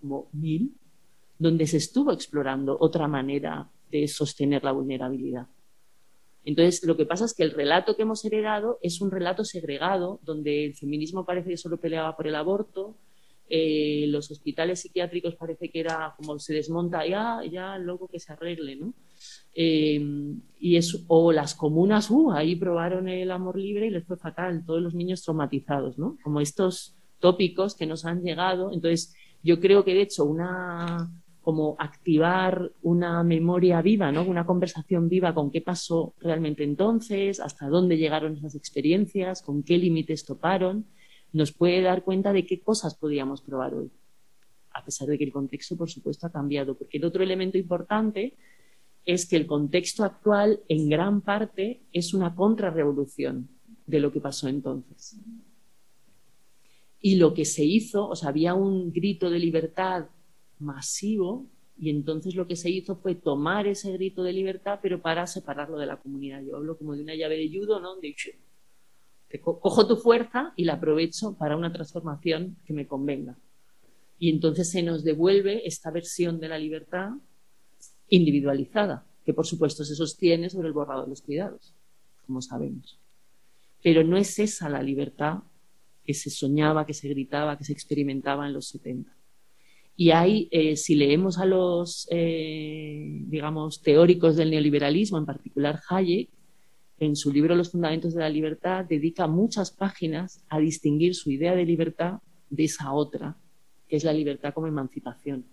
como 0.00 0.28
mil, 0.32 0.74
donde 1.38 1.66
se 1.66 1.78
estuvo 1.78 2.12
explorando 2.12 2.76
otra 2.78 3.08
manera 3.08 3.68
de 3.90 4.06
sostener 4.08 4.62
la 4.62 4.72
vulnerabilidad. 4.72 5.46
Entonces, 6.44 6.84
lo 6.84 6.96
que 6.96 7.06
pasa 7.06 7.24
es 7.24 7.34
que 7.34 7.42
el 7.42 7.52
relato 7.52 7.96
que 7.96 8.02
hemos 8.02 8.24
heredado 8.24 8.78
es 8.82 9.00
un 9.00 9.10
relato 9.10 9.44
segregado, 9.44 10.20
donde 10.22 10.66
el 10.66 10.74
feminismo 10.74 11.24
parece 11.24 11.50
que 11.50 11.56
solo 11.56 11.78
peleaba 11.78 12.16
por 12.16 12.26
el 12.26 12.34
aborto, 12.34 12.96
eh, 13.48 14.06
los 14.08 14.30
hospitales 14.30 14.80
psiquiátricos 14.80 15.36
parece 15.36 15.68
que 15.70 15.80
era 15.80 16.14
como 16.16 16.38
se 16.38 16.54
desmonta, 16.54 17.06
ya, 17.06 17.40
ya, 17.50 17.78
luego 17.78 18.08
que 18.08 18.18
se 18.18 18.32
arregle, 18.32 18.76
¿no? 18.76 18.94
Eh, 19.54 20.00
y 20.58 20.76
es, 20.76 21.04
o 21.08 21.30
las 21.30 21.54
comunas, 21.54 22.10
uh, 22.10 22.32
ahí 22.32 22.56
probaron 22.56 23.08
el 23.08 23.30
amor 23.30 23.58
libre 23.58 23.86
y 23.86 23.90
les 23.90 24.04
fue 24.04 24.16
fatal, 24.16 24.64
todos 24.64 24.82
los 24.82 24.94
niños 24.94 25.22
traumatizados, 25.22 25.98
¿no? 25.98 26.16
Como 26.22 26.40
estos 26.40 26.96
tópicos 27.18 27.74
que 27.74 27.86
nos 27.86 28.04
han 28.04 28.22
llegado. 28.22 28.72
Entonces, 28.72 29.14
yo 29.42 29.60
creo 29.60 29.84
que 29.84 29.94
de 29.94 30.02
hecho 30.02 30.24
una 30.24 31.10
como 31.42 31.76
activar 31.78 32.72
una 32.80 33.22
memoria 33.22 33.82
viva, 33.82 34.10
¿no? 34.10 34.22
Una 34.22 34.46
conversación 34.46 35.10
viva 35.10 35.34
con 35.34 35.50
qué 35.50 35.60
pasó 35.60 36.14
realmente 36.18 36.64
entonces, 36.64 37.38
hasta 37.38 37.68
dónde 37.68 37.98
llegaron 37.98 38.34
esas 38.34 38.54
experiencias, 38.54 39.42
con 39.42 39.62
qué 39.62 39.76
límites 39.76 40.24
toparon 40.24 40.86
nos 41.34 41.52
puede 41.52 41.82
dar 41.82 42.04
cuenta 42.04 42.32
de 42.32 42.46
qué 42.46 42.60
cosas 42.60 42.94
podríamos 42.94 43.42
probar 43.42 43.74
hoy, 43.74 43.90
a 44.70 44.84
pesar 44.84 45.08
de 45.08 45.18
que 45.18 45.24
el 45.24 45.32
contexto, 45.32 45.76
por 45.76 45.90
supuesto, 45.90 46.26
ha 46.26 46.32
cambiado. 46.32 46.76
Porque 46.76 46.98
el 46.98 47.04
otro 47.04 47.24
elemento 47.24 47.58
importante 47.58 48.36
es 49.04 49.28
que 49.28 49.36
el 49.36 49.46
contexto 49.46 50.04
actual, 50.04 50.60
en 50.68 50.88
gran 50.88 51.20
parte, 51.20 51.82
es 51.92 52.14
una 52.14 52.34
contrarrevolución 52.34 53.48
de 53.84 54.00
lo 54.00 54.12
que 54.12 54.20
pasó 54.20 54.48
entonces. 54.48 55.18
Y 57.00 57.16
lo 57.16 57.34
que 57.34 57.44
se 57.44 57.64
hizo, 57.64 58.08
o 58.08 58.14
sea, 58.14 58.28
había 58.28 58.54
un 58.54 58.92
grito 58.92 59.28
de 59.28 59.40
libertad 59.40 60.06
masivo 60.60 61.46
y 61.76 61.90
entonces 61.90 62.36
lo 62.36 62.46
que 62.46 62.54
se 62.54 62.70
hizo 62.70 62.94
fue 62.94 63.16
tomar 63.16 63.66
ese 63.66 63.92
grito 63.92 64.22
de 64.22 64.32
libertad, 64.32 64.78
pero 64.80 65.02
para 65.02 65.26
separarlo 65.26 65.78
de 65.78 65.86
la 65.86 65.96
comunidad. 65.96 66.42
Yo 66.42 66.56
hablo 66.56 66.78
como 66.78 66.94
de 66.94 67.02
una 67.02 67.16
llave 67.16 67.36
de 67.36 67.50
judo, 67.52 67.80
¿no? 67.80 67.96
Cojo 69.40 69.86
tu 69.86 69.96
fuerza 69.96 70.52
y 70.56 70.64
la 70.64 70.74
aprovecho 70.74 71.36
para 71.36 71.56
una 71.56 71.72
transformación 71.72 72.56
que 72.64 72.72
me 72.72 72.86
convenga. 72.86 73.36
Y 74.18 74.30
entonces 74.30 74.70
se 74.70 74.82
nos 74.82 75.04
devuelve 75.04 75.66
esta 75.66 75.90
versión 75.90 76.40
de 76.40 76.48
la 76.48 76.58
libertad 76.58 77.10
individualizada, 78.08 79.04
que 79.24 79.34
por 79.34 79.46
supuesto 79.46 79.84
se 79.84 79.94
sostiene 79.94 80.50
sobre 80.50 80.68
el 80.68 80.74
borrado 80.74 81.04
de 81.04 81.10
los 81.10 81.22
cuidados, 81.22 81.74
como 82.26 82.40
sabemos. 82.40 82.98
Pero 83.82 84.04
no 84.04 84.16
es 84.16 84.38
esa 84.38 84.68
la 84.68 84.82
libertad 84.82 85.40
que 86.04 86.14
se 86.14 86.30
soñaba, 86.30 86.86
que 86.86 86.94
se 86.94 87.08
gritaba, 87.08 87.58
que 87.58 87.64
se 87.64 87.72
experimentaba 87.72 88.46
en 88.46 88.52
los 88.52 88.68
70. 88.68 89.14
Y 89.96 90.10
hay, 90.10 90.48
eh, 90.50 90.76
si 90.76 90.96
leemos 90.96 91.38
a 91.38 91.46
los, 91.46 92.08
eh, 92.10 93.22
digamos, 93.26 93.80
teóricos 93.80 94.36
del 94.36 94.50
neoliberalismo, 94.50 95.18
en 95.18 95.26
particular 95.26 95.80
Hayek, 95.88 96.30
en 96.98 97.16
su 97.16 97.32
libro 97.32 97.54
Los 97.54 97.72
Fundamentos 97.72 98.14
de 98.14 98.20
la 98.20 98.28
Libertad, 98.28 98.84
dedica 98.84 99.26
muchas 99.26 99.70
páginas 99.70 100.44
a 100.48 100.58
distinguir 100.58 101.14
su 101.14 101.30
idea 101.30 101.54
de 101.54 101.64
libertad 101.64 102.20
de 102.50 102.64
esa 102.64 102.92
otra, 102.92 103.36
que 103.88 103.96
es 103.96 104.04
la 104.04 104.12
libertad 104.12 104.54
como 104.54 104.66
emancipación 104.66 105.46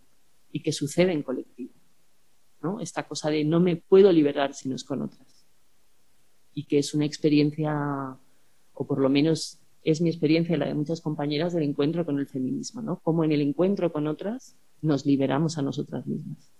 y 0.51 0.61
que 0.61 0.71
sucede 0.71 1.11
en 1.11 1.23
colectivo. 1.23 1.73
¿no? 2.61 2.79
Esta 2.79 3.07
cosa 3.07 3.29
de 3.29 3.43
no 3.43 3.59
me 3.59 3.75
puedo 3.75 4.11
liberar 4.11 4.53
si 4.53 4.69
no 4.69 4.75
es 4.75 4.83
con 4.83 5.01
otras. 5.01 5.47
Y 6.53 6.65
que 6.65 6.77
es 6.77 6.93
una 6.93 7.05
experiencia, 7.05 8.17
o 8.73 8.85
por 8.85 8.99
lo 8.99 9.09
menos 9.09 9.59
es 9.83 10.01
mi 10.01 10.09
experiencia 10.09 10.55
y 10.55 10.59
la 10.59 10.67
de 10.67 10.75
muchas 10.75 11.01
compañeras 11.01 11.53
del 11.53 11.63
encuentro 11.63 12.05
con 12.05 12.19
el 12.19 12.27
feminismo, 12.27 12.81
¿no? 12.81 12.99
Como 12.99 13.23
en 13.23 13.31
el 13.31 13.41
encuentro 13.41 13.91
con 13.91 14.05
otras 14.05 14.55
nos 14.81 15.05
liberamos 15.05 15.57
a 15.57 15.63
nosotras 15.63 16.05
mismas. 16.05 16.51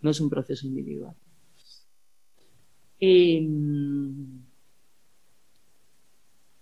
No 0.00 0.10
es 0.10 0.20
un 0.20 0.30
proceso 0.30 0.66
individual. 0.66 1.14
Em, 3.00 4.44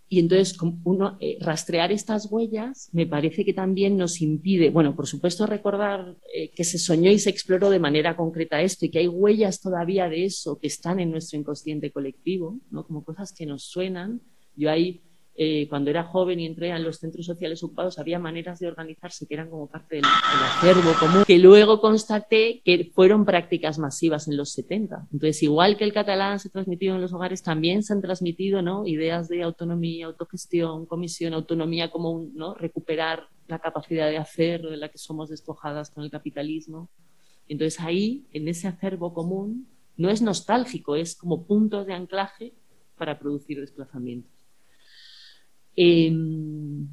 y 0.08 0.18
entonces, 0.18 0.58
uno, 0.84 1.16
eh, 1.20 1.38
rastrear 1.40 1.90
estas 1.90 2.30
huellas 2.30 2.90
me 2.92 3.06
parece 3.06 3.46
que 3.46 3.54
también 3.54 3.96
nos 3.96 4.20
impide, 4.20 4.68
bueno, 4.68 4.94
por 4.94 5.06
supuesto 5.06 5.46
recordar 5.46 6.18
eh, 6.34 6.50
que 6.50 6.64
se 6.64 6.78
soñó 6.78 7.10
y 7.10 7.18
se 7.18 7.30
exploró 7.30 7.70
de 7.70 7.78
manera 7.78 8.14
concreta 8.14 8.60
esto 8.60 8.84
y 8.84 8.90
que 8.90 8.98
hay 8.98 9.08
huellas 9.08 9.62
todavía 9.62 10.10
de 10.10 10.26
eso 10.26 10.58
que 10.58 10.66
están 10.66 11.00
en 11.00 11.10
nuestro 11.10 11.38
inconsciente 11.38 11.90
colectivo, 11.90 12.60
¿no? 12.70 12.86
como 12.86 13.04
cosas 13.04 13.32
que 13.32 13.46
nos 13.46 13.64
suenan. 13.64 14.20
Yo 14.54 14.70
ahí 14.70 15.00
eh, 15.34 15.66
cuando 15.68 15.88
era 15.88 16.04
joven 16.04 16.40
y 16.40 16.46
entré 16.46 16.68
en 16.68 16.84
los 16.84 16.98
centros 16.98 17.24
sociales 17.24 17.62
ocupados, 17.62 17.98
había 17.98 18.18
maneras 18.18 18.58
de 18.58 18.68
organizarse 18.68 19.26
que 19.26 19.32
eran 19.32 19.48
como 19.48 19.66
parte 19.66 19.96
del, 19.96 20.04
acervo 20.04 20.92
común, 21.00 21.24
que 21.26 21.38
luego 21.38 21.80
constaté 21.80 22.60
que 22.64 22.90
fueron 22.94 23.24
prácticas 23.24 23.78
masivas 23.78 24.28
en 24.28 24.36
los 24.36 24.52
70. 24.52 25.08
Entonces, 25.10 25.42
igual 25.42 25.78
que 25.78 25.84
el 25.84 25.92
catalán 25.94 26.38
se 26.38 26.50
transmitió 26.50 26.94
en 26.94 27.00
los 27.00 27.14
hogares, 27.14 27.42
también 27.42 27.82
se 27.82 27.94
han 27.94 28.02
transmitido 28.02 28.60
¿no? 28.60 28.86
ideas 28.86 29.28
de 29.28 29.42
autonomía, 29.42 30.06
autogestión, 30.06 30.84
comisión, 30.84 31.32
autonomía 31.32 31.90
como 31.90 32.26
¿no? 32.34 32.54
recuperar 32.54 33.28
la 33.48 33.58
capacidad 33.58 34.08
de 34.10 34.18
hacer 34.18 34.62
de 34.62 34.76
la 34.76 34.90
que 34.90 34.98
somos 34.98 35.30
despojadas 35.30 35.90
con 35.90 36.04
el 36.04 36.10
capitalismo. 36.10 36.90
Entonces, 37.48 37.80
ahí, 37.80 38.26
en 38.32 38.48
ese 38.48 38.68
acervo 38.68 39.14
común, 39.14 39.66
no 39.96 40.10
es 40.10 40.20
nostálgico, 40.20 40.96
es 40.96 41.16
como 41.16 41.46
puntos 41.46 41.86
de 41.86 41.94
anclaje 41.94 42.54
para 42.96 43.18
producir 43.18 43.60
desplazamientos. 43.60 44.31
Em, 45.76 46.88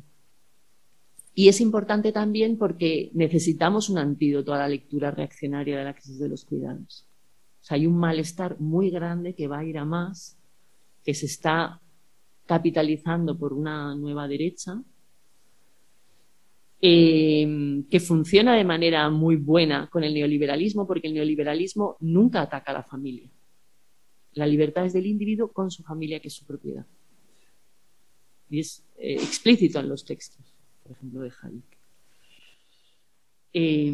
y 1.34 1.47
es 1.47 1.61
importante 1.61 2.11
también 2.11 2.57
porque 2.57 3.11
necesitamos 3.13 3.89
un 3.89 3.97
antídoto 3.97 4.53
a 4.53 4.59
la 4.59 4.67
lectura 4.67 5.11
reaccionaria 5.11 5.77
de 5.77 5.84
la 5.84 5.93
crisis 5.93 6.19
de 6.19 6.30
los 6.30 6.45
cuidados. 6.45 7.05
hay 7.69 7.86
un 7.86 7.97
malestar 7.97 8.59
muy 8.59 8.89
grande 8.89 9.36
que 9.36 9.47
va 9.47 9.59
a 9.59 9.63
ir 9.63 9.77
a 9.77 9.86
más 9.86 10.39
que 11.03 11.13
se 11.13 11.27
está 11.27 11.80
capitalizando 12.47 13.38
por 13.38 13.53
una 13.53 13.95
nueva 13.95 14.27
derecha, 14.27 14.82
eh, 16.82 17.84
que 17.89 17.99
funciona 17.99 18.55
de 18.55 18.63
manera 18.63 19.09
muy 19.09 19.36
buena 19.36 19.88
con 19.88 20.03
el 20.03 20.13
neoliberalismo, 20.13 20.88
porque 20.88 21.07
el 21.07 21.13
neoliberalismo 21.13 21.97
nunca 21.99 22.41
ataca 22.41 22.71
a 22.71 22.75
la 22.75 22.84
familia. 22.84 23.30
La 24.34 24.47
libertad 24.47 24.86
es 24.86 24.93
del 24.93 25.05
individuo 25.05 25.51
con 25.51 25.69
su 25.69 25.84
familia, 25.84 26.19
que 26.19 26.30
es 26.30 26.34
su 26.34 26.45
propiedad. 26.45 26.86
Y 28.50 28.60
es 28.60 28.84
eh, 28.97 29.16
explícito 29.16 29.80
en 29.80 29.89
los 29.89 30.06
textos, 30.06 30.54
por 30.84 30.93
ejemplo, 30.93 31.22
de 31.22 31.32
Hayek. 31.41 31.78
Eh, 33.54 33.93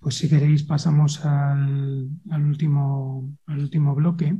pues 0.00 0.14
si 0.14 0.28
queréis 0.28 0.62
pasamos 0.62 1.24
al, 1.24 2.10
último, 2.30 3.36
al 3.46 3.58
último 3.58 3.94
bloque. 3.94 4.36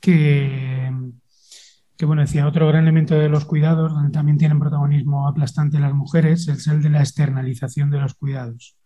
Que, 0.00 0.92
que, 1.96 2.06
bueno, 2.06 2.22
decía, 2.22 2.46
otro 2.46 2.68
gran 2.68 2.84
elemento 2.84 3.14
de 3.14 3.28
los 3.28 3.44
cuidados, 3.44 3.92
donde 3.92 4.12
también 4.12 4.38
tienen 4.38 4.60
protagonismo 4.60 5.26
aplastante 5.26 5.80
las 5.80 5.94
mujeres, 5.94 6.46
es 6.46 6.66
el 6.68 6.82
de 6.82 6.90
la 6.90 7.00
externalización 7.00 7.90
de 7.90 8.00
los 8.00 8.14
cuidados. 8.14 8.76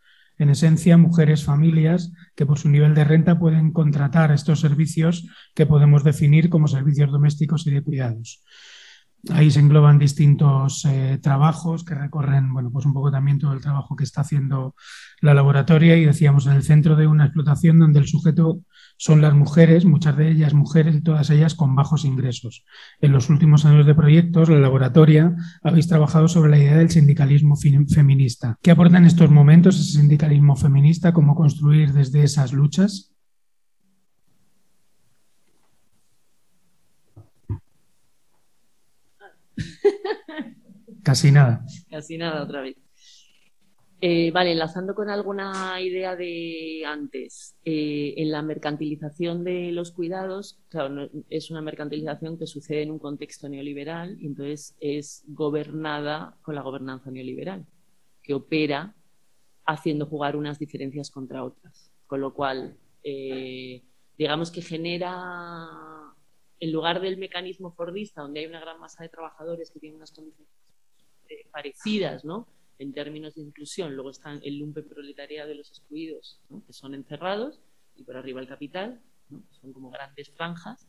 En 0.41 0.49
esencia, 0.49 0.97
mujeres, 0.97 1.45
familias 1.45 2.13
que 2.35 2.47
por 2.47 2.59
su 2.59 2.71
nivel 2.71 2.95
de 2.95 3.05
renta 3.05 3.39
pueden 3.39 3.73
contratar 3.73 4.33
estos 4.33 4.61
servicios 4.61 5.29
que 5.55 5.67
podemos 5.67 6.03
definir 6.03 6.49
como 6.49 6.67
servicios 6.67 7.13
domésticos 7.13 7.67
y 7.67 7.73
de 7.73 7.83
cuidados. 7.83 8.43
Ahí 9.29 9.51
se 9.51 9.61
engloban 9.61 9.99
distintos 9.99 10.85
eh, 10.87 11.19
trabajos 11.23 11.85
que 11.85 11.95
recorren, 11.95 12.53
bueno, 12.55 12.71
pues 12.71 12.87
un 12.87 12.95
poco 12.95 13.11
también 13.11 13.39
todo 13.39 13.53
el 13.53 13.61
trabajo 13.61 13.95
que 13.95 14.05
está 14.05 14.23
haciendo 14.23 14.75
la 15.21 15.35
laboratoria 15.35 15.97
y 15.97 16.07
decíamos 16.07 16.47
en 16.47 16.53
el 16.53 16.63
centro 16.63 16.97
de 16.97 17.07
una 17.07 17.27
explotación 17.27 17.79
donde 17.79 17.99
el 17.99 18.07
sujeto 18.07 18.61
son 18.97 19.21
las 19.21 19.35
mujeres, 19.35 19.85
muchas 19.85 20.17
de 20.17 20.31
ellas 20.31 20.55
mujeres 20.55 20.97
y 20.97 21.03
todas 21.03 21.29
ellas 21.31 21.55
con 21.55 21.75
bajos 21.75 22.05
ingresos. 22.05 22.65
En 23.01 23.13
los 23.13 23.29
últimos 23.29 23.67
años 23.67 23.87
de 23.87 23.95
proyectos, 23.95 24.49
la 24.49 24.59
laboratoria 24.59 25.35
habéis 25.63 25.89
trabajado 25.89 26.29
sobre 26.29 26.51
la 26.51 26.59
idea 26.59 26.77
del 26.77 26.91
sindicalismo 26.91 27.57
feminista. 27.57 28.59
¿Qué 28.63 28.71
aporta 28.71 28.99
en 28.99 29.05
estos 29.05 29.31
momentos 29.31 29.79
ese 29.79 29.99
sindicalismo 29.99 30.57
feminista? 30.57 31.13
¿Cómo 31.13 31.35
construir 31.35 31.93
desde 31.93 32.23
esas 32.23 32.53
luchas? 32.53 33.13
Casi 41.03 41.31
nada. 41.33 41.65
Casi 41.91 42.19
nada 42.19 42.43
otra 42.43 42.63
vez. 42.63 42.77
Eh, 44.03 44.31
vale, 44.31 44.53
enlazando 44.53 44.95
con 44.95 45.11
alguna 45.11 45.79
idea 45.83 46.17
de 46.17 46.85
antes, 46.87 47.55
eh, 47.67 48.15
en 48.17 48.31
la 48.31 48.41
mercantilización 48.41 49.45
de 49.45 49.73
los 49.73 49.93
cuidados, 49.93 50.59
claro, 50.71 51.11
es 51.29 51.51
una 51.51 51.61
mercantilización 51.61 52.39
que 52.39 52.47
sucede 52.47 52.81
en 52.83 52.93
un 52.93 52.99
contexto 52.99 53.47
neoliberal 53.51 54.17
y 54.19 54.29
entonces 54.29 54.75
es 54.81 55.23
gobernada 55.29 56.39
con 56.41 56.55
la 56.55 56.63
gobernanza 56.63 57.11
neoliberal, 57.11 57.67
que 58.23 58.33
opera 58.33 58.95
haciendo 59.67 60.07
jugar 60.07 60.35
unas 60.35 60.59
diferencias 60.59 61.11
contra 61.11 61.45
otras. 61.45 61.93
Con 62.07 62.23
lo 62.23 62.33
cual, 62.33 62.79
eh, 63.05 63.85
digamos 64.17 64.51
que 64.51 64.63
genera, 64.63 66.00
en 66.61 66.73
lugar 66.73 67.01
del 67.01 67.17
mecanismo 67.17 67.73
fordista, 67.73 68.23
donde 68.23 68.41
hay 68.41 68.47
una 68.47 68.61
gran 68.61 68.79
masa 68.79 69.03
de 69.03 69.09
trabajadores 69.09 69.71
que 69.71 69.81
tienen 69.81 69.97
unas 69.97 70.13
condiciones 70.13 70.53
parecidas, 71.51 72.25
¿no? 72.25 72.47
En 72.79 72.93
términos 72.93 73.35
de 73.35 73.43
inclusión, 73.43 73.95
luego 73.95 74.11
están 74.11 74.41
el 74.43 74.59
lumpe 74.59 74.83
proletariado 74.83 75.49
de 75.49 75.55
los 75.55 75.69
excluidos, 75.69 76.41
que 76.67 76.73
son 76.73 76.95
encerrados, 76.95 77.61
y 77.97 78.05
por 78.05 78.17
arriba 78.17 78.41
el 78.41 78.49
capital, 78.49 79.01
son 79.51 79.73
como 79.73 79.91
grandes 79.91 80.31
franjas. 80.31 80.89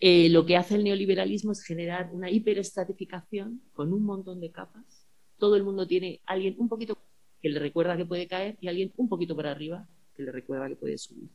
Eh, 0.00 0.28
lo 0.28 0.46
que 0.46 0.56
hace 0.56 0.76
el 0.76 0.84
neoliberalismo 0.84 1.52
es 1.52 1.62
generar 1.62 2.10
una 2.12 2.30
hiperestratificación 2.30 3.62
con 3.72 3.92
un 3.92 4.04
montón 4.04 4.40
de 4.40 4.50
capas. 4.50 5.06
Todo 5.38 5.56
el 5.56 5.64
mundo 5.64 5.86
tiene 5.86 6.20
alguien 6.26 6.54
un 6.58 6.68
poquito 6.68 6.98
que 7.40 7.48
le 7.48 7.58
recuerda 7.58 7.96
que 7.96 8.06
puede 8.06 8.26
caer 8.26 8.56
y 8.60 8.68
alguien 8.68 8.92
un 8.96 9.08
poquito 9.08 9.34
por 9.34 9.46
arriba 9.46 9.88
que 10.14 10.22
le 10.22 10.32
recuerda 10.32 10.68
que 10.68 10.76
puede 10.76 10.98
subir. 10.98 11.30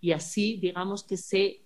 Y 0.00 0.12
así, 0.12 0.58
digamos 0.58 1.04
que 1.04 1.16
se 1.16 1.65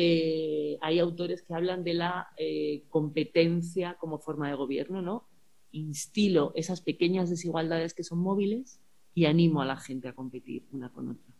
eh, 0.00 0.78
hay 0.80 1.00
autores 1.00 1.42
que 1.42 1.52
hablan 1.52 1.82
de 1.82 1.92
la 1.92 2.28
eh, 2.36 2.84
competencia 2.88 3.96
como 3.98 4.20
forma 4.20 4.48
de 4.48 4.54
gobierno, 4.54 5.02
¿no? 5.02 5.26
Instilo 5.72 6.52
esas 6.54 6.82
pequeñas 6.82 7.30
desigualdades 7.30 7.94
que 7.94 8.04
son 8.04 8.20
móviles 8.20 8.80
y 9.12 9.24
animo 9.24 9.60
a 9.60 9.66
la 9.66 9.76
gente 9.76 10.06
a 10.06 10.12
competir 10.12 10.68
una 10.70 10.92
con 10.92 11.08
otra. 11.08 11.34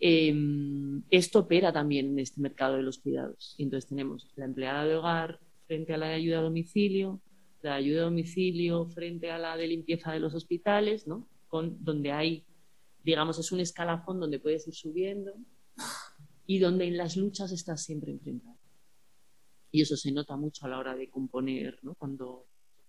Em, 0.00 1.02
esto 1.08 1.38
opera 1.38 1.72
también 1.72 2.10
en 2.10 2.18
este 2.18 2.42
mercado 2.42 2.76
de 2.76 2.82
los 2.82 2.98
cuidados. 2.98 3.54
Entonces 3.56 3.88
tenemos 3.88 4.30
la 4.36 4.44
empleada 4.44 4.84
de 4.84 4.96
hogar 4.96 5.40
frente 5.66 5.94
a 5.94 5.96
la 5.96 6.08
de 6.08 6.16
ayuda 6.16 6.40
a 6.40 6.42
domicilio, 6.42 7.22
la 7.62 7.76
ayuda 7.76 8.02
a 8.02 8.04
domicilio 8.04 8.84
frente 8.84 9.30
a 9.30 9.38
la 9.38 9.56
de 9.56 9.66
limpieza 9.66 10.12
de 10.12 10.20
los 10.20 10.34
hospitales, 10.34 11.06
¿no? 11.06 11.26
Donde 11.50 12.12
hay, 12.12 12.44
digamos, 13.02 13.38
es 13.38 13.50
un 13.50 13.60
escalafón 13.60 14.20
donde 14.20 14.38
puedes 14.38 14.68
ir 14.68 14.74
subiendo 14.74 15.32
y 16.46 16.58
donde 16.58 16.86
en 16.86 16.96
las 16.96 17.16
luchas 17.16 17.52
estás 17.52 17.82
siempre 17.82 18.12
enfrentado. 18.12 18.56
Y 19.70 19.82
eso 19.82 19.96
se 19.96 20.12
nota 20.12 20.36
mucho 20.36 20.64
a 20.64 20.68
la 20.68 20.78
hora 20.78 20.94
de 20.94 21.10
componer, 21.10 21.78
¿no? 21.82 21.94
cuando 21.94 22.46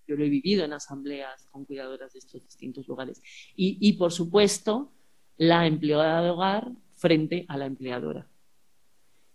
yo 0.07 0.15
lo 0.15 0.23
he 0.23 0.29
vivido 0.29 0.63
en 0.63 0.73
asambleas 0.73 1.47
con 1.47 1.65
cuidadoras 1.65 2.13
de 2.13 2.19
estos 2.19 2.41
distintos 2.41 2.87
lugares. 2.87 3.21
Y, 3.55 3.77
y 3.81 3.93
por 3.93 4.13
supuesto, 4.13 4.93
la 5.35 5.67
empleada 5.67 6.21
de 6.21 6.29
hogar 6.29 6.71
frente 6.93 7.45
a 7.49 7.57
la 7.57 7.65
empleadora. 7.65 8.27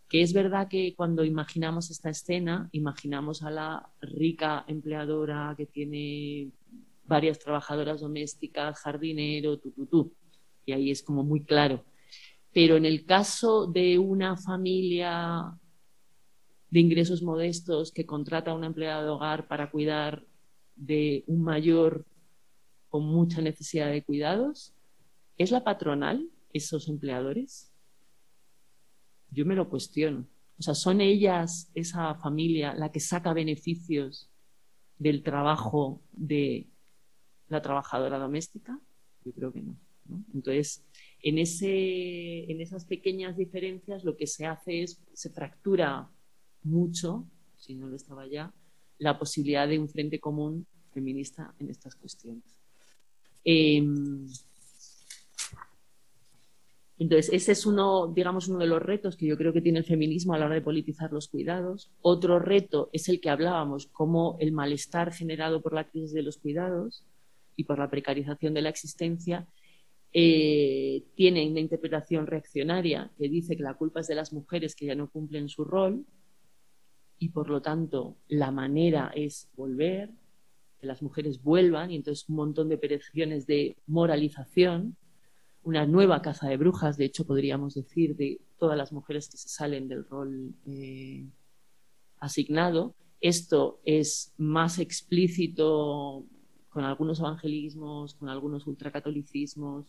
Que 0.09 0.23
es 0.23 0.33
verdad 0.33 0.69
que 0.69 0.95
cuando 0.95 1.25
imaginamos 1.25 1.91
esta 1.91 2.11
escena, 2.11 2.69
imaginamos 2.73 3.43
a 3.43 3.51
la 3.51 3.91
rica 4.01 4.65
empleadora 4.67 5.55
que 5.57 5.67
tiene 5.67 6.51
varias 7.05 7.39
trabajadoras 7.39 8.01
domésticas, 8.01 8.79
jardinero, 8.79 9.59
tu, 9.59 9.73
tu, 9.73 9.87
tu. 9.87 10.13
Y 10.65 10.73
ahí 10.73 10.91
es 10.91 11.03
como 11.03 11.23
muy 11.23 11.45
claro 11.45 11.85
pero 12.53 12.77
en 12.77 12.85
el 12.85 13.05
caso 13.07 13.67
de 13.67 13.99
una 13.99 14.37
familia 14.37 15.59
de 16.71 16.81
ingresos 16.81 17.23
modestos 17.23 17.93
que 17.93 18.07
contrata 18.07 18.51
a 18.51 18.55
una 18.55 18.67
empleada 18.67 19.03
de 19.03 19.09
hogar 19.09 19.49
para 19.49 19.71
cuidar 19.71 20.25
de 20.75 21.25
un 21.27 21.43
mayor 21.43 22.07
con 22.89 23.07
mucha 23.07 23.41
necesidad 23.41 23.91
de 23.91 24.03
cuidados, 24.03 24.75
¿es 25.39 25.51
la 25.51 25.65
patronal 25.65 26.29
esos 26.53 26.89
empleadores? 26.89 27.73
Yo 29.31 29.47
me 29.47 29.55
lo 29.55 29.69
cuestiono. 29.69 30.27
O 30.59 30.63
sea, 30.63 30.75
¿son 30.75 31.01
ellas, 31.01 31.71
esa 31.75 32.15
familia, 32.17 32.75
la 32.75 32.93
que 32.93 33.01
saca 33.01 33.33
beneficios 33.33 34.31
del 34.99 35.23
trabajo 35.23 36.03
de 36.13 36.69
la 37.49 37.63
trabajadora 37.63 38.19
doméstica? 38.19 38.79
Yo 39.25 39.33
creo 39.33 39.53
que 39.53 39.63
no. 39.63 39.77
¿no? 40.05 40.25
Entonces, 40.35 40.85
en, 41.23 41.39
esas 42.61 42.85
pequeñas 42.85 43.37
diferencias 43.37 44.05
lo 44.05 44.17
que 44.17 44.27
se 44.27 44.47
hace 44.47 44.83
es, 44.83 45.01
se 45.13 45.31
fractura 45.31 46.11
mucho, 46.65 47.27
si 47.57 47.75
no 47.75 47.89
lo 47.89 47.97
estaba 47.97 48.27
ya, 48.27 48.53
la 48.99 49.19
posibilidad 49.19 49.69
de 49.69 49.79
un 49.79 49.89
frente 49.89 50.19
común 50.19 50.67
feminista 50.93 51.55
en 51.59 51.71
estas 51.71 51.95
cuestiones. 51.95 52.45
Em, 53.45 54.27
entonces, 56.99 57.33
ese 57.33 57.53
es 57.53 57.67
uno, 57.67 58.07
digamos, 58.07 58.47
uno 58.47 58.59
de 58.59 58.67
los 58.67 58.81
retos 58.81 59.17
que 59.17 59.27
yo 59.27 59.37
creo 59.37 59.53
que 59.53 59.61
tiene 59.61 59.81
el 59.81 59.85
feminismo 59.85 60.35
a 60.35 60.39
la 60.39 60.47
hora 60.47 60.55
de 60.55 60.61
politizar 60.61 61.13
los 61.13 61.29
cuidados. 61.29 61.91
Otro 62.01 62.39
reto 62.39 62.91
es 62.93 63.09
el 63.09 63.21
que 63.21 63.31
hablábamos, 63.31 63.87
como 63.87 64.37
el 64.41 64.53
malestar 64.53 65.13
generado 65.13 65.63
por 65.63 65.73
la 65.73 65.89
crisis 65.89 66.13
de 66.13 66.23
los 66.23 66.39
cuidados 66.39 67.05
y 67.57 67.65
por 67.65 67.79
la 67.79 67.91
precarización 67.91 68.55
de 68.55 68.63
la 68.63 68.69
existencia 68.69 69.49
eh, 70.15 71.05
tiene 71.15 71.49
una 71.49 71.61
interpretación 71.61 72.27
reaccionaria 72.27 73.11
que 73.17 73.29
dice 73.29 73.57
que 73.57 73.63
la 73.63 73.75
culpa 73.75 74.01
es 74.01 74.09
de 74.09 74.15
las 74.15 74.33
mujeres 74.33 74.75
que 74.75 74.87
ya 74.87 74.95
no 74.95 75.11
cumplen 75.11 75.49
su 75.49 75.65
rol 75.65 76.05
y 77.19 77.31
por 77.31 77.49
lo 77.49 77.63
tanto 77.63 78.19
la 78.29 78.51
manera 78.51 79.11
es 79.15 79.49
volver, 79.55 80.11
que 80.79 80.87
las 80.87 81.01
mujeres 81.03 81.43
vuelvan 81.43 81.91
y 81.91 81.97
entonces 81.97 82.29
un 82.29 82.37
montón 82.37 82.69
de 82.69 82.75
operaciones 82.75 83.47
de 83.47 83.77
moralización, 83.87 84.97
una 85.63 85.87
nueva 85.87 86.21
caza 86.21 86.49
de 86.49 86.57
brujas, 86.57 86.97
de 86.97 87.05
hecho 87.07 87.25
podríamos 87.25 87.75
decir, 87.75 88.17
de 88.17 88.41
todas 88.59 88.77
las 88.77 88.93
mujeres 88.93 89.29
que 89.29 89.37
se 89.37 89.49
salen 89.49 89.89
del 89.89 90.05
rol 90.05 90.55
eh, 90.67 91.25
asignado. 92.19 92.97
Esto 93.21 93.81
es 93.85 94.35
más 94.37 94.79
explícito 94.79 96.27
con 96.69 96.85
algunos 96.85 97.21
evangelismos, 97.21 98.15
con 98.15 98.29
algunos 98.29 98.67
ultracatolicismos, 98.67 99.87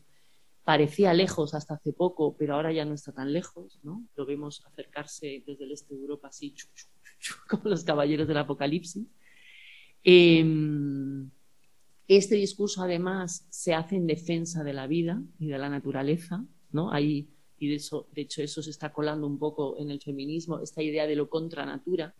parecía 0.63 1.13
lejos 1.13 1.53
hasta 1.53 1.75
hace 1.75 1.93
poco, 1.93 2.35
pero 2.37 2.55
ahora 2.55 2.71
ya 2.71 2.85
no 2.85 2.93
está 2.93 3.11
tan 3.11 3.33
lejos, 3.33 3.79
¿no? 3.83 4.07
Lo 4.15 4.25
vemos 4.25 4.63
acercarse 4.65 5.43
desde 5.45 5.65
el 5.65 5.71
este 5.71 5.95
de 5.95 6.01
Europa 6.01 6.29
así, 6.29 6.55
como 7.49 7.63
los 7.69 7.83
caballeros 7.83 8.27
del 8.27 8.37
Apocalipsis. 8.37 9.05
Em, 10.03 11.29
Este 12.07 12.35
discurso, 12.35 12.83
además, 12.83 13.47
se 13.49 13.73
hace 13.73 13.95
en 13.95 14.07
defensa 14.07 14.63
de 14.63 14.73
la 14.73 14.87
vida 14.87 15.21
y 15.39 15.47
de 15.47 15.57
la 15.57 15.69
naturaleza, 15.69 16.45
¿no? 16.71 16.91
Hay, 16.91 17.29
y 17.57 17.69
de, 17.69 17.75
eso, 17.75 18.07
de 18.13 18.21
hecho 18.23 18.41
eso 18.41 18.61
se 18.61 18.71
está 18.71 18.91
colando 18.91 19.25
un 19.25 19.39
poco 19.39 19.77
en 19.79 19.89
el 19.89 20.01
feminismo, 20.01 20.59
esta 20.59 20.81
idea 20.83 21.07
de 21.07 21.15
lo 21.15 21.29
contra 21.29 21.65
natura, 21.65 22.13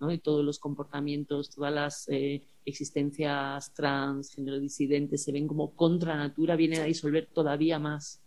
¿no? 0.00 0.08
de 0.08 0.18
todos 0.18 0.44
los 0.44 0.58
comportamientos, 0.58 1.50
todas 1.50 1.72
las 1.72 2.08
eh, 2.08 2.42
existencias 2.64 3.72
trans, 3.74 4.30
género 4.34 4.58
disidentes, 4.58 5.22
se 5.22 5.32
ven 5.32 5.46
como 5.46 5.74
contra 5.74 6.16
natura, 6.16 6.56
vienen 6.56 6.80
a 6.80 6.84
disolver 6.84 7.28
todavía 7.32 7.78
más 7.78 8.22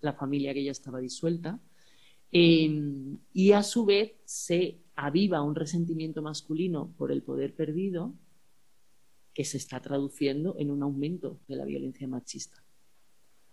la 0.00 0.12
familia 0.12 0.54
que 0.54 0.64
ya 0.64 0.72
estaba 0.72 1.00
disuelta. 1.00 1.60
Em, 2.32 3.18
y 3.32 3.52
a 3.52 3.62
su 3.62 3.84
vez 3.84 4.12
se 4.24 4.78
aviva 4.94 5.42
un 5.42 5.54
resentimiento 5.54 6.22
masculino 6.22 6.94
por 6.96 7.10
el 7.10 7.22
poder 7.22 7.54
perdido 7.54 8.14
que 9.34 9.44
se 9.44 9.56
está 9.56 9.80
traduciendo 9.80 10.54
en 10.58 10.70
un 10.70 10.82
aumento 10.82 11.40
de 11.48 11.56
la 11.56 11.64
violencia 11.64 12.06
machista. 12.06 12.62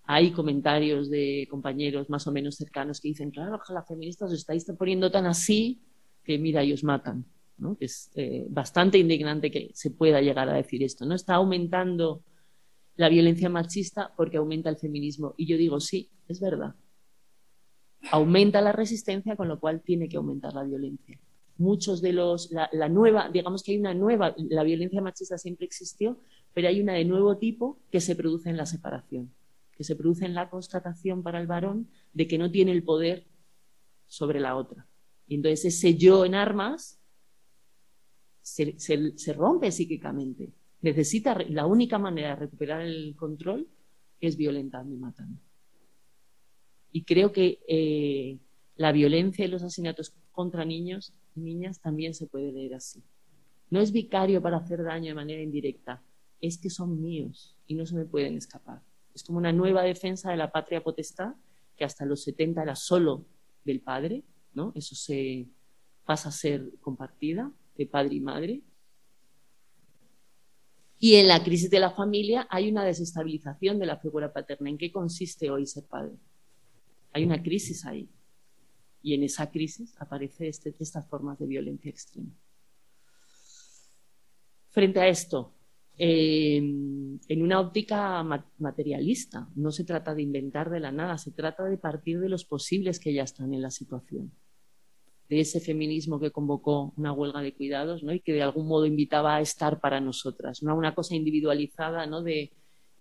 Hay 0.03 0.31
comentarios 0.31 1.09
de 1.09 1.47
compañeros 1.49 2.09
más 2.09 2.27
o 2.27 2.31
menos 2.31 2.55
cercanos 2.55 3.01
que 3.01 3.09
dicen, 3.09 3.31
claro, 3.31 3.59
las 3.69 3.87
feministas 3.87 4.31
os 4.31 4.39
estáis 4.39 4.65
poniendo 4.77 5.11
tan 5.11 5.25
así 5.25 5.81
que 6.27 6.37
mira, 6.37 6.61
ellos 6.61 6.83
matan. 6.83 7.25
¿no? 7.57 7.75
Es 7.79 8.11
eh, 8.13 8.45
bastante 8.49 8.99
indignante 8.99 9.49
que 9.49 9.71
se 9.73 9.89
pueda 9.89 10.21
llegar 10.21 10.47
a 10.47 10.53
decir 10.53 10.83
esto. 10.83 11.05
No 11.05 11.15
está 11.15 11.35
aumentando 11.35 12.21
la 12.95 13.09
violencia 13.09 13.49
machista 13.49 14.13
porque 14.15 14.37
aumenta 14.37 14.69
el 14.69 14.77
feminismo. 14.77 15.33
Y 15.37 15.47
yo 15.47 15.57
digo, 15.57 15.79
sí, 15.79 16.11
es 16.27 16.39
verdad. 16.39 16.75
Aumenta 18.11 18.61
la 18.61 18.73
resistencia, 18.73 19.35
con 19.35 19.47
lo 19.47 19.59
cual 19.59 19.81
tiene 19.81 20.07
que 20.07 20.17
aumentar 20.17 20.53
la 20.53 20.63
violencia 20.63 21.19
muchos 21.57 22.01
de 22.01 22.13
los, 22.13 22.51
la, 22.51 22.89
nueva, 22.89 23.29
digamos 23.29 23.63
que 23.63 23.71
hay 23.71 23.79
una 23.79 23.93
nueva, 23.93 24.35
la 24.37 24.63
violencia 24.63 25.01
machista 25.01 25.37
siempre 25.37 25.65
existió, 25.65 26.17
pero 26.53 26.67
hay 26.67 26.81
una 26.81 26.93
de 26.93 27.05
nuevo 27.05 27.37
tipo 27.37 27.79
que 27.91 27.99
se 27.99 28.15
produce 28.15 28.49
en 28.49 28.57
la 28.57 28.65
separación, 28.65 29.33
que 29.71 29.83
se 29.83 29.95
produce 29.95 30.25
en 30.25 30.33
la 30.33 30.49
constatación 30.49 31.23
para 31.23 31.39
el 31.39 31.47
varón 31.47 31.89
de 32.13 32.27
que 32.27 32.37
no 32.37 32.51
tiene 32.51 32.71
el 32.71 32.83
poder 32.83 33.25
sobre 34.05 34.39
la 34.39 34.55
otra. 34.55 34.87
Y 35.27 35.35
entonces 35.35 35.65
ese 35.65 35.95
yo 35.95 36.25
en 36.25 36.35
armas 36.35 36.99
se, 38.41 38.79
se, 38.79 39.33
rompe 39.33 39.71
psíquicamente. 39.71 40.53
Necesita, 40.81 41.37
la 41.49 41.65
única 41.65 41.97
manera 41.97 42.29
de 42.29 42.35
recuperar 42.37 42.81
el 42.81 43.15
control 43.15 43.67
es 44.21 44.37
violentando 44.37 44.95
y 44.95 44.97
matando. 44.97 45.41
Y 46.91 47.03
creo 47.03 47.31
que 47.31 47.59
eh, 47.67 48.39
la 48.75 48.91
violencia 48.91 49.45
y 49.45 49.49
los 49.49 49.63
asesinatos 49.63 50.13
contra 50.31 50.63
niños 50.63 51.13
niñas 51.37 51.79
también 51.79 52.13
se 52.13 52.27
puede 52.27 52.51
leer 52.51 52.75
así. 52.75 53.03
No 53.69 53.79
es 53.79 53.91
vicario 53.91 54.41
para 54.41 54.57
hacer 54.57 54.83
daño 54.83 55.09
de 55.09 55.15
manera 55.15 55.41
indirecta, 55.41 56.01
es 56.41 56.57
que 56.57 56.69
son 56.69 57.01
míos 57.01 57.55
y 57.67 57.75
no 57.75 57.85
se 57.85 57.95
me 57.95 58.05
pueden 58.05 58.35
escapar. 58.35 58.81
Es 59.13 59.23
como 59.23 59.37
una 59.37 59.51
nueva 59.51 59.83
defensa 59.83 60.31
de 60.31 60.37
la 60.37 60.51
patria 60.51 60.83
potestad, 60.83 61.35
que 61.75 61.83
hasta 61.83 62.05
los 62.05 62.23
70 62.23 62.63
era 62.63 62.75
solo 62.75 63.25
del 63.63 63.81
padre, 63.81 64.23
Eso 64.75 64.95
se 64.95 65.47
pasa 66.05 66.29
a 66.29 66.31
ser 66.31 66.71
compartida 66.81 67.51
de 67.77 67.85
padre 67.85 68.15
y 68.15 68.19
madre. 68.19 68.61
Y 70.99 71.15
en 71.15 71.27
la 71.27 71.43
crisis 71.43 71.69
de 71.69 71.79
la 71.79 71.91
familia 71.91 72.47
hay 72.49 72.69
una 72.69 72.83
desestabilización 72.83 73.77
de 73.77 73.85
la 73.85 73.97
figura 73.97 74.33
paterna. 74.33 74.69
¿En 74.69 74.77
qué 74.77 74.91
consiste 74.91 75.51
hoy 75.51 75.67
ser 75.67 75.85
padre? 75.85 76.15
Hay 77.13 77.23
una 77.23 77.41
crisis 77.41 77.85
ahí. 77.85 78.09
Y 79.03 79.13
en 79.13 79.23
esa 79.23 79.51
crisis 79.51 79.93
aparece 79.99 80.47
este, 80.47 80.73
estas 80.79 81.07
formas 81.07 81.37
de 81.37 81.45
violencia 81.45 81.89
extrema. 81.89 82.31
Frente 84.69 84.99
a 84.99 85.07
esto, 85.07 85.53
eh, 85.99 86.57
en 86.57 87.41
una 87.41 87.59
óptica 87.59 88.23
materialista, 88.57 89.49
no 89.55 89.71
se 89.71 89.83
trata 89.83 90.13
de 90.13 90.21
inventar 90.21 90.69
de 90.69 90.79
la 90.79 90.91
nada, 90.91 91.17
se 91.17 91.31
trata 91.31 91.63
de 91.63 91.77
partir 91.77 92.19
de 92.19 92.29
los 92.29 92.45
posibles 92.45 92.99
que 92.99 93.13
ya 93.13 93.23
están 93.23 93.53
en 93.53 93.61
la 93.61 93.71
situación. 93.71 94.31
De 95.29 95.41
ese 95.41 95.59
feminismo 95.59 96.19
que 96.19 96.31
convocó 96.31 96.93
una 96.95 97.11
huelga 97.11 97.41
de 97.41 97.53
cuidados 97.53 98.01
¿no? 98.01 98.13
y 98.13 98.21
que 98.21 98.33
de 98.33 98.43
algún 98.43 98.67
modo 98.67 98.85
invitaba 98.85 99.35
a 99.35 99.41
estar 99.41 99.79
para 99.81 99.99
nosotras, 99.99 100.63
no 100.63 100.75
una 100.75 100.95
cosa 100.95 101.15
individualizada 101.15 102.05
¿no? 102.05 102.23
de 102.23 102.51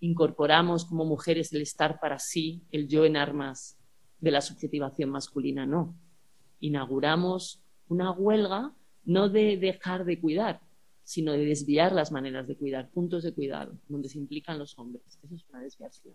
incorporamos 0.01 0.85
como 0.85 1.05
mujeres 1.05 1.53
el 1.53 1.63
estar 1.63 2.01
para 2.01 2.19
sí, 2.19 2.63
el 2.73 2.89
yo 2.89 3.05
en 3.05 3.17
armas 3.17 3.79
de 4.21 4.31
la 4.31 4.41
subjetivación 4.41 5.11
masculina, 5.11 5.67
no. 5.67 5.95
Inauguramos 6.61 7.63
una 7.89 8.11
huelga 8.11 8.75
no 9.05 9.29
de 9.29 9.57
dejar 9.57 10.05
de 10.05 10.21
cuidar, 10.21 10.61
sino 11.05 11.33
de 11.33 11.45
desviar 11.47 11.93
las 11.93 12.11
maneras 12.11 12.49
de 12.49 12.57
cuidar, 12.57 12.91
puntos 12.91 13.23
de 13.23 13.33
cuidado, 13.33 13.79
donde 13.89 14.09
se 14.09 14.19
implican 14.19 14.59
los 14.59 14.77
hombres. 14.79 15.05
Eso 15.23 15.35
es 15.35 15.45
una 15.49 15.61
desviación. 15.61 16.15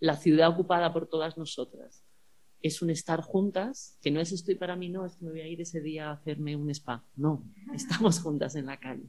La 0.00 0.16
ciudad 0.16 0.48
ocupada 0.48 0.92
por 0.92 1.08
todas 1.08 1.36
nosotras 1.36 2.04
es 2.62 2.82
un 2.82 2.90
estar 2.90 3.20
juntas, 3.20 3.98
que 4.02 4.10
no 4.10 4.20
es 4.20 4.32
estoy 4.32 4.56
para 4.56 4.76
mí, 4.76 4.88
no, 4.88 5.06
es 5.06 5.16
que 5.16 5.24
me 5.24 5.30
voy 5.30 5.40
a 5.40 5.48
ir 5.48 5.60
ese 5.60 5.80
día 5.80 6.08
a 6.08 6.12
hacerme 6.12 6.56
un 6.56 6.70
spa. 6.70 7.04
No, 7.16 7.44
estamos 7.74 8.18
juntas 8.22 8.56
en 8.56 8.66
la 8.66 8.78
calle. 8.78 9.08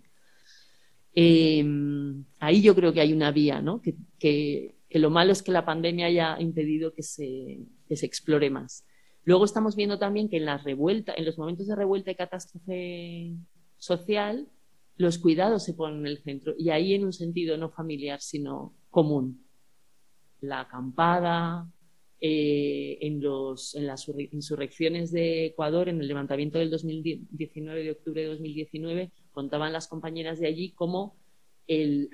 Em, 1.14 2.24
ahí 2.40 2.62
yo 2.62 2.76
creo 2.76 2.94
que 2.94 3.02
hay 3.02 3.14
una 3.14 3.32
vía, 3.32 3.62
¿no? 3.62 3.82
que, 3.82 4.76
lo 4.92 5.10
malo 5.10 5.32
es 5.32 5.44
que 5.44 5.52
la 5.52 5.66
pandemia 5.66 6.08
haya 6.08 6.40
impedido 6.40 6.94
que 6.94 7.04
se, 7.04 7.60
que 7.88 7.96
se 7.96 8.06
explore 8.06 8.50
más. 8.50 8.86
Luego 9.24 9.46
estamos 9.46 9.76
viendo 9.76 10.00
también 10.00 10.30
que 10.30 10.38
en 10.38 10.46
las 10.46 10.64
revueltas, 10.64 11.16
en 11.18 11.26
los 11.26 11.38
momentos 11.38 11.68
de 11.68 11.76
revuelta 11.76 12.10
y 12.10 12.16
catástrofe 12.16 13.36
social, 13.78 14.48
los 14.98 15.20
cuidados 15.20 15.64
se 15.64 15.74
ponen 15.74 16.00
en 16.00 16.08
el 16.08 16.24
centro 16.24 16.54
y 16.58 16.72
ahí 16.72 16.94
en 16.94 17.06
un 17.06 17.14
sentido 17.14 17.58
no 17.58 17.70
familiar, 17.70 18.20
sino 18.22 18.74
común. 18.90 19.46
La 20.42 20.62
acampada, 20.62 21.70
eh, 22.22 22.98
en, 23.00 23.22
los, 23.22 23.76
en 23.76 23.88
las 23.88 24.12
insurrecciones 24.32 25.10
de 25.12 25.46
Ecuador, 25.46 25.88
en 25.88 26.02
el 26.02 26.08
levantamiento 26.08 26.58
del 26.58 26.70
2019, 26.70 27.84
de 27.84 27.92
octubre 27.92 28.22
de 28.22 28.28
2019, 28.28 29.12
contaban 29.32 29.72
las 29.72 29.88
compañeras 29.88 30.38
de 30.38 30.48
allí 30.48 30.72
cómo 30.72 31.16
el, 31.66 32.10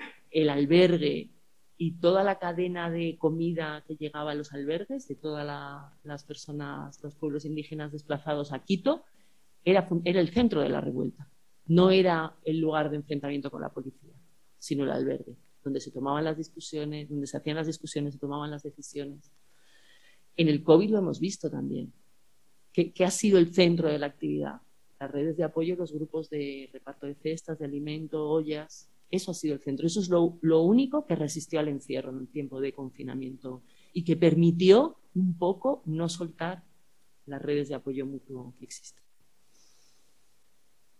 albergue 0.48 1.30
y 1.76 1.98
toda 1.98 2.22
la 2.22 2.38
cadena 2.38 2.88
de 2.88 3.18
comida 3.18 3.82
que 3.86 3.96
llegaba 3.96 4.30
a 4.30 4.34
los 4.36 4.52
albergues 4.52 5.08
de 5.08 5.16
todas 5.16 5.44
las 6.04 6.24
personas, 6.24 7.02
los 7.02 7.16
pueblos 7.16 7.44
indígenas 7.44 7.90
desplazados 7.90 8.52
a 8.52 8.60
Quito, 8.60 9.04
era, 9.64 9.88
era 10.04 10.20
el 10.20 10.28
centro 10.28 10.60
de 10.60 10.68
la 10.68 10.80
revuelta. 10.80 11.28
No 11.66 11.90
era 11.90 12.36
el 12.44 12.60
lugar 12.60 12.90
de 12.90 12.96
enfrentamiento 12.96 13.50
con 13.50 13.60
la 13.60 13.70
policía, 13.70 14.14
sino 14.56 14.84
el 14.84 14.92
albergue, 14.92 15.36
donde 15.64 15.80
se 15.80 15.90
tomaban 15.90 16.22
las 16.22 16.36
discusiones, 16.36 17.08
donde 17.08 17.26
se 17.26 17.36
hacían 17.36 17.56
las 17.56 17.66
discusiones, 17.66 18.14
se 18.14 18.20
tomaban 18.20 18.52
las 18.52 18.62
decisiones. 18.62 19.32
En 20.36 20.48
el 20.48 20.62
COVID 20.62 20.90
lo 20.90 20.98
hemos 20.98 21.20
visto 21.20 21.50
también. 21.50 21.92
¿Qué, 22.72 22.92
ha 23.04 23.10
sido 23.10 23.38
el 23.38 23.54
centro 23.54 23.88
de 23.88 23.98
la 23.98 24.06
actividad? 24.06 24.60
Las 25.00 25.10
redes 25.10 25.36
de 25.36 25.44
apoyo, 25.44 25.76
los 25.76 25.92
grupos 25.92 26.28
de 26.28 26.68
reparto 26.72 27.06
de 27.06 27.14
cestas, 27.14 27.58
de 27.58 27.64
alimento, 27.64 28.28
ollas, 28.28 28.90
eso 29.10 29.30
ha 29.30 29.34
sido 29.34 29.54
el 29.54 29.60
centro. 29.60 29.86
Eso 29.86 30.00
es 30.00 30.10
lo, 30.10 30.60
único 30.60 31.06
que 31.06 31.16
resistió 31.16 31.58
al 31.58 31.68
encierro 31.68 32.10
en 32.10 32.18
el 32.18 32.28
tiempo 32.28 32.60
de 32.60 32.72
confinamiento 32.72 33.62
y 33.94 34.04
que 34.04 34.16
permitió 34.16 34.98
un 35.14 35.38
poco 35.38 35.82
no 35.86 36.08
soltar 36.08 36.64
las 37.24 37.40
redes 37.40 37.68
de 37.68 37.76
apoyo 37.76 38.04
mutuo 38.04 38.52
que 38.58 38.66
existen. 38.66 39.02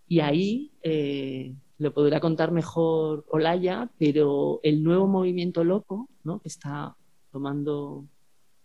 Y 0.09 0.21
ahí 0.21 0.73
eh, 0.83 1.55
lo 1.79 1.93
podrá 1.93 2.21
contar 2.21 2.53
mejor 2.53 3.27
Olaya, 3.29 3.91
pero 3.99 4.61
el 4.63 4.83
nuevo 4.83 5.07
movimiento 5.07 5.63
loco, 5.63 6.09
¿no? 6.25 6.41
que 6.41 6.49
está 6.49 6.97
tomando 7.31 8.07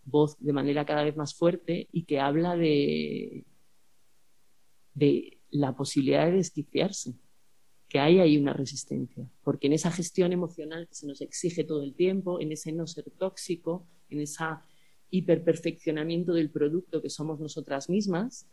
voz 0.03 0.37
de 0.39 0.53
manera 0.53 0.85
cada 0.85 1.03
vez 1.03 1.15
más 1.15 1.33
fuerte 1.33 1.87
y 1.91 2.03
que 2.03 2.19
habla 2.19 2.55
de, 2.55 3.45
de 4.93 5.39
la 5.49 5.75
posibilidad 5.75 6.25
de 6.25 6.33
desquiciarse 6.33 7.13
que 7.87 7.99
hay 7.99 8.19
ahí 8.19 8.37
una 8.37 8.53
resistencia, 8.53 9.29
porque 9.43 9.67
en 9.67 9.73
esa 9.73 9.91
gestión 9.91 10.31
emocional 10.31 10.87
que 10.87 10.95
se 10.95 11.05
nos 11.05 11.19
exige 11.19 11.65
todo 11.65 11.83
el 11.83 11.93
tiempo, 11.93 12.39
en 12.39 12.53
ese 12.53 12.71
no 12.71 12.87
ser 12.87 13.11
tóxico, 13.11 13.85
en 14.09 14.21
ese 14.21 14.45
hiperperfeccionamiento 15.09 16.33
del 16.33 16.49
producto 16.49 17.01
que 17.01 17.09
somos 17.09 17.41
nosotras 17.41 17.89
mismas, 17.89 18.47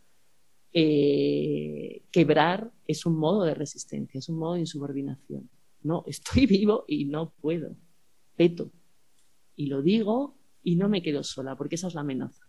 eh, 0.73 2.03
quebrar 2.11 2.73
es 2.87 3.07
un 3.07 3.17
modo 3.17 3.45
de 3.45 3.55
resistencia, 3.55 4.19
es 4.19 4.29
un 4.29 4.39
modo 4.39 4.55
de 4.55 4.61
insubordinación. 4.61 5.49
No, 5.83 6.03
estoy 6.07 6.47
vivo 6.47 6.85
y 6.89 7.05
no 7.05 7.33
puedo, 7.41 7.77
peto. 8.35 8.73
Y 9.55 9.67
lo 9.67 9.83
digo 9.83 10.38
y 10.69 10.77
no 10.77 10.91
me 10.91 11.01
quedo 11.01 11.25
sola, 11.25 11.57
porque 11.57 11.77
esa 11.77 11.87
es 11.87 11.95
la 11.95 12.03
amenaza. 12.03 12.47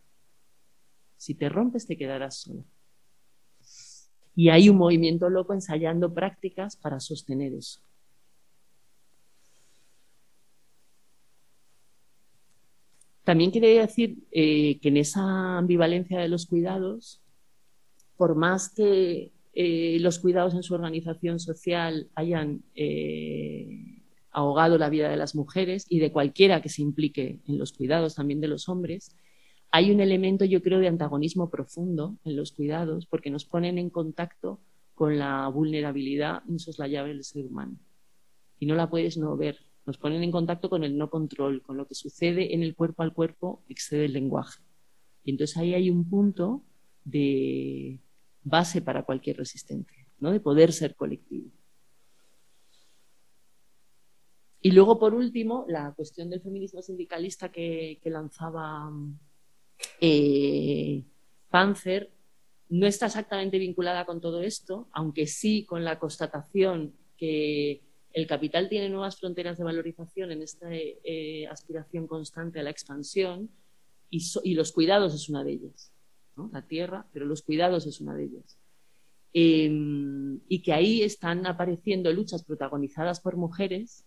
Si 1.15 1.36
te 1.36 1.47
rompes, 1.47 1.88
te 1.88 1.97
quedarás 1.97 2.36
sola. 2.41 2.65
Y 4.36 4.49
hay 4.49 4.67
un 4.67 4.76
movimiento 4.76 5.30
loco 5.30 5.53
ensayando 5.53 6.13
prácticas 6.13 6.76
para 6.76 6.99
sostener 6.99 7.53
eso. 7.53 7.80
También 13.24 13.53
quería 13.53 13.82
decir 13.82 14.17
eh, 14.32 14.80
que 14.82 14.89
en 14.89 14.97
esa 14.97 15.57
ambivalencia 15.57 16.20
de 16.20 16.28
los 16.28 16.45
cuidados, 16.45 17.22
por 18.17 18.36
más 18.36 18.67
que 18.67 19.32
eh, 19.53 19.97
los 20.01 20.20
cuidados 20.20 20.55
en 20.55 20.63
su 20.63 20.74
organización 20.74 21.39
social 21.39 22.09
hayan 22.15 22.63
eh, 22.76 23.89
ahogado 24.32 24.78
la 24.78 24.90
vida 24.90 25.10
de 25.10 25.18
las 25.18 25.36
mujeres 25.36 25.86
y 25.90 26.00
de 26.00 26.12
cualquiera 26.12 26.62
que 26.62 26.70
se 26.70 26.82
implique 26.82 27.40
en 27.48 27.58
los 27.58 27.74
cuidados 27.74 28.16
también 28.16 28.42
de 28.42 28.48
los 28.48 28.70
hombres, 28.70 29.16
hay 29.72 29.92
un 29.92 30.00
elemento, 30.00 30.46
yo 30.46 30.62
creo, 30.62 30.80
de 30.80 30.88
antagonismo 30.88 31.50
profundo 31.50 32.18
en 32.24 32.36
los 32.36 32.52
cuidados 32.52 33.06
porque 33.06 33.30
nos 33.30 33.46
ponen 33.46 33.78
en 33.78 33.90
contacto 33.90 34.60
con 34.96 35.18
la 35.18 35.48
vulnerabilidad 35.48 36.44
insoslayable 36.48 37.14
del 37.14 37.24
ser 37.24 37.46
humano. 37.46 37.78
Y 38.60 38.66
no 38.66 38.76
la 38.76 38.90
puedes 38.90 39.18
no 39.18 39.38
ver. 39.38 39.58
Nos 39.86 39.98
ponen 39.98 40.24
en 40.24 40.32
contacto 40.32 40.70
con 40.70 40.84
el 40.84 40.98
no 40.98 41.10
control, 41.10 41.62
con 41.62 41.78
lo 41.78 41.88
que 41.88 41.96
sucede 41.96 42.54
en 42.54 42.64
el 42.64 42.76
cuerpo 42.76 43.04
al 43.04 43.14
cuerpo, 43.14 43.64
excede 43.70 44.06
el 44.06 44.14
lenguaje. 44.14 44.62
Y 45.24 45.32
entonces 45.32 45.56
ahí 45.58 45.74
hay 45.74 45.90
un 45.90 46.10
punto 46.10 46.64
de 47.06 48.00
base 48.44 48.82
para 48.82 49.04
cualquier 49.04 49.38
resistencia, 49.38 50.06
¿no? 50.20 50.32
de 50.32 50.40
poder 50.40 50.74
ser 50.74 50.96
colectivo. 50.96 51.52
Y 54.62 54.72
luego, 54.72 54.99
por 54.99 55.14
último, 55.14 55.66
la 55.68 55.93
cuestión 55.93 56.30
del 56.30 56.41
feminismo 56.41 56.82
sindicalista 56.82 57.49
que, 57.49 57.99
lanzaba 58.05 58.91
eh, 60.01 61.03
Panzer 61.49 62.12
no 62.70 62.86
está 62.86 63.07
exactamente 63.07 63.57
vinculada 63.57 64.05
con 64.05 64.20
todo 64.20 64.41
esto, 64.41 64.89
aunque 64.91 65.28
sí 65.28 65.66
con 65.66 65.84
la 65.84 65.97
constatación 65.97 66.93
que 67.18 67.82
el 68.12 68.28
capital 68.28 68.70
tiene 68.70 68.89
nuevas 68.89 69.18
fronteras 69.18 69.57
de 69.57 69.64
valorización 69.64 70.32
en 70.32 70.41
esta 70.41 70.68
eh, 70.72 71.47
aspiración 71.47 72.07
constante 72.07 72.60
a 72.60 72.64
la 72.64 72.70
expansión 72.70 73.49
y, 74.10 74.53
los 74.55 74.72
cuidados 74.72 75.14
es 75.14 75.30
una 75.30 75.43
de 75.43 75.53
ellas. 75.53 75.93
La 76.51 76.66
tierra, 76.66 77.05
pero 77.12 77.26
los 77.26 77.43
cuidados 77.43 77.86
es 77.86 77.99
una 78.01 78.16
de 78.16 78.24
ellas. 78.24 78.57
Em, 79.34 80.39
y 80.47 80.62
que 80.62 80.74
ahí 80.74 81.01
están 81.03 81.45
apareciendo 81.45 82.12
luchas 82.12 82.43
protagonizadas 82.43 83.20
por 83.20 83.36
mujeres 83.36 84.05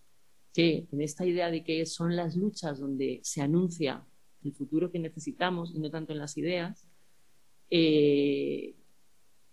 que 0.53 0.86
en 0.92 1.00
esta 1.00 1.24
idea 1.24 1.50
de 1.50 1.64
que 1.64 1.86
son 1.86 2.14
las 2.14 2.36
luchas 2.36 2.78
donde 2.78 3.20
se 3.22 3.40
anuncia 3.40 4.05
el 4.44 4.53
futuro 4.53 4.90
que 4.90 4.98
necesitamos 4.98 5.72
y 5.74 5.78
no 5.78 5.90
tanto 5.90 6.12
en 6.12 6.18
las 6.18 6.36
ideas, 6.36 6.86
eh, 7.70 8.74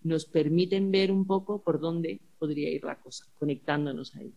nos 0.02 0.26
permiten 0.26 0.92
ver 0.92 1.12
un 1.12 1.26
poco 1.26 1.62
por 1.62 1.80
dónde 1.80 2.20
podría 2.38 2.70
ir 2.70 2.84
la 2.84 3.00
cosa, 3.00 3.26
conectándonos 3.38 4.16
a 4.16 4.22
ello. 4.22 4.36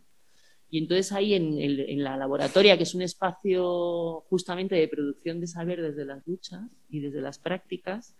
Y 0.70 0.78
entonces 0.78 1.12
ahí 1.12 1.34
en, 1.34 2.02
la 2.02 2.16
laboratoria, 2.16 2.76
que 2.76 2.84
es 2.84 2.94
un 2.94 3.02
espacio 3.02 4.20
justamente 4.28 4.74
de 4.74 4.88
producción 4.88 5.40
de 5.40 5.46
saber 5.46 5.82
desde 5.82 6.04
las 6.04 6.26
luchas 6.26 6.62
y 6.88 7.00
desde 7.00 7.20
las 7.20 7.38
prácticas, 7.38 8.16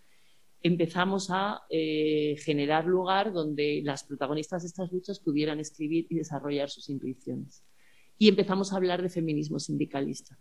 empezamos 0.61 1.29
a 1.31 1.61
eh, 1.69 2.35
generar 2.39 2.85
lugar 2.85 3.33
donde 3.33 3.81
las 3.83 4.03
protagonistas 4.03 4.61
de 4.63 4.67
estas 4.67 4.91
luchas 4.91 5.19
pudieran 5.19 5.59
escribir 5.59 6.05
y 6.09 6.15
desarrollar 6.15 6.69
sus 6.69 6.89
intuiciones 6.89 7.63
y 8.23 8.29
empezamos 8.29 8.71
a 8.71 8.77
hablar 8.77 9.01
de 9.01 9.09
feminismo 9.09 9.59
sindicalista. 9.59 10.39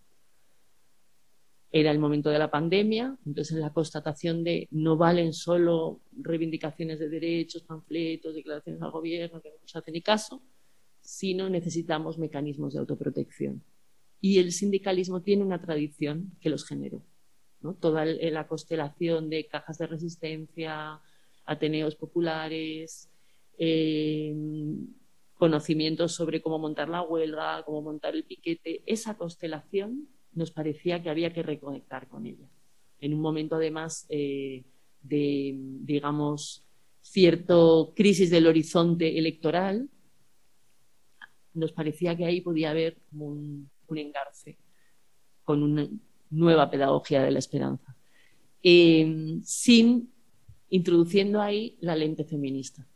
Era 1.72 1.90
el 1.90 1.98
momento 1.98 2.30
de 2.30 2.38
la 2.38 2.48
pandemia, 2.48 3.18
entonces 3.26 3.58
la 3.58 3.72
constatación 3.72 4.44
de 4.44 4.68
no 4.70 4.96
valen 4.96 5.32
solo 5.32 6.00
reivindicaciones 6.12 7.00
de 7.00 7.08
derechos, 7.08 7.64
panfletos, 7.64 8.36
declaraciones 8.36 8.80
al 8.82 8.92
gobierno, 8.92 9.42
que 9.42 9.48
no 9.48 9.56
nos 9.60 9.74
hace 9.74 9.90
ni 9.90 10.00
caso, 10.00 10.40
sino 11.00 11.50
necesitamos 11.50 12.18
mecanismos 12.18 12.72
de 12.72 12.78
autoprotección. 12.78 13.64
Y 14.20 14.38
el 14.38 14.52
sindicalismo 14.52 15.22
tiene 15.22 15.42
una 15.42 15.60
tradición 15.60 16.36
que 16.40 16.50
los 16.50 16.64
generó. 16.64 17.02
Toda 17.80 18.04
la 18.04 18.46
constelación 18.46 19.28
de 19.28 19.48
cajas 19.48 19.78
de 19.78 19.88
resistencia, 19.88 21.00
ateneos 21.46 21.96
populares, 21.96 23.10
eh, 23.58 24.32
conocimientos 25.42 26.12
sobre 26.12 26.40
cómo 26.40 26.60
montar 26.60 26.88
la 26.88 27.02
huelga, 27.02 27.64
cómo 27.64 27.82
montar 27.82 28.14
el 28.14 28.22
piquete, 28.22 28.84
esa 28.86 29.16
constelación 29.16 30.06
nos 30.34 30.52
parecía 30.52 31.02
que 31.02 31.10
había 31.10 31.32
que 31.32 31.42
reconectar 31.42 32.06
con 32.06 32.26
ella. 32.26 32.48
En 33.00 33.12
un 33.12 33.20
momento 33.20 33.56
además 33.56 34.06
eh, 34.08 34.62
de, 35.00 35.56
digamos, 35.80 36.64
cierto 37.00 37.92
crisis 37.96 38.30
del 38.30 38.46
horizonte 38.46 39.18
electoral, 39.18 39.88
nos 41.54 41.72
parecía 41.72 42.16
que 42.16 42.24
ahí 42.24 42.40
podía 42.40 42.70
haber 42.70 42.98
un, 43.10 43.68
engarce 43.96 44.58
con 45.42 45.64
una 45.64 45.88
nueva 46.30 46.70
pedagogía 46.70 47.20
de 47.20 47.32
la 47.32 47.40
esperanza, 47.40 47.96
eh, 48.62 49.40
sin 49.42 50.08
introduciendo 50.68 51.42
ahí 51.42 51.78
la 51.80 51.96
lente 51.96 52.24
feminista 52.24 52.86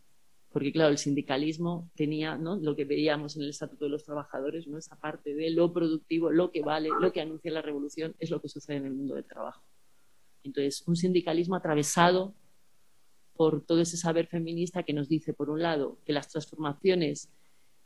porque 0.56 0.72
claro, 0.72 0.90
el 0.90 0.96
sindicalismo 0.96 1.90
tenía 1.94 2.34
lo 2.36 2.74
que 2.74 2.86
veíamos 2.86 3.36
en 3.36 3.42
el 3.42 3.50
Estatuto 3.50 3.84
de 3.84 3.90
los 3.90 4.04
Trabajadores, 4.04 4.66
¿no? 4.66 4.78
esa 4.78 4.98
parte 4.98 5.34
de 5.34 5.50
lo 5.50 5.70
productivo, 5.70 6.30
lo 6.30 6.50
que 6.50 6.62
vale, 6.62 6.88
lo 6.98 7.12
que 7.12 7.20
anuncia 7.20 7.52
la 7.52 7.60
revolución, 7.60 8.16
es 8.18 8.30
lo 8.30 8.40
que 8.40 8.48
sucede 8.48 8.78
en 8.78 8.86
el 8.86 8.94
mundo 8.94 9.16
del 9.16 9.26
trabajo. 9.26 9.62
Entonces, 10.44 10.82
un 10.86 10.96
sindicalismo 10.96 11.56
atravesado 11.56 12.34
por 13.34 13.66
todo 13.66 13.82
ese 13.82 13.98
saber 13.98 14.28
feminista 14.28 14.82
que 14.82 14.94
nos 14.94 15.10
dice, 15.10 15.34
por 15.34 15.50
un 15.50 15.60
lado, 15.60 15.98
que 16.06 16.14
las 16.14 16.28
transformaciones 16.28 17.30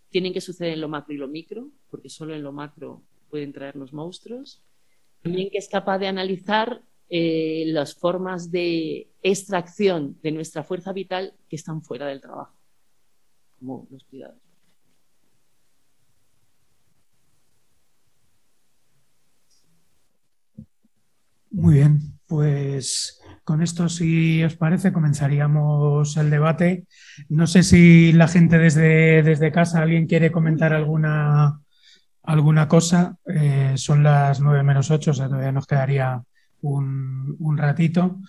tienen 0.08 0.32
que 0.32 0.40
suceder 0.40 0.74
en 0.74 0.80
lo 0.80 0.88
macro 0.88 1.12
y 1.12 1.18
lo 1.18 1.26
micro, 1.26 1.72
porque 1.90 2.08
solo 2.08 2.36
en 2.36 2.44
lo 2.44 2.52
macro 2.52 3.02
pueden 3.30 3.52
traernos 3.52 3.92
monstruos, 3.92 4.62
también 5.22 5.50
que 5.50 5.58
es 5.58 5.68
capaz 5.68 5.98
de 5.98 6.06
analizar 6.06 6.84
eh, 7.08 7.64
las 7.66 7.96
formas 7.96 8.52
de 8.52 9.10
extracción 9.22 10.20
de 10.22 10.30
nuestra 10.30 10.62
fuerza 10.62 10.92
vital 10.92 11.34
que 11.48 11.56
están 11.56 11.82
fuera 11.82 12.06
del 12.06 12.20
trabajo 12.20 12.59
como 13.60 13.86
los 13.90 14.04
cuidados. 14.04 14.36
Muy 21.52 21.74
bien, 21.74 22.18
pues 22.26 23.20
con 23.44 23.60
esto, 23.62 23.88
si 23.88 24.42
os 24.44 24.56
parece, 24.56 24.92
comenzaríamos 24.92 26.16
el 26.16 26.30
debate. 26.30 26.86
No 27.28 27.46
sé 27.46 27.64
si 27.64 28.12
la 28.12 28.28
gente 28.28 28.58
desde, 28.58 29.22
desde 29.24 29.50
casa, 29.50 29.82
alguien 29.82 30.06
quiere 30.06 30.30
comentar 30.30 30.72
alguna, 30.72 31.60
alguna 32.22 32.68
cosa. 32.68 33.16
Eh, 33.26 33.74
son 33.76 34.04
las 34.04 34.40
nueve 34.40 34.62
menos 34.62 34.90
ocho, 34.90 35.10
o 35.10 35.14
sea, 35.14 35.26
todavía 35.26 35.50
nos 35.52 35.66
quedaría 35.66 36.22
un, 36.62 37.36
un 37.40 37.58
ratito. 37.58 38.20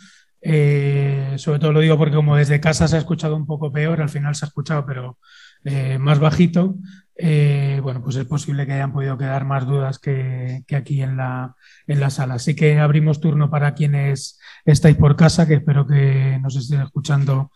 Eh, 0.44 1.36
sobre 1.38 1.60
todo 1.60 1.72
lo 1.72 1.82
digo 1.82 1.98
porque 1.98 2.16
como 2.16 2.36
desde 2.36 2.60
casa 2.60 2.88
se 2.88 2.96
ha 2.96 3.00
escuchado 3.00 3.36
un 3.36 3.46
poco 3.46 3.72
peor, 3.72 4.02
al 4.02 4.10
final 4.10 4.34
se 4.36 4.46
ha 4.46 4.48
escuchado 4.48 4.86
pero 4.86 5.20
eh, 5.64 6.00
más 6.00 6.20
bajito, 6.20 6.76
eh, 7.16 7.80
bueno, 7.84 8.02
pues 8.04 8.16
es 8.16 8.26
posible 8.26 8.66
que 8.66 8.74
hayan 8.74 8.92
podido 8.92 9.18
quedar 9.18 9.46
más 9.46 9.68
dudas 9.68 10.00
que, 10.00 10.64
aquí 10.76 11.02
en 11.04 11.18
la, 11.18 11.56
en 11.86 12.00
la 12.00 12.10
sala. 12.10 12.36
Así 12.36 12.56
que 12.56 12.80
abrimos 12.80 13.22
turno 13.22 13.50
para 13.52 13.76
quienes 13.76 14.40
estáis 14.66 14.98
por 14.98 15.16
casa, 15.16 15.48
que 15.48 15.56
espero 15.56 15.86
que 15.86 16.40
nos 16.42 16.56
estén 16.56 16.82
escuchando 16.82 17.52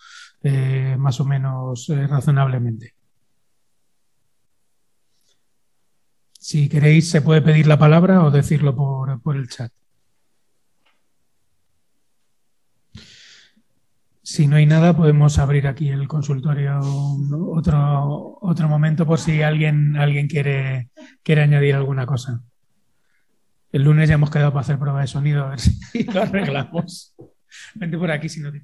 más 0.99 1.19
o 1.19 1.25
menos 1.25 1.88
razonablemente. 2.07 2.93
Si 6.39 6.69
queréis, 6.69 7.09
se 7.09 7.21
puede 7.21 7.41
pedir 7.41 7.65
la 7.65 7.79
palabra 7.79 8.23
o 8.23 8.29
decirlo 8.29 8.75
por 8.75 9.36
el 9.36 9.49
chat. 9.49 9.71
Si 14.26 14.47
no 14.47 14.55
hay 14.55 14.65
nada, 14.65 14.97
podemos 14.97 15.38
abrir 15.38 15.67
aquí 15.67 15.89
el 15.89 16.07
consultorio 16.07 16.80
otro, 17.47 18.39
otro 18.41 18.67
momento 18.67 19.05
por 19.05 19.19
si 19.19 19.43
alguien, 19.43 19.95
alguien 19.97 20.28
quiere, 20.28 20.89
quiere 21.21 21.43
añadir 21.43 21.76
alguna 21.76 22.07
cosa. 22.07 22.41
El 23.71 23.84
lunes 23.84 24.09
ya 24.09 24.15
hemos 24.15 24.32
quedado 24.32 24.49
para 24.49 24.61
hacer 24.61 24.80
prueba 24.80 25.01
de 25.01 25.05
sonido, 25.05 25.43
a 25.43 25.49
ver 25.49 25.59
si 25.59 26.03
lo 26.11 26.23
arreglamos. 26.23 27.15
Vente 27.76 27.99
por 27.99 28.09
aquí 28.09 28.28
si 28.28 28.39
no 28.39 28.51
te 28.51 28.63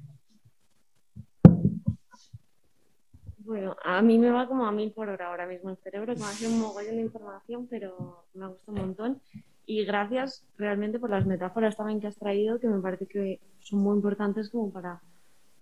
Bueno, 3.38 3.76
a 3.84 4.02
mí 4.02 4.18
me 4.18 4.30
va 4.30 4.48
como 4.48 4.66
a 4.66 4.72
mil 4.72 4.90
por 4.90 5.10
hora 5.10 5.28
ahora 5.28 5.46
mismo 5.46 5.70
el 5.70 5.76
cerebro, 5.76 6.16
que 6.16 6.22
hace 6.24 6.48
un 6.48 6.58
mogollón 6.58 6.96
de 6.96 7.02
información, 7.02 7.68
pero 7.70 8.26
me 8.34 8.48
gusta 8.48 8.72
un 8.72 8.78
montón. 8.78 9.22
Y 9.64 9.84
gracias 9.84 10.44
realmente 10.58 10.98
por 10.98 11.10
las 11.10 11.24
metáforas 11.24 11.76
también 11.76 12.00
que 12.00 12.08
has 12.08 12.18
traído, 12.18 12.58
que 12.58 12.66
me 12.66 12.80
parece 12.80 13.06
que 13.06 13.40
son 13.60 13.78
muy 13.78 13.94
importantes 13.94 14.50
como 14.50 14.72
para 14.72 15.00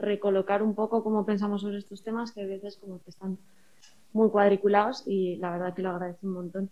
recolocar 0.00 0.62
un 0.62 0.74
poco 0.74 1.02
cómo 1.02 1.24
pensamos 1.24 1.62
sobre 1.62 1.78
estos 1.78 2.02
temas, 2.02 2.32
que 2.32 2.42
a 2.42 2.46
veces 2.46 2.76
como 2.76 3.00
que 3.02 3.10
están 3.10 3.38
muy 4.12 4.28
cuadriculados 4.30 5.04
y 5.06 5.36
la 5.36 5.52
verdad 5.52 5.74
que 5.74 5.82
lo 5.82 5.90
agradezco 5.90 6.26
un 6.26 6.32
montón. 6.32 6.70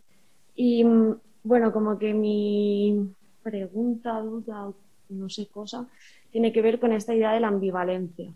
Y 0.55 0.85
mm, 0.85 1.15
bueno, 1.45 1.73
como 1.73 1.99
que 1.99 2.15
mi 2.15 3.15
pregunta, 3.43 4.21
duda, 4.21 4.71
no 5.11 5.31
sé 5.31 5.47
cosa, 5.47 5.87
tiene 6.31 6.53
que 6.53 6.63
ver 6.63 6.79
con 6.79 6.93
esta 6.93 7.15
idea 7.15 7.33
de 7.33 7.41
la 7.41 7.49
ambivalencia. 7.49 8.33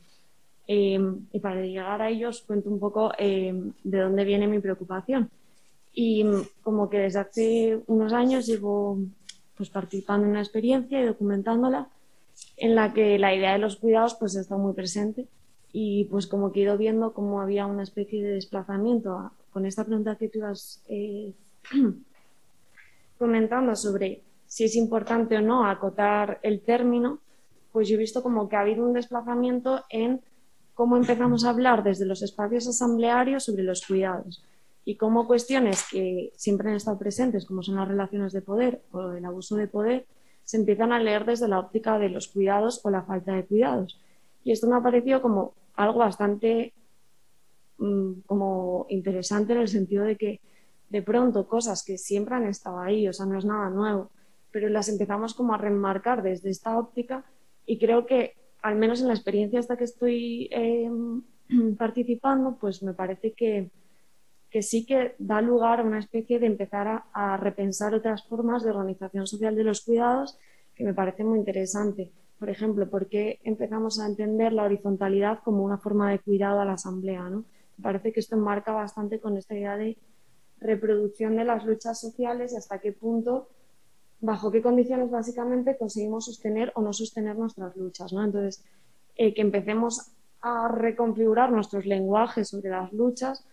Em, 0.67 1.27
y 1.33 1.41
para 1.41 1.61
llegar 1.61 2.01
a 2.01 2.09
ello 2.09 2.29
os 2.29 2.43
cuento 2.43 2.71
un 2.71 2.79
poco 2.79 3.13
em, 3.19 3.73
de 3.83 3.99
dónde 3.99 4.25
viene 4.25 4.47
mi 4.47 4.61
preocupación. 4.61 5.29
Y 5.93 6.25
mm, 6.25 6.43
como 6.63 6.89
que 6.89 6.99
desde 6.99 7.19
hace 7.19 7.81
unos 7.87 8.13
años 8.13 8.47
llevo 8.47 8.99
pues, 9.57 9.69
participando 9.69 10.25
en 10.25 10.31
una 10.31 10.41
experiencia 10.41 11.01
y 11.01 11.07
documentándola 11.07 11.89
en 12.63 12.77
la 12.77 12.93
que 12.95 13.19
la 13.19 13.35
idea 13.35 13.55
de 13.55 13.59
los 13.59 13.75
cuidados 13.75 14.15
pues 14.15 14.37
está 14.37 14.57
muy 14.57 14.73
presente. 14.73 15.27
Y 15.73 16.05
pues 16.05 16.29
como 16.29 16.53
que 16.53 16.61
he 16.61 16.63
ido 16.63 16.79
viendo 16.79 17.13
cómo 17.13 17.41
había 17.41 17.67
una 17.67 17.83
especie 17.83 18.23
de 18.23 18.35
desplazamiento 18.35 19.33
con 19.53 19.67
esta 19.67 19.85
pregunta 19.85 20.15
que 20.17 20.29
tú 20.29 20.45
has 20.45 20.81
eh, 20.89 21.33
comentando 23.19 23.75
sobre 23.75 24.23
si 24.47 24.65
es 24.65 24.77
importante 24.77 25.37
o 25.39 25.41
no 25.41 25.67
acotar 25.67 26.39
el 26.43 26.61
término, 26.61 27.19
pues 27.73 27.89
yo 27.89 27.97
he 27.97 27.99
visto 27.99 28.23
como 28.23 28.49
que 28.49 28.55
ha 28.55 28.61
habido 28.61 28.87
un 28.87 28.93
desplazamiento 28.93 29.83
en 29.91 30.21
cómo 30.75 30.97
empezamos 30.97 31.45
a 31.45 31.51
hablar 31.51 31.83
desde 31.83 32.07
los 32.07 32.23
espacios 32.23 32.69
asamblearios 32.69 33.45
sobre 33.45 33.65
los 33.65 33.85
cuidados 33.85 34.45
y 34.85 34.95
cómo 34.97 35.27
cuestiones 35.27 35.85
que 35.91 36.33
siempre 36.37 36.71
han 36.71 36.77
estado 36.77 36.99
presentes, 36.99 37.45
como 37.45 37.65
son 37.65 37.75
las 37.77 37.89
relaciones 37.89 38.33
de 38.33 38.43
poder 38.43 38.83
o 38.93 39.13
el 39.13 39.25
abuso 39.25 39.57
de 39.57 39.67
poder, 39.67 40.07
se 40.53 40.59
empiezan 40.59 40.93
a 40.93 40.99
leer 40.99 41.25
desde 41.25 41.49
la 41.49 41.59
óptica 41.59 41.99
de 41.99 42.11
los 42.11 42.29
cuidados 42.29 42.85
o 42.85 42.91
la 42.91 43.05
falta 43.05 43.35
de 43.35 43.47
cuidados. 43.47 43.99
Y 44.45 44.53
esto 44.53 44.67
me 44.67 44.77
ha 44.77 44.83
parecido 44.83 45.23
como 45.23 45.55
algo 45.77 46.01
bastante 46.01 46.75
mm, 47.79 48.21
como 48.27 48.85
interesante 48.91 49.55
en 49.55 49.61
el 49.61 49.69
sentido 49.69 50.05
de 50.05 50.17
que 50.17 50.41
de 50.91 51.01
pronto 51.01 51.49
cosas 51.49 51.83
que 51.83 51.97
siempre 51.97 52.35
han 52.35 52.45
estado 52.45 52.81
ahí, 52.81 53.09
o 53.09 53.15
sea, 53.15 53.25
no 53.25 53.39
es 53.39 53.47
nada 53.47 53.71
nuevo, 53.71 54.11
pero 54.51 54.69
las 54.69 54.91
empezamos 54.91 55.33
como 55.33 55.55
a 55.55 55.57
remarcar 55.57 56.23
desde 56.23 56.51
esta 56.51 56.79
óptica 56.79 57.25
y 57.65 57.79
creo 57.79 58.05
que 58.05 58.35
al 58.61 58.77
menos 58.77 59.01
en 59.01 59.09
la 59.09 59.15
experiencia 59.15 59.59
hasta 59.59 59.79
que 59.79 59.85
estoy 59.85 60.51
em, 60.51 61.23
participando, 61.79 62.59
pues 62.61 62.83
me 62.83 62.93
parece 62.93 63.33
que, 63.33 63.71
que, 64.53 64.63
sí 64.63 64.85
que 64.85 65.15
da 65.19 65.41
lugar 65.41 65.81
a 65.81 65.83
una 65.83 65.99
especie 65.99 66.39
de 66.39 66.47
empezar 66.47 67.05
a, 67.11 67.37
repensar 67.39 67.95
otras 67.95 68.23
formas 68.29 68.63
de 68.63 68.71
organización 68.71 69.27
social 69.27 69.57
de 69.57 69.65
los 69.65 69.81
cuidados 69.81 70.39
que 70.75 70.85
me 70.85 70.93
parece 70.93 71.25
muy 71.25 71.39
interesante. 71.39 72.13
Por 72.39 72.51
ejemplo, 72.51 72.89
¿por 72.89 73.09
qué 73.09 73.41
empezamos 73.45 73.99
a 73.99 74.07
entender 74.07 74.53
la 74.53 74.65
horizontalidad 74.65 75.39
como 75.43 75.65
una 75.65 75.79
forma 75.79 76.11
de 76.11 76.19
cuidado 76.19 76.61
a 76.61 76.67
la 76.67 76.75
asamblea? 76.75 77.31
¿no? 77.31 77.45
Me 77.79 77.83
parece 77.83 78.13
que 78.13 78.21
esto 78.21 78.37
enmarca 78.37 78.73
bastante 78.73 79.21
con 79.21 79.39
esta 79.39 79.55
idea 79.55 79.77
de 79.79 79.97
reproducción 80.61 81.37
de 81.37 81.45
las 81.45 81.65
luchas 81.65 81.99
sociales 81.99 82.53
y 82.53 82.57
hasta 82.57 82.79
qué 82.79 82.93
punto, 82.93 83.49
bajo 84.21 84.51
qué 84.51 84.61
condiciones 84.61 85.11
básicamente 85.11 85.79
conseguimos 85.79 86.27
sostener 86.27 86.73
o 86.75 86.83
no 86.83 86.93
sostener 86.93 87.37
nuestras 87.37 87.75
luchas. 87.75 88.13
¿no? 88.13 88.23
Entonces, 88.23 88.63
eh, 89.17 89.33
que 89.33 89.41
empecemos 89.41 90.13
a 90.43 90.69
reconfigurar 90.69 91.51
nuestros 91.51 91.87
lenguajes 91.87 92.51
sobre 92.51 92.69
las 92.69 92.93
luchas 92.93 93.47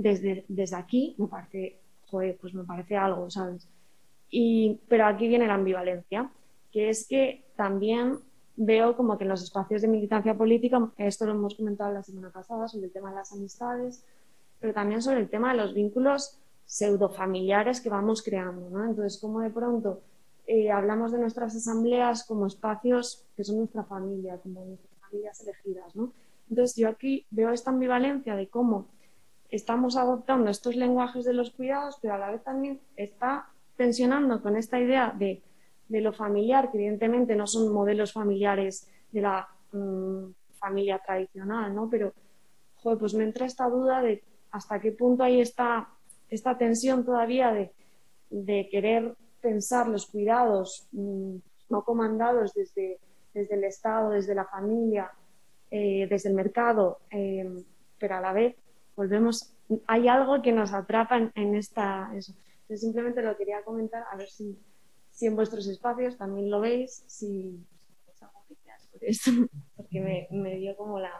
desde, 0.00 0.44
desde 0.48 0.76
aquí, 0.76 1.14
me 1.18 1.26
parece, 1.26 1.78
pues 2.10 2.54
me 2.54 2.64
parece 2.64 2.96
algo, 2.96 3.30
¿sabes? 3.30 3.68
Y, 4.30 4.80
pero 4.88 5.06
aquí 5.06 5.28
viene 5.28 5.46
la 5.46 5.54
ambivalencia, 5.54 6.30
que 6.72 6.88
es 6.88 7.06
que 7.06 7.44
también 7.56 8.18
veo 8.56 8.96
como 8.96 9.18
que 9.18 9.24
en 9.24 9.30
los 9.30 9.42
espacios 9.42 9.82
de 9.82 9.88
militancia 9.88 10.34
política, 10.34 10.90
esto 10.96 11.26
lo 11.26 11.32
hemos 11.32 11.54
comentado 11.54 11.92
la 11.92 12.02
semana 12.02 12.30
pasada 12.30 12.68
sobre 12.68 12.86
el 12.86 12.92
tema 12.92 13.10
de 13.10 13.16
las 13.16 13.32
amistades, 13.32 14.04
pero 14.58 14.72
también 14.72 15.02
sobre 15.02 15.20
el 15.20 15.28
tema 15.28 15.52
de 15.52 15.58
los 15.58 15.74
vínculos 15.74 16.38
pseudofamiliares 16.64 17.80
que 17.80 17.90
vamos 17.90 18.22
creando. 18.22 18.70
¿no? 18.70 18.84
Entonces, 18.84 19.20
como 19.20 19.40
de 19.40 19.50
pronto 19.50 20.00
eh, 20.46 20.70
hablamos 20.70 21.12
de 21.12 21.18
nuestras 21.18 21.54
asambleas 21.56 22.24
como 22.24 22.46
espacios 22.46 23.24
que 23.36 23.44
son 23.44 23.58
nuestra 23.58 23.84
familia, 23.84 24.38
como 24.38 24.64
nuestras 24.64 24.92
familias 25.00 25.40
elegidas. 25.42 25.96
¿no? 25.96 26.12
Entonces, 26.48 26.76
yo 26.76 26.88
aquí 26.88 27.26
veo 27.30 27.50
esta 27.50 27.70
ambivalencia 27.70 28.36
de 28.36 28.48
cómo 28.48 28.86
estamos 29.50 29.96
adoptando 29.96 30.50
estos 30.50 30.76
lenguajes 30.76 31.24
de 31.24 31.34
los 31.34 31.50
cuidados, 31.50 31.98
pero 32.00 32.14
a 32.14 32.18
la 32.18 32.30
vez 32.30 32.42
también 32.42 32.80
está 32.96 33.48
tensionando 33.76 34.42
con 34.42 34.56
esta 34.56 34.78
idea 34.78 35.14
de, 35.16 35.42
de 35.88 36.00
lo 36.00 36.12
familiar, 36.12 36.70
que 36.70 36.78
evidentemente 36.78 37.34
no 37.34 37.46
son 37.46 37.72
modelos 37.72 38.12
familiares 38.12 38.88
de 39.10 39.20
la 39.20 39.48
mmm, 39.72 40.30
familia 40.52 40.98
tradicional, 40.98 41.74
¿no? 41.74 41.88
Pero, 41.90 42.12
joder, 42.76 42.98
pues 42.98 43.14
me 43.14 43.24
entra 43.24 43.46
esta 43.46 43.68
duda 43.68 44.02
de 44.02 44.22
hasta 44.52 44.80
qué 44.80 44.92
punto 44.92 45.22
hay 45.22 45.40
esta, 45.40 45.88
esta 46.28 46.56
tensión 46.58 47.04
todavía 47.04 47.52
de, 47.52 47.72
de 48.30 48.68
querer 48.70 49.14
pensar 49.40 49.88
los 49.88 50.06
cuidados 50.06 50.86
mmm, 50.92 51.36
no 51.70 51.84
comandados 51.84 52.52
desde, 52.52 52.98
desde 53.32 53.54
el 53.54 53.64
Estado, 53.64 54.10
desde 54.10 54.34
la 54.34 54.44
familia, 54.44 55.10
eh, 55.70 56.06
desde 56.10 56.28
el 56.28 56.34
mercado, 56.34 56.98
eh, 57.10 57.48
pero 57.98 58.16
a 58.16 58.20
la 58.20 58.32
vez 58.32 58.56
volvemos, 59.00 59.50
hay 59.86 60.08
algo 60.08 60.42
que 60.42 60.52
nos 60.52 60.74
atrapa 60.74 61.16
en, 61.16 61.32
en 61.34 61.54
esta... 61.54 62.14
Eso. 62.14 62.34
Entonces 62.62 62.82
simplemente 62.82 63.22
lo 63.22 63.34
quería 63.34 63.64
comentar, 63.64 64.04
a 64.12 64.16
ver 64.16 64.28
si, 64.28 64.58
si 65.10 65.24
en 65.24 65.36
vuestros 65.36 65.66
espacios 65.66 66.18
también 66.18 66.50
lo 66.50 66.60
veis, 66.60 67.02
si, 67.06 67.58
algo 68.20 68.44
que 68.46 68.54
por 68.92 69.02
esto, 69.02 69.30
porque 69.76 70.00
me, 70.00 70.28
me 70.30 70.56
dio 70.56 70.76
como 70.76 71.00
la, 71.00 71.12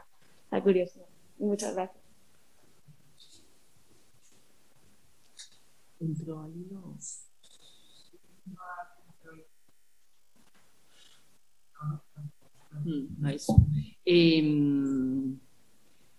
la 0.51 0.63
curiosidad. 0.63 1.07
Muchas 1.39 1.75
gracias. 1.75 2.05
entró 6.01 6.41
al 6.41 6.57
hilo. 6.57 6.97
Mm, 12.85 13.27
eso. 13.27 13.57
Eh, 14.05 15.37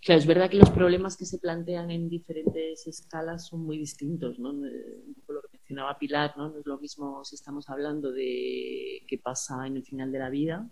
claro, 0.01 0.19
es 0.19 0.27
verdad 0.27 0.49
que 0.49 0.57
los 0.57 0.69
problemas 0.69 1.17
que 1.17 1.25
se 1.25 1.39
plantean 1.39 1.91
en 1.91 2.09
diferentes 2.09 2.87
escalas 2.87 3.47
son 3.47 3.65
muy 3.65 3.77
distintos, 3.77 4.39
¿no? 4.39 4.51
Un 4.51 5.15
poco 5.19 5.33
lo 5.33 5.41
que 5.41 5.57
mencionaba 5.57 5.97
Pilar, 5.97 6.33
¿no? 6.37 6.49
No 6.49 6.59
es 6.59 6.65
lo 6.65 6.77
mismo 6.79 7.23
si 7.23 7.35
estamos 7.35 7.69
hablando 7.69 8.11
de 8.11 9.03
qué 9.07 9.17
pasa 9.17 9.65
en 9.67 9.77
el 9.77 9.83
final 9.83 10.11
de 10.11 10.19
la 10.19 10.29
vida 10.29 10.69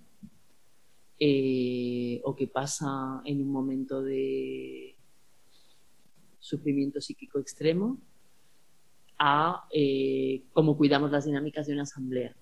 eh, 1.19 2.21
o 2.23 2.35
qué 2.35 2.47
pasa 2.47 3.21
en 3.25 3.41
un 3.41 3.51
momento 3.51 4.01
de 4.01 4.95
sufrimiento 6.39 7.01
psíquico 7.01 7.39
extremo 7.39 7.97
a 9.17 9.67
eh, 9.73 10.43
cómo 10.53 10.77
cuidamos 10.77 11.11
las 11.11 11.25
dinámicas 11.25 11.67
de 11.67 11.73
una 11.73 11.83
asamblea. 11.83 12.33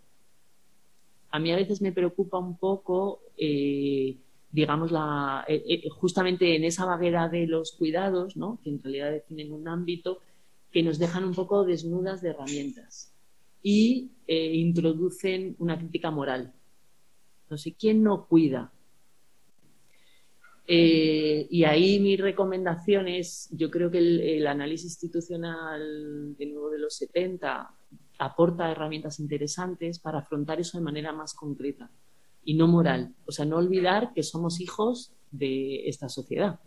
A 1.31 1.39
mí 1.39 1.51
a 1.51 1.55
veces 1.55 1.81
me 1.81 1.91
preocupa 1.91 2.37
un 2.37 2.57
poco, 2.57 3.21
eh, 3.35 4.17
digamos, 4.57 4.91
la, 4.91 5.45
eh, 5.47 5.63
eh, 5.67 5.89
justamente 5.89 6.55
en 6.55 6.63
esa 6.63 6.83
vaguera 6.83 7.29
de 7.29 7.45
los 7.45 7.73
cuidados, 7.73 8.35
¿no? 8.35 8.59
que 8.63 8.71
en 8.71 8.81
realidad 8.81 9.11
definen 9.11 9.53
un 9.53 9.67
ámbito, 9.67 10.19
que 10.71 10.81
nos 10.81 10.97
dejan 10.97 11.25
un 11.25 11.35
poco 11.35 11.63
desnudas 11.63 12.21
de 12.21 12.29
herramientas 12.29 13.13
y 13.61 14.13
eh, 14.25 14.55
introducen 14.55 15.55
una 15.59 15.77
crítica 15.77 16.09
moral. 16.09 16.55
No 17.51 17.57
sé, 17.59 17.75
¿quién 17.75 18.01
no 18.01 18.25
cuida? 18.25 18.71
Y 20.69 21.63
ahí 21.63 21.99
mi 21.99 22.17
recomendación 22.17 23.07
es, 23.07 23.49
yo 23.51 23.69
creo 23.69 23.91
que 23.91 23.99
el, 23.99 24.19
el, 24.19 24.47
análisis 24.47 24.91
institucional 24.91 26.35
de 26.35 26.45
nuevo 26.47 26.71
de 26.71 26.79
los 26.79 26.97
70 26.97 27.73
aporta 28.17 28.71
herramientas 28.71 29.19
interesantes 29.19 29.99
para 29.99 30.17
afrontar 30.17 30.59
eso 30.59 30.77
de 30.77 30.83
manera 30.83 31.13
más 31.13 31.35
concreta 31.35 31.89
y 32.47 32.53
no 32.53 32.65
moral. 32.65 33.13
O 33.25 33.33
sea, 33.33 33.43
no 33.43 33.57
olvidar 33.57 34.13
que 34.15 34.23
somos 34.23 34.61
hijos 34.61 35.11
de 35.31 35.89
esta 35.89 36.07
sociedad. 36.07 36.61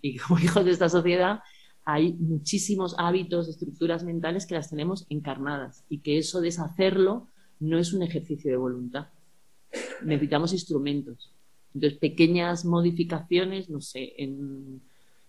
Y 0.00 0.16
como 0.18 0.38
hijos 0.38 0.64
de 0.64 0.70
esta 0.70 0.88
sociedad 0.88 1.40
hay 1.84 2.12
muchísimos 2.12 2.94
hábitos, 2.98 3.48
estructuras 3.48 4.04
mentales 4.04 4.46
que 4.46 4.54
las 4.54 4.70
tenemos 4.70 5.06
encarnadas 5.10 5.84
y 5.88 5.98
que 5.98 6.18
eso 6.18 6.40
deshacerlo 6.40 7.26
no 7.58 7.78
es 7.78 7.92
un 7.92 8.04
ejercicio 8.04 8.48
de 8.48 8.56
voluntad. 8.56 9.08
Necesitamos 10.04 10.52
instrumentos. 10.52 11.32
Entonces, 11.74 11.98
pequeñas 11.98 12.64
modificaciones, 12.64 13.68
no 13.68 13.80
sé, 13.80 14.14
en 14.16 14.82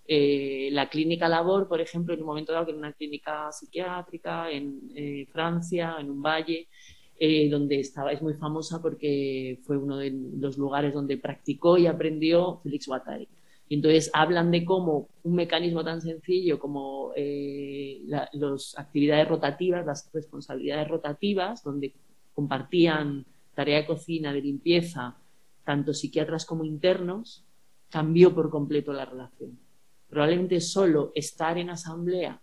eh, 0.07 0.69
la 0.71 0.87
clínica 0.87 1.27
labor, 1.27 1.67
por 1.67 1.81
ejemplo, 1.81 2.13
en 2.13 2.19
un 2.19 2.27
momento 2.27 2.53
dado 2.53 2.65
que 2.65 2.71
era 2.73 2.79
una 2.79 2.93
clínica 2.93 3.51
psiquiátrica 3.51 4.51
en 4.51 4.91
eh, 4.93 5.25
Francia, 5.31 5.95
en 5.99 6.11
un 6.11 6.21
valle, 6.21 6.67
eh, 7.17 7.49
donde 7.49 7.79
estaba, 7.79 8.11
es 8.11 8.21
muy 8.21 8.33
famosa 8.33 8.81
porque 8.81 9.59
fue 9.63 9.77
uno 9.77 9.97
de 9.97 10.11
los 10.37 10.57
lugares 10.57 10.93
donde 10.93 11.17
practicó 11.17 11.77
y 11.77 11.87
aprendió 11.87 12.59
Félix 12.61 12.87
Guattari. 12.87 13.27
Y 13.67 13.75
entonces 13.75 14.11
hablan 14.13 14.51
de 14.51 14.63
cómo 14.63 15.09
un 15.23 15.35
mecanismo 15.35 15.83
tan 15.83 16.01
sencillo 16.01 16.59
como 16.59 17.13
eh, 17.15 18.01
las 18.33 18.77
actividades 18.77 19.27
rotativas, 19.27 19.85
las 19.85 20.09
responsabilidades 20.13 20.87
rotativas, 20.87 21.63
donde 21.63 21.93
compartían 22.33 23.25
tarea 23.55 23.77
de 23.77 23.87
cocina, 23.87 24.33
de 24.33 24.41
limpieza, 24.41 25.17
tanto 25.63 25.93
psiquiatras 25.93 26.45
como 26.45 26.65
internos, 26.65 27.45
cambió 27.89 28.35
por 28.35 28.49
completo 28.49 28.93
la 28.93 29.05
relación. 29.05 29.57
Probablemente 30.09 30.59
solo 30.59 31.11
estar 31.15 31.57
en 31.57 31.69
asamblea, 31.69 32.41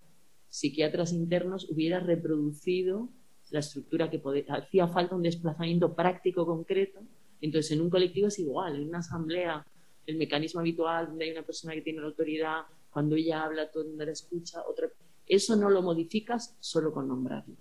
psiquiatras 0.49 1.13
internos, 1.13 1.71
hubiera 1.71 2.01
reproducido 2.01 3.11
la 3.53 3.61
estructura 3.61 4.11
que 4.11 4.19
podía, 4.19 4.45
hacía 4.49 4.89
falta 4.89 5.15
un 5.15 5.23
desplazamiento 5.23 5.95
práctico 5.95 6.45
concreto. 6.45 7.01
Entonces, 7.41 7.73
en 7.73 7.83
un 7.83 7.91
colectivo 7.91 8.29
es 8.29 8.39
igual, 8.39 8.77
en 8.77 8.89
una 8.89 8.99
asamblea, 8.99 9.65
el 10.07 10.17
mecanismo 10.17 10.61
habitual 10.61 11.07
donde 11.09 11.27
hay 11.27 11.31
una 11.33 11.43
persona 11.43 11.75
que 11.75 11.83
tiene 11.83 12.01
la 12.01 12.07
autoridad, 12.07 12.63
cuando 12.91 13.15
ella 13.15 13.45
habla, 13.45 13.71
todo 13.71 13.85
el 13.85 13.91
mundo 13.91 14.05
la 14.05 14.13
escucha, 14.13 14.63
otra... 14.67 14.89
eso 15.27 15.55
no 15.57 15.71
lo 15.71 15.83
modificas 15.83 16.57
solo 16.61 16.93
con 16.93 17.07
nombrarlo. 17.09 17.55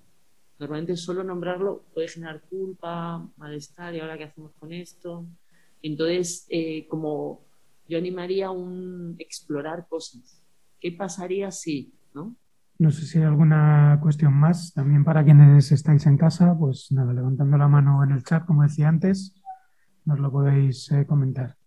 Normalmente 0.59 0.95
solo 0.95 1.23
nombrarlo 1.23 1.83
puede 1.93 2.07
generar 2.07 2.41
culpa, 2.41 3.27
malestar, 3.37 3.93
y 3.95 3.99
ahora 3.99 4.17
qué 4.17 4.25
hacemos 4.25 4.53
con 4.59 4.71
esto. 4.71 5.25
Entonces, 5.81 6.45
eh, 6.49 6.87
como 6.87 7.41
yo 7.87 7.97
animaría 7.97 8.49
a 8.49 8.55
explorar 9.19 9.87
cosas. 9.89 10.41
¿Qué 10.79 10.91
pasaría 10.91 11.51
si, 11.51 11.93
no? 12.13 12.35
No 12.81 12.89
sé 12.89 13.05
si 13.05 13.19
hay 13.19 13.25
alguna 13.25 13.99
cuestión 14.01 14.33
más. 14.33 14.73
También 14.73 15.03
para 15.03 15.23
quienes 15.23 15.71
estáis 15.71 16.07
en 16.07 16.17
casa, 16.17 16.57
pues 16.57 16.91
nada, 16.91 17.13
levantando 17.13 17.55
la 17.55 17.67
mano 17.67 18.03
en 18.03 18.09
el 18.09 18.23
chat, 18.23 18.43
como 18.43 18.63
decía 18.63 18.87
antes, 18.87 19.39
nos 20.03 20.17
lo 20.17 20.31
podéis 20.31 20.91
eh, 20.91 21.05
comentar. 21.05 21.57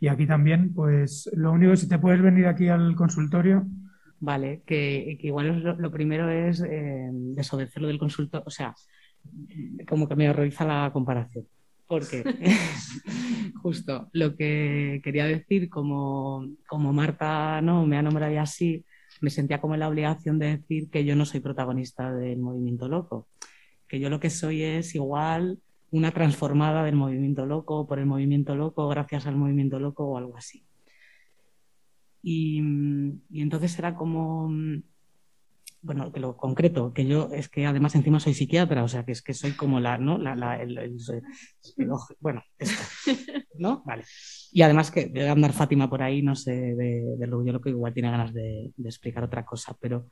Y 0.00 0.08
aquí 0.08 0.26
también, 0.26 0.72
pues 0.72 1.28
lo 1.34 1.52
único, 1.52 1.76
si 1.76 1.86
te 1.86 1.98
puedes 1.98 2.22
venir 2.22 2.46
aquí 2.46 2.68
al 2.68 2.96
consultorio. 2.96 3.66
Vale, 4.20 4.62
que, 4.64 5.18
igual 5.20 5.62
lo, 5.62 5.90
primero 5.90 6.30
es 6.30 6.62
eh, 6.62 7.10
desobedecer 7.12 7.82
del 7.82 7.98
consultorio, 7.98 8.44
o 8.46 8.50
sea, 8.50 8.74
como 9.86 10.08
que 10.08 10.16
me 10.16 10.30
horroriza 10.30 10.64
la 10.64 10.90
comparación. 10.94 11.44
Porque 11.86 12.24
justo 13.62 14.08
lo 14.14 14.34
que 14.34 15.02
quería 15.04 15.26
decir, 15.26 15.68
como, 15.68 16.46
como 16.66 16.90
Marta 16.90 17.60
no 17.60 17.84
me 17.84 17.98
ha 17.98 18.02
nombrado 18.02 18.40
así, 18.40 18.82
me 19.20 19.30
sentía 19.30 19.60
como 19.60 19.74
en 19.74 19.80
la 19.80 19.88
obligación 19.88 20.38
de 20.38 20.58
decir 20.58 20.90
que 20.90 21.04
yo 21.04 21.16
no 21.16 21.24
soy 21.24 21.40
protagonista 21.40 22.12
del 22.12 22.38
movimiento 22.40 22.88
loco, 22.88 23.28
que 23.86 24.00
yo 24.00 24.10
lo 24.10 24.20
que 24.20 24.30
soy 24.30 24.62
es 24.62 24.94
igual 24.94 25.58
una 25.90 26.12
transformada 26.12 26.84
del 26.84 26.96
movimiento 26.96 27.46
loco, 27.46 27.86
por 27.86 27.98
el 27.98 28.06
movimiento 28.06 28.54
loco, 28.54 28.88
gracias 28.88 29.26
al 29.26 29.36
movimiento 29.36 29.78
loco 29.80 30.06
o 30.06 30.18
algo 30.18 30.36
así. 30.36 30.64
Y, 32.22 32.62
y 33.30 33.40
entonces 33.40 33.78
era 33.78 33.94
como, 33.94 34.50
bueno, 35.82 36.12
que 36.12 36.20
lo 36.20 36.36
concreto, 36.36 36.92
que 36.92 37.06
yo 37.06 37.30
es 37.32 37.48
que 37.48 37.66
además 37.66 37.94
encima 37.94 38.20
soy 38.20 38.34
psiquiatra, 38.34 38.84
o 38.84 38.88
sea, 38.88 39.04
que 39.04 39.12
es 39.12 39.22
que 39.22 39.32
soy 39.32 39.52
como 39.52 39.80
la, 39.80 39.96
¿no? 39.98 40.18
La, 40.18 40.36
la, 40.36 40.60
el, 40.60 40.76
el, 40.76 40.96
bueno, 42.20 42.42
esto, 42.58 42.82
¿no? 43.58 43.82
Vale. 43.86 44.04
Y 44.52 44.62
además 44.62 44.90
que 44.90 45.06
debe 45.06 45.28
andar 45.28 45.52
Fátima 45.52 45.88
por 45.88 46.02
ahí, 46.02 46.22
no 46.22 46.34
sé, 46.34 46.52
de, 46.52 47.16
de 47.18 47.26
lo, 47.26 47.44
yo 47.44 47.52
lo 47.52 47.60
que 47.60 47.70
igual 47.70 47.94
tiene 47.94 48.10
ganas 48.10 48.34
de, 48.34 48.72
de, 48.76 48.88
explicar 48.88 49.24
otra 49.24 49.44
cosa, 49.44 49.76
pero 49.80 50.10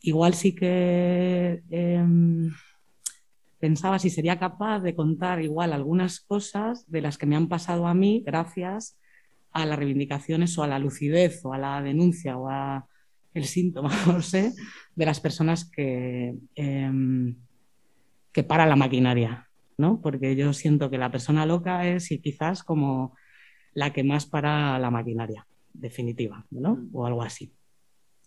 igual 0.00 0.34
sí 0.34 0.54
que 0.54 1.62
eh, 1.70 2.06
pensaba 3.58 3.98
si 3.98 4.10
sería 4.10 4.38
capaz 4.38 4.80
de 4.80 4.94
contar 4.94 5.42
igual 5.42 5.72
algunas 5.72 6.20
cosas 6.20 6.90
de 6.90 7.02
las 7.02 7.18
que 7.18 7.26
me 7.26 7.36
han 7.36 7.48
pasado 7.48 7.86
a 7.86 7.94
mí 7.94 8.22
gracias 8.26 8.98
a 9.52 9.66
las 9.66 9.78
reivindicaciones 9.78 10.56
o 10.58 10.62
a 10.62 10.66
la 10.66 10.78
lucidez 10.78 11.44
o 11.44 11.52
a 11.52 11.58
la 11.58 11.82
denuncia 11.82 12.36
o 12.36 12.48
a 12.48 12.86
el 13.34 13.44
síntoma, 13.44 13.90
no 14.06 14.22
sé, 14.22 14.52
de 14.94 15.06
las 15.06 15.20
personas 15.20 15.64
que, 15.64 16.34
eh, 16.56 16.90
que 18.32 18.42
para 18.42 18.66
la 18.66 18.76
maquinaria, 18.76 19.48
¿no? 19.78 20.00
Porque 20.00 20.36
yo 20.36 20.52
siento 20.52 20.90
que 20.90 20.98
la 20.98 21.10
persona 21.10 21.46
loca 21.46 21.86
es 21.86 22.08
quizás 22.22 22.62
como 22.62 23.14
la 23.74 23.92
que 23.92 24.04
más 24.04 24.26
para 24.26 24.78
la 24.78 24.90
maquinaria, 24.90 25.46
definitiva, 25.72 26.46
¿no? 26.50 26.76
Mm. 26.76 26.90
O 26.92 27.06
algo 27.06 27.22
así. 27.22 27.52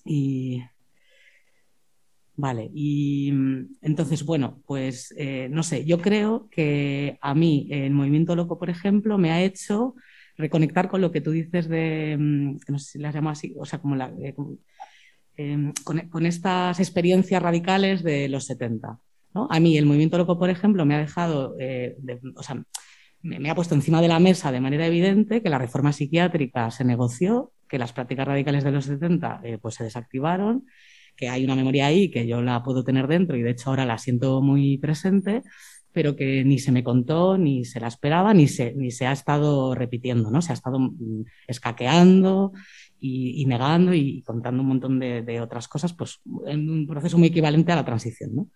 Y. 0.05 0.61
Vale, 2.35 2.71
y 2.73 3.29
entonces, 3.81 4.25
bueno, 4.25 4.59
pues 4.65 5.13
eh, 5.17 5.49
no 5.51 5.61
sé, 5.61 5.85
yo 5.85 6.01
creo 6.01 6.49
que 6.49 7.19
a 7.21 7.35
mí 7.35 7.67
el 7.69 7.93
movimiento 7.93 8.35
loco, 8.35 8.57
por 8.57 8.71
ejemplo, 8.71 9.19
me 9.19 9.29
ha 9.31 9.43
hecho 9.43 9.93
reconectar 10.35 10.89
con 10.89 10.99
lo 11.01 11.11
que 11.11 11.21
tú 11.21 11.29
dices 11.29 11.69
de, 11.69 12.17
mm, 12.19 12.57
no 12.69 12.79
sé 12.79 12.93
si 12.93 12.97
las 12.97 13.13
llamo 13.13 13.29
así, 13.29 13.53
o 13.59 13.65
sea, 13.65 13.79
como 13.79 13.95
la, 13.95 14.11
eh, 14.19 14.33
Em, 15.35 15.73
con, 15.83 16.25
estas 16.27 16.79
experiencias 16.79 17.41
radicales 17.41 18.03
de 18.03 18.29
los 18.29 18.45
70. 18.45 18.99
A 19.49 19.59
mí 19.59 19.77
el 19.77 19.87
movimiento 19.87 20.17
loco, 20.19 20.37
por 20.37 20.51
ejemplo, 20.51 20.85
me 20.85 20.93
ha 20.93 20.99
dejado, 20.99 21.55
eh, 21.59 21.97
o 22.35 22.43
sea, 22.43 22.63
me, 23.23 23.49
ha 23.49 23.55
puesto 23.55 23.73
encima 23.73 23.99
de 23.99 24.09
la 24.09 24.19
mesa 24.19 24.51
de 24.51 24.61
manera 24.61 24.85
evidente 24.85 25.41
que 25.41 25.49
la 25.49 25.57
reforma 25.57 25.91
psiquiátrica 25.91 26.69
se 26.69 26.85
negoció, 26.85 27.51
que 27.67 27.79
las 27.79 27.93
prácticas 27.93 28.27
radicales 28.27 28.63
de 28.63 28.71
los 28.71 28.85
70 28.85 29.41
eh, 29.43 29.57
pues 29.59 29.73
se 29.73 29.83
desactivaron, 29.85 30.67
que 31.15 31.29
hay 31.29 31.43
una 31.43 31.55
memoria 31.55 31.87
ahí 31.87 32.11
que 32.11 32.27
yo 32.27 32.43
la 32.43 32.61
puedo 32.61 32.83
tener 32.83 33.07
dentro 33.07 33.35
y 33.35 33.41
de 33.41 33.51
hecho 33.51 33.71
ahora 33.71 33.87
la 33.87 33.97
siento 33.97 34.39
muy 34.41 34.77
presente, 34.77 35.41
pero 35.91 36.15
que 36.15 36.43
ni 36.43 36.59
se 36.59 36.71
me 36.71 36.83
contó, 36.83 37.39
ni 37.39 37.65
se 37.65 37.79
la 37.79 37.87
esperaba, 37.87 38.35
ni 38.35 38.47
se, 38.47 38.73
ni 38.75 38.91
se 38.91 39.07
ha 39.07 39.11
estado 39.11 39.73
repitiendo, 39.73 40.29
¿no? 40.29 40.43
Se 40.43 40.51
ha 40.51 40.55
estado 40.55 40.79
mm, 40.79 41.23
escaqueando 41.47 42.51
y, 43.05 43.45
negando 43.45 43.93
y 43.93 44.21
contando 44.21 44.61
un 44.61 44.69
montón 44.69 44.97
de, 44.97 45.41
otras 45.41 45.67
cosas, 45.67 45.91
pues 45.91 46.21
en 46.47 46.69
un 46.69 46.87
proceso 46.87 47.17
muy 47.17 47.27
equivalente 47.27 47.73
a 47.73 47.75
la 47.75 47.83
transición. 47.83 48.33
¿no? 48.33 48.47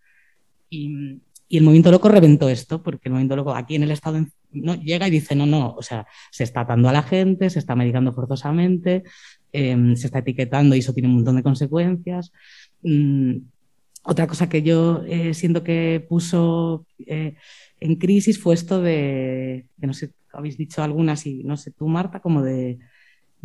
Y, 0.69 1.19
el 1.49 1.63
movimiento 1.63 1.91
loco 1.91 2.09
reventó 2.09 2.49
esto, 2.49 2.83
porque 2.83 3.07
el 3.07 3.13
movimiento 3.13 3.35
loco 3.37 3.55
aquí 3.55 3.75
en 3.75 3.83
el 3.83 3.91
Estado 3.91 4.25
no, 4.51 4.75
llega 4.75 5.07
y 5.07 5.11
dice, 5.11 5.33
no, 5.33 5.45
no, 5.45 5.75
o 5.75 5.81
sea, 5.81 6.05
se 6.29 6.43
está 6.43 6.61
atando 6.61 6.89
a 6.89 6.93
la 6.93 7.03
gente, 7.03 7.49
se 7.49 7.59
está 7.59 7.73
medicando 7.73 8.11
forzosamente, 8.11 9.03
em, 9.53 9.95
se 9.95 10.07
está 10.07 10.19
etiquetando 10.19 10.75
y 10.75 10.79
eso 10.79 10.93
tiene 10.93 11.07
un 11.07 11.15
montón 11.15 11.37
de 11.37 11.43
consecuencias. 11.43 12.33
Mm, 12.83 13.37
otra 14.03 14.27
cosa 14.27 14.49
que 14.49 14.61
yo 14.61 15.03
eh, 15.07 15.33
siento 15.33 15.63
que 15.63 16.05
puso 16.07 16.85
eh, 17.05 17.35
en 17.79 17.95
crisis 17.95 18.41
fue 18.41 18.53
esto 18.53 18.81
de, 18.81 19.67
que 19.79 19.87
no 19.87 19.93
sé, 19.93 20.11
habéis 20.33 20.57
dicho 20.57 20.83
algunas 20.83 21.25
y 21.25 21.43
no 21.45 21.55
sé, 21.55 21.71
tú 21.71 21.87
Marta, 21.87 22.19
como 22.19 22.41
de 22.41 22.77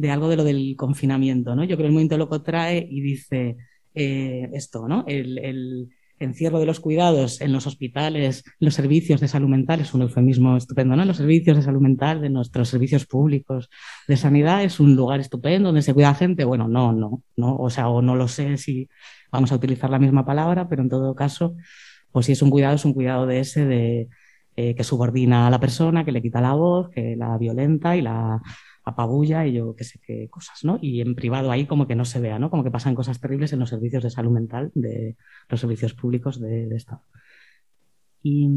de 0.02 0.10
algo 0.10 0.28
de 0.28 0.36
lo 0.36 0.42
del 0.42 0.74
confinamiento, 0.76 1.54
¿no? 1.54 1.62
Yo 1.62 1.76
creo 1.76 1.78
que 1.78 1.86
el 1.86 1.92
movimiento 1.92 2.18
loco 2.18 2.42
trae 2.42 2.84
y 2.90 3.00
dice 3.00 3.56
eh, 3.94 4.50
esto, 4.52 4.88
¿no? 4.88 5.04
El, 5.06 5.88
encierro 6.18 6.60
de 6.60 6.66
los 6.66 6.78
cuidados 6.78 7.40
en 7.40 7.52
los 7.52 7.66
hospitales, 7.66 8.44
los 8.60 8.74
servicios 8.74 9.20
de 9.20 9.26
salud 9.26 9.48
mental, 9.48 9.80
es 9.80 9.92
un 9.92 10.02
eufemismo 10.02 10.56
estupendo, 10.56 10.94
¿no? 10.94 11.04
Los 11.04 11.16
servicios 11.16 11.56
de 11.56 11.64
salud 11.64 11.80
mental 11.80 12.20
de 12.20 12.30
nuestros 12.30 12.68
servicios 12.68 13.06
públicos 13.06 13.68
de 14.06 14.16
sanidad 14.16 14.62
es 14.62 14.78
un 14.78 14.94
lugar 14.94 15.18
estupendo 15.18 15.68
donde 15.68 15.82
se 15.82 15.94
cuida 15.94 16.14
gente. 16.14 16.44
Bueno, 16.44 16.68
no, 16.68 16.92
no, 16.92 17.22
no, 17.36 17.56
o 17.56 17.70
sea, 17.70 17.88
o 17.88 18.02
no 18.02 18.14
lo 18.14 18.28
sé 18.28 18.56
si 18.56 18.88
vamos 19.32 19.50
a 19.50 19.56
utilizar 19.56 19.90
la 19.90 19.98
misma 19.98 20.24
palabra, 20.24 20.68
pero 20.68 20.82
en 20.82 20.88
todo 20.88 21.14
caso, 21.16 21.56
pues 22.12 22.26
si 22.26 22.32
es 22.32 22.42
un 22.42 22.50
cuidado, 22.50 22.76
es 22.76 22.84
un 22.84 22.92
cuidado 22.92 23.26
de 23.26 23.40
ese 23.40 23.66
de 23.66 24.08
eh, 24.54 24.74
que 24.76 24.84
subordina 24.84 25.48
a 25.48 25.50
la 25.50 25.58
persona, 25.58 26.04
que 26.04 26.12
le 26.12 26.22
quita 26.22 26.40
la 26.40 26.52
voz, 26.52 26.88
que 26.90 27.16
la 27.16 27.36
violenta 27.36 27.96
y 27.96 28.02
la 28.02 28.40
apabulla 28.84 29.46
y 29.46 29.54
yo 29.54 29.74
qué 29.76 29.84
sé 29.84 30.00
qué 30.04 30.28
cosas, 30.28 30.64
¿no? 30.64 30.78
Y 30.80 31.00
en 31.00 31.14
privado 31.14 31.50
ahí 31.50 31.66
como 31.66 31.86
que 31.86 31.94
no 31.94 32.04
se 32.04 32.20
vea, 32.20 32.38
¿no? 32.38 32.50
Como 32.50 32.64
que 32.64 32.70
pasan 32.70 32.94
cosas 32.94 33.20
terribles 33.20 33.52
en 33.52 33.60
los 33.60 33.70
servicios 33.70 34.02
de 34.02 34.10
salud 34.10 34.32
mental 34.32 34.70
de 34.74 35.16
los 35.48 35.60
servicios 35.60 35.94
públicos 35.94 36.40
de, 36.40 36.74
Estado. 36.74 37.02
Y, 38.22 38.48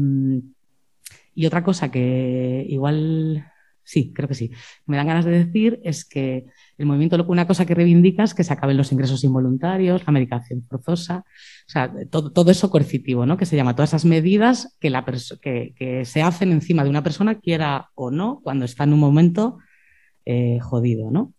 otra 1.46 1.62
cosa 1.62 1.90
que 1.90 2.66
igual, 2.68 3.46
sí, 3.84 4.12
creo 4.12 4.26
que 4.26 4.34
sí, 4.34 4.50
me 4.86 4.96
dan 4.96 5.06
ganas 5.06 5.24
de 5.24 5.30
decir 5.30 5.80
es 5.84 6.04
que 6.04 6.46
el 6.78 6.86
movimiento 6.86 7.16
loco, 7.18 7.30
una 7.30 7.46
cosa 7.46 7.66
que 7.66 7.74
reivindica 7.74 8.24
es 8.24 8.34
que 8.34 8.42
se 8.42 8.52
acaben 8.52 8.76
los 8.76 8.90
ingresos 8.90 9.22
involuntarios, 9.22 10.04
la 10.06 10.12
medicación 10.12 10.62
forzosa, 10.62 11.18
o 11.18 11.70
sea, 11.70 11.92
todo, 12.10 12.32
todo 12.32 12.50
eso 12.50 12.70
coercitivo, 12.70 13.26
¿no? 13.26 13.36
Que 13.36 13.46
se 13.46 13.54
llama 13.54 13.76
todas 13.76 13.90
esas 13.90 14.04
medidas 14.06 14.76
que, 14.80 14.90
la 14.90 15.04
que 15.04 16.02
se 16.04 16.22
hacen 16.22 16.50
encima 16.50 16.82
de 16.82 16.90
una 16.90 17.04
persona, 17.04 17.38
quiera 17.38 17.90
o 17.94 18.10
no, 18.10 18.40
cuando 18.42 18.64
está 18.64 18.84
en 18.84 18.94
un 18.94 19.00
momento 19.00 19.58
eh, 20.26 20.58
jodido, 20.60 21.10
¿no? 21.10 21.32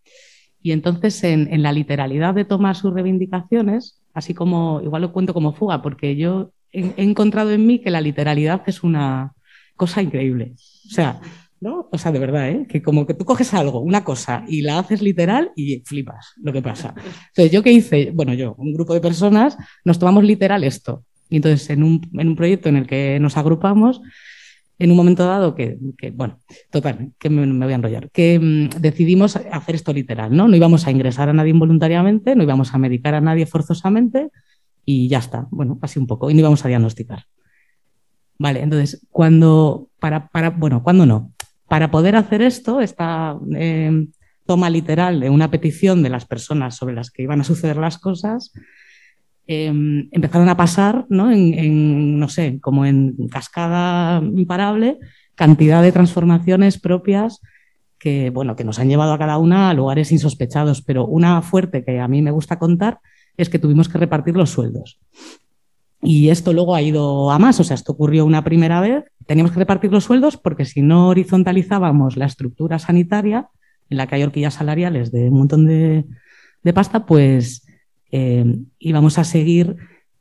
Y 0.61 0.71
entonces 0.71 1.23
en, 1.23 1.61
la 1.61 1.71
literalidad 1.71 2.33
de 2.33 2.45
tomar 2.45 2.75
sus 2.75 2.93
reivindicaciones, 2.93 4.01
así 4.13 4.33
como, 4.33 4.81
igual 4.81 5.01
lo 5.01 5.13
cuento 5.13 5.33
como 5.33 5.53
fuga, 5.53 5.81
porque 5.81 6.15
yo 6.15 6.51
he, 6.71 6.93
encontrado 6.97 7.51
en 7.51 7.65
mí 7.65 7.79
que 7.79 7.91
la 7.91 8.01
literalidad 8.01 8.63
es 8.65 8.83
una 8.83 9.33
cosa 9.75 10.01
increíble. 10.01 10.53
O 10.87 10.89
sea, 10.89 11.21
¿no? 11.59 11.87
O 11.91 11.97
sea, 11.97 12.11
de 12.11 12.19
verdad, 12.19 12.49
¿eh? 12.49 12.65
Que 12.67 12.81
como 12.81 13.05
que 13.05 13.13
tú 13.13 13.25
coges 13.25 13.53
algo, 13.53 13.79
una 13.81 14.03
cosa, 14.03 14.43
y 14.47 14.61
la 14.61 14.79
haces 14.79 15.01
literal 15.01 15.51
y 15.55 15.81
flipas 15.85 16.33
lo 16.41 16.51
que 16.53 16.61
pasa. 16.61 16.93
Entonces, 16.97 17.51
¿yo 17.51 17.63
qué 17.63 17.71
hice? 17.71 18.11
Bueno, 18.13 18.33
yo, 18.33 18.55
un 18.57 18.73
grupo 18.73 18.93
de 18.93 19.01
personas, 19.01 19.57
nos 19.85 19.99
tomamos 19.99 20.23
literal 20.23 20.63
esto. 20.63 21.03
Y 21.29 21.37
entonces, 21.37 21.69
en 21.69 21.83
un, 21.83 22.09
en 22.13 22.27
un 22.27 22.35
proyecto 22.35 22.69
en 22.69 22.77
el 22.77 22.87
que 22.87 23.19
nos 23.19 23.37
agrupamos, 23.37 24.01
en 24.79 24.91
un 24.91 24.97
momento 24.97 25.25
dado 25.25 25.55
que, 25.55 25.77
bueno, 26.13 26.39
total, 26.69 27.11
que 27.17 27.29
me, 27.29 27.45
voy 27.65 27.73
a 27.73 27.75
enrollar, 27.75 28.09
que 28.11 28.39
mm, 28.39 28.79
decidimos 28.81 29.35
hacer 29.35 29.75
esto 29.75 29.93
literal, 29.93 30.35
¿no? 30.35 30.47
No 30.47 30.55
íbamos 30.55 30.85
a 30.85 30.91
ingresar 30.91 31.29
a 31.29 31.33
nadie 31.33 31.51
involuntariamente, 31.51 32.35
no 32.35 32.43
íbamos 32.43 32.73
a 32.73 32.77
medicar 32.77 33.15
a 33.15 33.21
nadie 33.21 33.45
forzosamente 33.45 34.29
y 34.85 35.07
ya 35.07 35.19
está, 35.19 35.47
bueno, 35.51 35.79
así 35.81 35.99
un 35.99 36.07
poco, 36.07 36.29
y 36.29 36.33
no 36.33 36.41
íbamos 36.41 36.63
a 36.63 36.67
diagnosticar. 36.67 37.25
Vale, 38.39 38.61
entonces, 38.61 39.05
cuando, 39.09 39.89
para, 39.99 40.27
para 40.27 40.51
bueno, 40.51 40.83
cuando 40.83 41.05
no, 41.05 41.33
para 41.67 41.89
poder 41.89 42.15
hacer 42.15 42.41
esto, 42.41 42.79
esta 42.81 43.37
eh, 43.55 44.07
toma 44.45 44.69
literal 44.69 45.19
de 45.19 45.29
una 45.29 45.51
petición 45.51 46.03
de 46.03 46.09
las 46.09 46.25
personas 46.25 46.75
sobre 46.75 46.95
las 46.95 47.11
que 47.11 47.23
iban 47.23 47.41
a 47.41 47.43
suceder 47.43 47.77
las 47.77 47.97
cosas, 47.97 48.53
Em, 49.49 50.09
empezaron 50.11 50.49
a 50.49 50.57
pasar, 50.57 51.05
¿no? 51.07 51.31
En, 51.31 52.19
no 52.19 52.27
sé, 52.27 52.59
como 52.59 52.85
en 52.85 53.15
cascada 53.31 54.21
imparable, 54.21 54.99
cantidad 55.35 55.81
de 55.81 55.93
transformaciones 55.93 56.77
propias 56.77 57.39
que, 57.97 58.29
bueno, 58.29 58.57
que 58.57 58.65
nos 58.65 58.77
han 58.77 58.89
llevado 58.89 59.13
a 59.13 59.17
cada 59.17 59.37
una 59.37 59.69
a 59.69 59.73
lugares 59.73 60.11
insospechados, 60.11 60.81
pero 60.81 61.05
una 61.05 61.41
fuerte 61.41 61.85
que 61.85 62.01
a 62.01 62.09
mí 62.09 62.21
me 62.21 62.31
gusta 62.31 62.59
contar 62.59 62.99
es 63.37 63.49
que 63.49 63.57
tuvimos 63.57 63.87
que 63.87 63.97
repartir 63.97 64.35
los 64.35 64.49
sueldos. 64.49 64.99
Y 66.01 66.27
esto 66.27 66.51
luego 66.51 66.75
ha 66.75 66.81
ido 66.81 67.31
a 67.31 67.39
más, 67.39 67.57
o 67.61 67.63
sea, 67.63 67.75
esto 67.75 67.93
ocurrió 67.93 68.25
una 68.25 68.43
primera 68.43 68.81
vez, 68.81 69.05
teníamos 69.27 69.53
que 69.53 69.59
repartir 69.59 69.93
los 69.93 70.03
sueldos 70.03 70.35
porque 70.35 70.65
si 70.65 70.81
no 70.81 71.07
horizontalizábamos 71.07 72.17
la 72.17 72.25
estructura 72.25 72.79
sanitaria, 72.79 73.47
en 73.89 73.97
la 73.97 74.07
que 74.07 74.15
hay 74.15 74.23
horquillas 74.23 74.55
salariales 74.55 75.13
de 75.13 75.29
un 75.29 75.37
montón 75.37 75.65
de, 75.65 76.03
de 76.63 76.73
pasta, 76.73 77.05
pues 77.05 77.66
y 78.11 78.91
vamos 78.91 79.17
a 79.17 79.23
seguir 79.23 79.75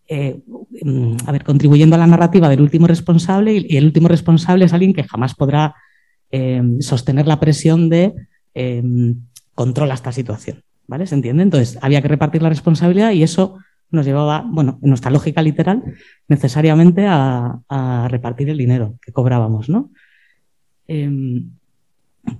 mm, 0.09 1.17
a 1.27 1.33
ver, 1.33 1.45
contribuyendo 1.45 1.97
a 1.97 1.99
la 1.99 2.07
narrativa 2.07 2.49
del 2.49 2.61
último 2.61 2.87
responsable 2.87 3.55
y, 3.55 3.77
el 3.77 3.85
último 3.85 4.09
responsable 4.09 4.65
es 4.65 4.73
alguien 4.73 4.93
que 4.93 5.05
jamás 5.05 5.35
podrá 5.35 5.75
sostener 6.81 7.27
la 7.27 7.41
presión 7.41 7.89
de 7.89 8.13
controla 9.55 9.95
esta 9.95 10.13
situación. 10.13 10.63
¿Vale? 10.89 11.07
¿Se 11.07 11.17
entiende? 11.17 11.43
Entonces, 11.43 11.79
había 11.83 12.01
que 12.01 12.09
repartir 12.09 12.43
la 12.43 12.49
responsabilidad 12.49 13.11
y 13.11 13.25
eso 13.25 13.59
nos 13.91 14.07
llevaba, 14.07 14.45
bueno, 14.47 14.79
en 14.83 14.89
nuestra 14.89 15.11
lógica 15.11 15.43
literal, 15.43 15.83
necesariamente 16.29 17.07
a, 17.09 17.61
repartir 18.09 18.51
el 18.51 18.59
dinero 18.59 18.99
que 19.03 19.13
cobrábamos, 19.13 19.69
¿no? 19.69 19.91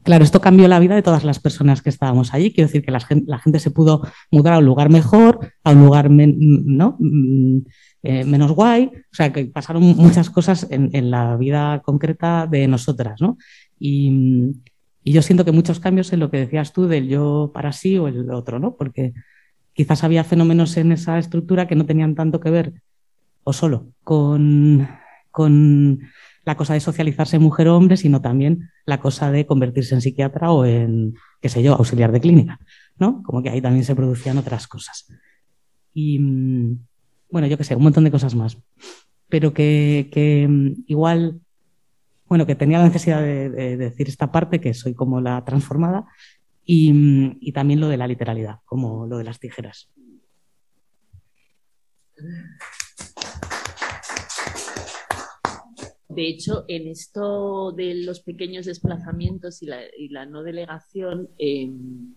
Claro, 0.03 0.25
esto 0.25 0.41
cambió 0.41 0.69
la 0.69 0.79
vida 0.79 0.95
de 0.95 1.03
todas 1.03 1.25
las 1.25 1.41
personas 1.41 1.83
que 1.83 1.91
estábamos 1.91 2.33
allí. 2.33 2.53
Quiero 2.53 2.69
decir 2.69 2.85
que 2.85 2.91
la 2.91 3.39
gente, 3.39 3.59
se 3.59 3.71
pudo 3.71 4.03
mudar 4.31 4.55
a 4.55 4.59
un 4.59 4.65
lugar 4.65 4.91
mejor, 4.91 5.53
a 5.65 5.73
un 5.73 5.85
lugar. 5.85 6.11
Mm, 6.11 7.65
eh, 8.03 8.25
menos 8.25 8.53
guay. 8.53 8.91
O 8.95 9.15
sea, 9.15 9.33
que 9.33 9.47
pasaron 9.47 9.83
muchas 9.83 10.31
cosas 10.31 10.67
en, 10.71 11.11
la 11.11 11.37
vida 11.37 11.83
concreta 11.85 12.47
de 12.47 12.69
nosotras, 12.69 13.21
¿no? 13.21 13.37
Y, 13.79 14.53
y, 15.03 15.13
yo 15.13 15.23
siento 15.23 15.45
que 15.45 15.53
muchos 15.53 15.81
cambios 15.81 16.13
en 16.13 16.21
lo 16.21 16.31
que 16.31 16.39
decías 16.39 16.73
tú 16.73 16.87
del 16.87 17.09
yo 17.09 17.51
para 17.53 17.73
sí 17.73 17.99
o 17.99 18.09
el 18.09 18.31
otro, 18.31 18.59
¿no? 18.59 18.77
Porque 18.77 19.13
quizás 19.73 20.05
había 20.05 20.25
fenómenos 20.25 20.77
en 20.77 20.93
esa 20.93 21.19
estructura 21.19 21.67
que 21.67 21.75
no 21.75 21.85
tenían 21.85 22.15
tanto 22.15 22.41
que 22.41 22.51
ver 22.51 22.75
o 23.45 23.53
solo 23.53 23.89
con, 24.03 24.89
con 25.31 26.01
la 26.47 26.57
cosa 26.57 26.75
de 26.75 26.81
socializarse 26.81 27.41
mujer 27.41 27.67
o 27.69 27.77
hombre, 27.77 27.97
sino 27.97 28.23
también 28.23 28.71
la 28.87 29.01
cosa 29.01 29.33
de 29.33 29.47
convertirse 29.47 29.97
en 29.97 30.01
psiquiatra 30.01 30.53
o 30.53 30.65
en, 30.65 31.15
qué 31.43 31.49
sé 31.49 31.61
yo, 31.61 31.75
auxiliar 31.75 32.13
de 32.13 32.21
clínica, 32.21 32.61
¿no? 32.99 33.21
Como 33.25 33.43
que 33.43 33.51
ahí 33.51 33.61
también 33.61 33.85
se 33.85 33.97
producían 33.97 34.39
otras 34.39 34.69
cosas. 34.69 35.09
Y, 35.93 36.21
mm, 36.21 36.79
bueno, 37.33 37.49
yo 37.49 37.59
qué 37.59 37.65
sé, 37.65 37.75
un 37.75 37.83
montón 37.83 38.05
de 38.05 38.13
cosas 38.13 38.37
más. 38.37 38.57
Pero 39.29 39.53
que, 39.53 40.47
mm, 40.49 40.85
igual, 40.87 41.41
bueno, 42.29 42.47
que 42.47 42.55
tenía 42.55 42.79
la 42.79 42.85
necesidad 42.85 43.21
de, 43.21 43.77
decir 43.77 44.07
esta 44.07 44.31
parte, 44.31 44.61
que 44.61 44.73
soy 44.73 44.95
como 44.95 45.21
la 45.21 45.45
transformada, 45.45 46.07
y, 46.65 47.51
también 47.53 47.81
lo 47.81 47.89
de 47.89 47.97
la 47.97 48.07
literalidad, 48.07 48.61
como 48.67 49.07
lo 49.09 49.19
de 49.19 49.25
las 49.25 49.41
tijeras. 49.41 49.91
De 56.17 56.29
hecho, 56.29 56.65
en 56.67 56.89
esto 56.89 57.73
de 57.73 57.95
los 57.95 58.21
pequeños 58.21 58.67
desplazamientos 58.67 59.63
y 59.63 60.09
la, 60.09 60.27
no 60.27 60.43
delegación, 60.43 61.29
em, 61.39 62.15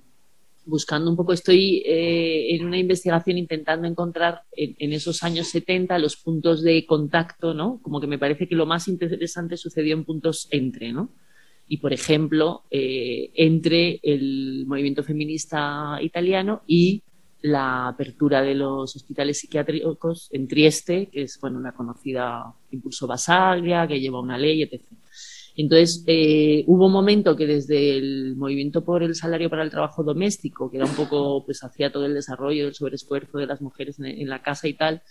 buscando 0.66 1.12
un 1.12 1.18
poco, 1.18 1.34
estoy 1.34 1.84
eh, 1.86 2.56
en 2.56 2.66
una 2.66 2.78
investigación 2.78 3.38
intentando 3.38 3.88
encontrar 3.88 4.44
en, 4.54 4.76
en, 4.80 4.94
esos 4.94 5.22
años 5.24 5.50
70 5.50 6.00
los 6.00 6.16
puntos 6.16 6.62
de 6.64 6.86
contacto, 6.86 7.54
¿no? 7.54 7.80
Como 7.82 8.00
que 8.00 8.08
me 8.08 8.18
parece 8.18 8.48
que 8.48 8.56
lo 8.56 8.66
más 8.66 8.88
interesante 8.88 9.58
sucedió 9.58 9.96
en 9.96 10.06
puntos 10.06 10.48
entre, 10.52 10.94
¿no? 10.94 11.12
y, 11.70 11.78
por 11.78 11.94
ejemplo, 11.94 12.64
eh, 12.72 13.32
entre 13.36 14.00
el 14.02 14.66
movimiento 14.66 15.04
feminista 15.04 16.00
italiano 16.02 16.64
y 16.66 17.04
la 17.42 17.88
apertura 17.88 18.42
de 18.42 18.56
los 18.56 18.96
hospitales 18.96 19.40
psiquiátricos 19.40 20.30
en 20.32 20.48
Trieste, 20.48 21.10
que 21.12 21.24
es 21.24 21.40
bueno, 21.40 21.58
una 21.58 21.74
conocida 21.74 22.54
Impulso 22.72 23.08
Basaglia, 23.08 23.88
que 23.88 24.00
lleva 24.00 24.20
una 24.20 24.38
ley, 24.38 24.62
etc. 24.64 24.82
Entonces, 25.56 26.04
eh, 26.08 26.64
hubo 26.68 26.88
un 26.88 26.92
momento 26.92 27.36
que 27.36 27.48
desde 27.48 27.98
el 27.98 28.36
movimiento 28.36 28.84
por 28.84 29.04
el 29.04 29.16
salario 29.16 29.50
para 29.50 29.64
el 29.64 29.70
trabajo 29.70 30.04
doméstico, 30.04 30.70
que 30.70 30.78
era 30.78 30.86
un 30.86 30.96
poco, 30.96 31.46
pues 31.46 31.64
hacía 31.64 31.92
todo 31.92 32.06
el 32.06 32.14
desarrollo 32.14 32.66
del 32.66 32.76
sobreesfuerzo 32.76 33.38
de 33.38 33.48
las 33.48 33.62
mujeres 33.62 34.00
en, 34.00 34.06
en 34.06 34.30
la 34.30 34.42
casa 34.42 34.68
y 34.68 34.74
tal, 34.74 35.02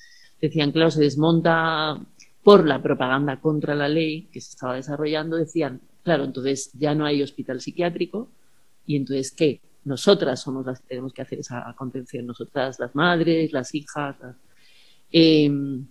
decían, 0.41 0.73
claro, 0.73 0.91
se 0.91 1.01
desmonta 1.01 2.01
por 2.43 2.67
la 2.67 2.83
propaganda 2.83 3.41
contra 3.41 3.75
la 3.75 3.89
ley 3.89 4.29
que 4.33 4.41
se 4.41 4.51
estaba 4.51 4.77
desarrollando, 4.77 5.37
decían, 5.37 5.83
Claro, 6.09 6.25
entonces 6.25 6.71
ya 6.73 6.95
no 6.95 7.05
hay 7.05 7.23
hospital 7.23 7.61
psiquiátrico 7.61 8.31
y 8.87 8.97
entonces, 8.97 9.31
¿qué? 9.31 9.61
Nosotras 9.85 10.43
somos 10.43 10.67
las 10.67 10.81
que 10.81 10.89
tenemos 10.89 11.13
que 11.13 11.23
hacer 11.23 11.41
esa 11.41 11.75
contención, 11.77 12.27
nosotras 12.27 12.79
las 12.79 12.95
madres, 12.95 13.53
las 13.53 13.75
hijas. 13.75 14.17
Em, 15.11 15.87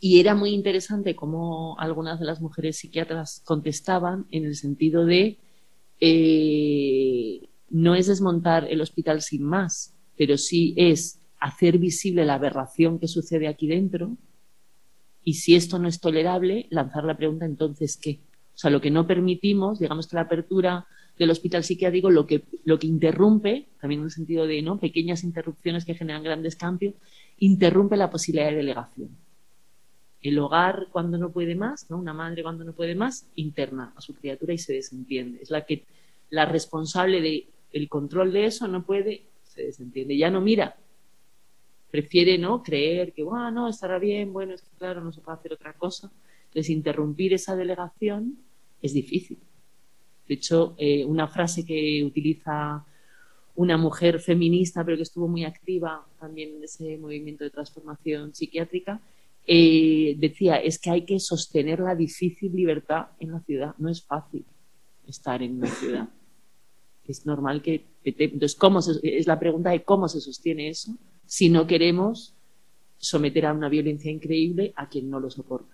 y 0.00 0.20
era 0.20 0.34
muy 0.34 0.50
interesante 0.50 1.16
cómo 1.16 1.76
algunas 1.78 2.20
de 2.20 2.26
las 2.26 2.40
mujeres 2.40 2.78
psiquiatras 2.78 3.42
contestaban 3.44 4.26
en 4.30 4.44
el 4.44 4.54
sentido 4.54 5.06
de 5.06 5.38
eh, 6.00 7.48
no 7.70 7.94
es 7.94 8.06
desmontar 8.06 8.66
el 8.70 8.80
hospital 8.80 9.22
sin 9.22 9.42
más, 9.44 9.94
pero 10.16 10.36
sí 10.36 10.74
es 10.76 11.20
hacer 11.40 11.78
visible 11.78 12.24
la 12.24 12.34
aberración 12.34 12.98
que 12.98 13.08
sucede 13.08 13.48
aquí 13.48 13.66
dentro 13.66 14.16
y 15.24 15.34
si 15.34 15.54
esto 15.56 15.78
no 15.78 15.88
es 15.88 16.00
tolerable, 16.00 16.66
lanzar 16.70 17.04
la 17.04 17.16
pregunta 17.16 17.46
entonces 17.46 17.96
qué. 17.96 18.20
O 18.54 18.58
sea, 18.58 18.70
lo 18.70 18.80
que 18.80 18.90
no 18.90 19.06
permitimos, 19.06 19.78
digamos 19.78 20.06
que 20.06 20.16
la 20.16 20.22
apertura 20.22 20.86
del 21.18 21.30
hospital 21.30 21.62
psiquiátrico 21.62 22.10
lo 22.10 22.26
que, 22.26 22.42
lo 22.64 22.78
que 22.78 22.86
interrumpe, 22.86 23.66
también 23.80 24.00
en 24.00 24.06
el 24.06 24.10
sentido 24.10 24.46
de 24.46 24.62
¿no? 24.62 24.78
pequeñas 24.78 25.22
interrupciones 25.22 25.84
que 25.84 25.94
generan 25.94 26.22
grandes 26.22 26.56
cambios, 26.56 26.94
interrumpe 27.38 27.96
la 27.96 28.10
posibilidad 28.10 28.50
de 28.50 28.56
delegación. 28.56 29.10
El 30.20 30.38
hogar 30.38 30.88
cuando 30.90 31.18
no 31.18 31.30
puede 31.30 31.54
más, 31.54 31.88
¿no? 31.90 31.98
una 31.98 32.14
madre 32.14 32.42
cuando 32.42 32.64
no 32.64 32.72
puede 32.72 32.94
más, 32.94 33.26
interna 33.36 33.92
a 33.94 34.00
su 34.00 34.14
criatura 34.14 34.54
y 34.54 34.58
se 34.58 34.72
desentiende. 34.72 35.40
Es 35.42 35.50
la 35.50 35.64
que 35.64 35.84
la 36.30 36.46
responsable 36.46 37.46
del 37.72 37.88
control 37.88 38.32
de 38.32 38.46
eso 38.46 38.66
no 38.66 38.84
puede, 38.84 39.22
se 39.44 39.62
desentiende. 39.62 40.16
Ya 40.16 40.30
no 40.30 40.40
mira, 40.40 40.76
prefiere 41.90 42.38
no 42.38 42.62
creer 42.62 43.12
que, 43.12 43.22
bueno, 43.22 43.50
no, 43.52 43.68
estará 43.68 44.00
bien, 44.00 44.32
bueno, 44.32 44.54
es 44.54 44.62
que 44.62 44.76
claro, 44.78 45.00
no 45.00 45.12
se 45.12 45.20
puede 45.20 45.38
hacer 45.38 45.52
otra 45.52 45.74
cosa. 45.74 46.10
Entonces, 46.46 46.70
interrumpir 46.70 47.34
esa 47.34 47.54
delegación 47.54 48.38
es 48.82 48.94
difícil. 48.94 49.38
De 50.28 50.34
hecho, 50.34 50.74
eh, 50.78 51.04
una 51.04 51.28
frase 51.28 51.64
que 51.64 52.02
utiliza 52.04 52.84
una 53.56 53.76
mujer 53.76 54.20
feminista, 54.20 54.84
pero 54.84 54.96
que 54.96 55.02
estuvo 55.04 55.28
muy 55.28 55.44
activa 55.44 56.04
también 56.18 56.56
en 56.56 56.64
ese 56.64 56.98
movimiento 56.98 57.44
de 57.44 57.50
transformación 57.50 58.34
psiquiátrica, 58.34 59.00
eh, 59.46 60.16
decía, 60.18 60.56
es 60.56 60.78
que 60.78 60.90
hay 60.90 61.02
que 61.04 61.20
sostener 61.20 61.80
la 61.80 61.94
difícil 61.94 62.54
libertad 62.54 63.08
en 63.20 63.32
la 63.32 63.40
ciudad. 63.40 63.74
No 63.78 63.90
es 63.90 64.02
fácil 64.02 64.44
estar 65.06 65.42
en 65.42 65.58
una 65.58 65.68
ciudad. 65.68 66.08
Es 67.06 67.26
normal 67.26 67.62
que... 67.62 67.84
Entonces, 68.02 68.54
¿cómo 68.54 68.80
es 68.80 69.26
la 69.26 69.38
pregunta 69.38 69.70
de 69.70 69.82
cómo 69.82 70.08
se 70.08 70.20
sostiene 70.20 70.68
eso 70.68 70.96
si 71.26 71.48
no 71.48 71.66
queremos 71.66 72.34
someter 73.04 73.46
a 73.46 73.52
una 73.52 73.68
violencia 73.68 74.10
increíble 74.10 74.72
a 74.76 74.88
quien 74.88 75.10
no 75.10 75.20
lo 75.20 75.30
soporta. 75.30 75.73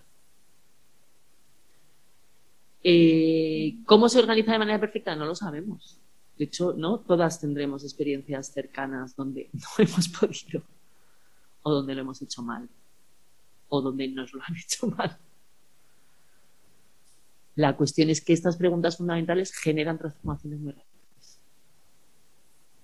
Eh, 2.83 3.77
¿Cómo 3.85 4.09
se 4.09 4.19
organiza 4.19 4.53
de 4.53 4.59
manera 4.59 4.81
perfecta? 4.81 5.15
No 5.15 5.27
lo 5.27 5.35
sabemos. 5.35 5.99
De 6.39 6.45
hecho, 6.45 6.73
no 6.73 7.01
todas 7.01 7.39
tendremos 7.39 7.85
experiencias 7.85 8.53
cercanas 8.53 9.15
donde 9.15 9.51
no 9.53 9.69
hemos 9.79 10.09
podido, 10.09 10.63
o 11.63 11.73
donde 11.73 11.95
lo 11.95 12.01
hemos 12.01 12.23
hecho 12.23 12.43
mal, 12.43 12.69
o 13.69 13.83
donde 13.83 14.09
nos 14.09 14.33
lo 14.33 14.43
han 14.43 14.57
hecho 14.65 14.87
mal. 14.87 15.19
La 17.57 17.77
cuestión 17.77 18.09
es 18.09 18.23
que 18.23 18.33
estas 18.33 18.57
preguntas 18.57 18.97
fundamentales 18.97 19.53
generan 19.53 19.99
transformaciones 19.99 20.61
muy 20.61 20.73
rápidas, 20.73 21.41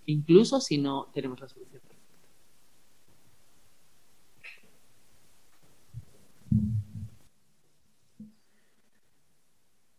incluso 0.04 0.60
si 0.60 0.76
no 0.76 1.08
tenemos 1.14 1.40
la 1.40 1.48
solución. 1.48 1.85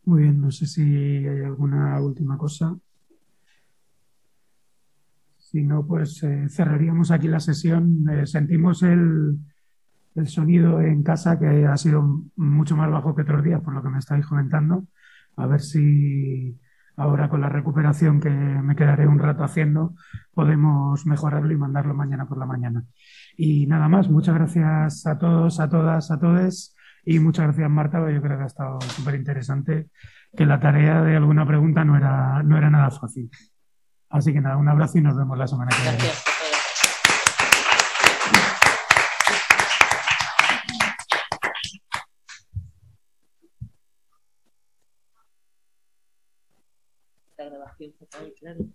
Muy 0.08 0.22
bien, 0.22 0.40
no 0.40 0.52
sé 0.52 0.66
si 0.66 0.82
hay 0.82 1.44
alguna 1.44 2.00
última 2.00 2.38
cosa. 2.38 2.74
Si 5.38 5.64
no, 5.64 5.86
pues 5.86 6.24
eh, 6.24 6.48
cerraríamos 6.50 7.12
aquí 7.12 7.28
la 7.28 7.42
sesión. 7.42 8.08
Eh, 8.10 8.26
sentimos 8.26 8.84
el, 8.84 9.38
sonido 10.26 10.80
en 10.80 11.04
casa 11.04 11.38
que 11.38 11.66
ha 11.66 11.76
sido 11.76 12.24
mucho 12.38 12.78
más 12.78 12.90
bajo 12.90 13.14
que 13.16 13.24
otros 13.24 13.44
días, 13.44 13.60
por 13.62 13.74
lo 13.74 13.84
que 13.84 13.90
me 13.90 14.00
estáis 14.00 14.26
comentando. 14.26 14.86
A 15.36 15.46
ver 15.46 15.60
si 15.60 16.58
ahora 16.96 17.28
con 17.28 17.42
la 17.42 17.50
recuperación 17.50 18.22
que 18.22 18.30
me 18.30 18.78
quedaré 18.78 19.08
un 19.08 19.20
rato 19.20 19.44
haciendo, 19.44 19.94
podemos 20.34 21.06
mejorarlo 21.06 21.52
y 21.52 21.58
mandarlo 21.58 21.94
mañana 21.94 22.26
por 22.26 22.38
la 22.38 22.46
mañana. 22.46 22.86
Y 23.36 23.68
nada 23.68 23.90
más, 23.90 24.10
muchas 24.10 24.36
gracias 24.36 25.06
a 25.06 25.18
todos, 25.18 25.60
a 25.60 25.68
todas, 25.68 26.12
a 26.12 26.18
todos. 26.18 26.77
Y 27.10 27.20
muchas 27.20 27.46
gracias, 27.46 27.70
Marta. 27.70 28.00
Yo 28.12 28.22
creo 28.22 28.38
que 28.38 28.44
ha 28.44 28.48
estado 28.48 28.82
súper 28.82 29.16
interesante, 29.16 29.92
que 30.36 30.46
la 30.46 30.60
tarea 30.60 31.02
de 31.02 31.16
alguna 31.16 31.48
pregunta 31.48 31.86
no 31.86 31.96
era, 31.96 32.44
no 32.44 32.58
era 32.58 32.70
nada 32.70 32.92
fácil. 32.92 33.32
Así 34.10 34.34
que 34.34 34.42
nada, 34.42 34.58
un 34.58 34.68
abrazo 34.68 34.98
y 34.98 35.02
nos 35.02 35.16
vemos 35.16 35.38
la 35.38 35.48
semana 35.48 35.72
que 35.72 35.84
viene. 35.84 36.04
La 47.38 47.46
grabación 47.46 47.94
claro. 48.38 48.66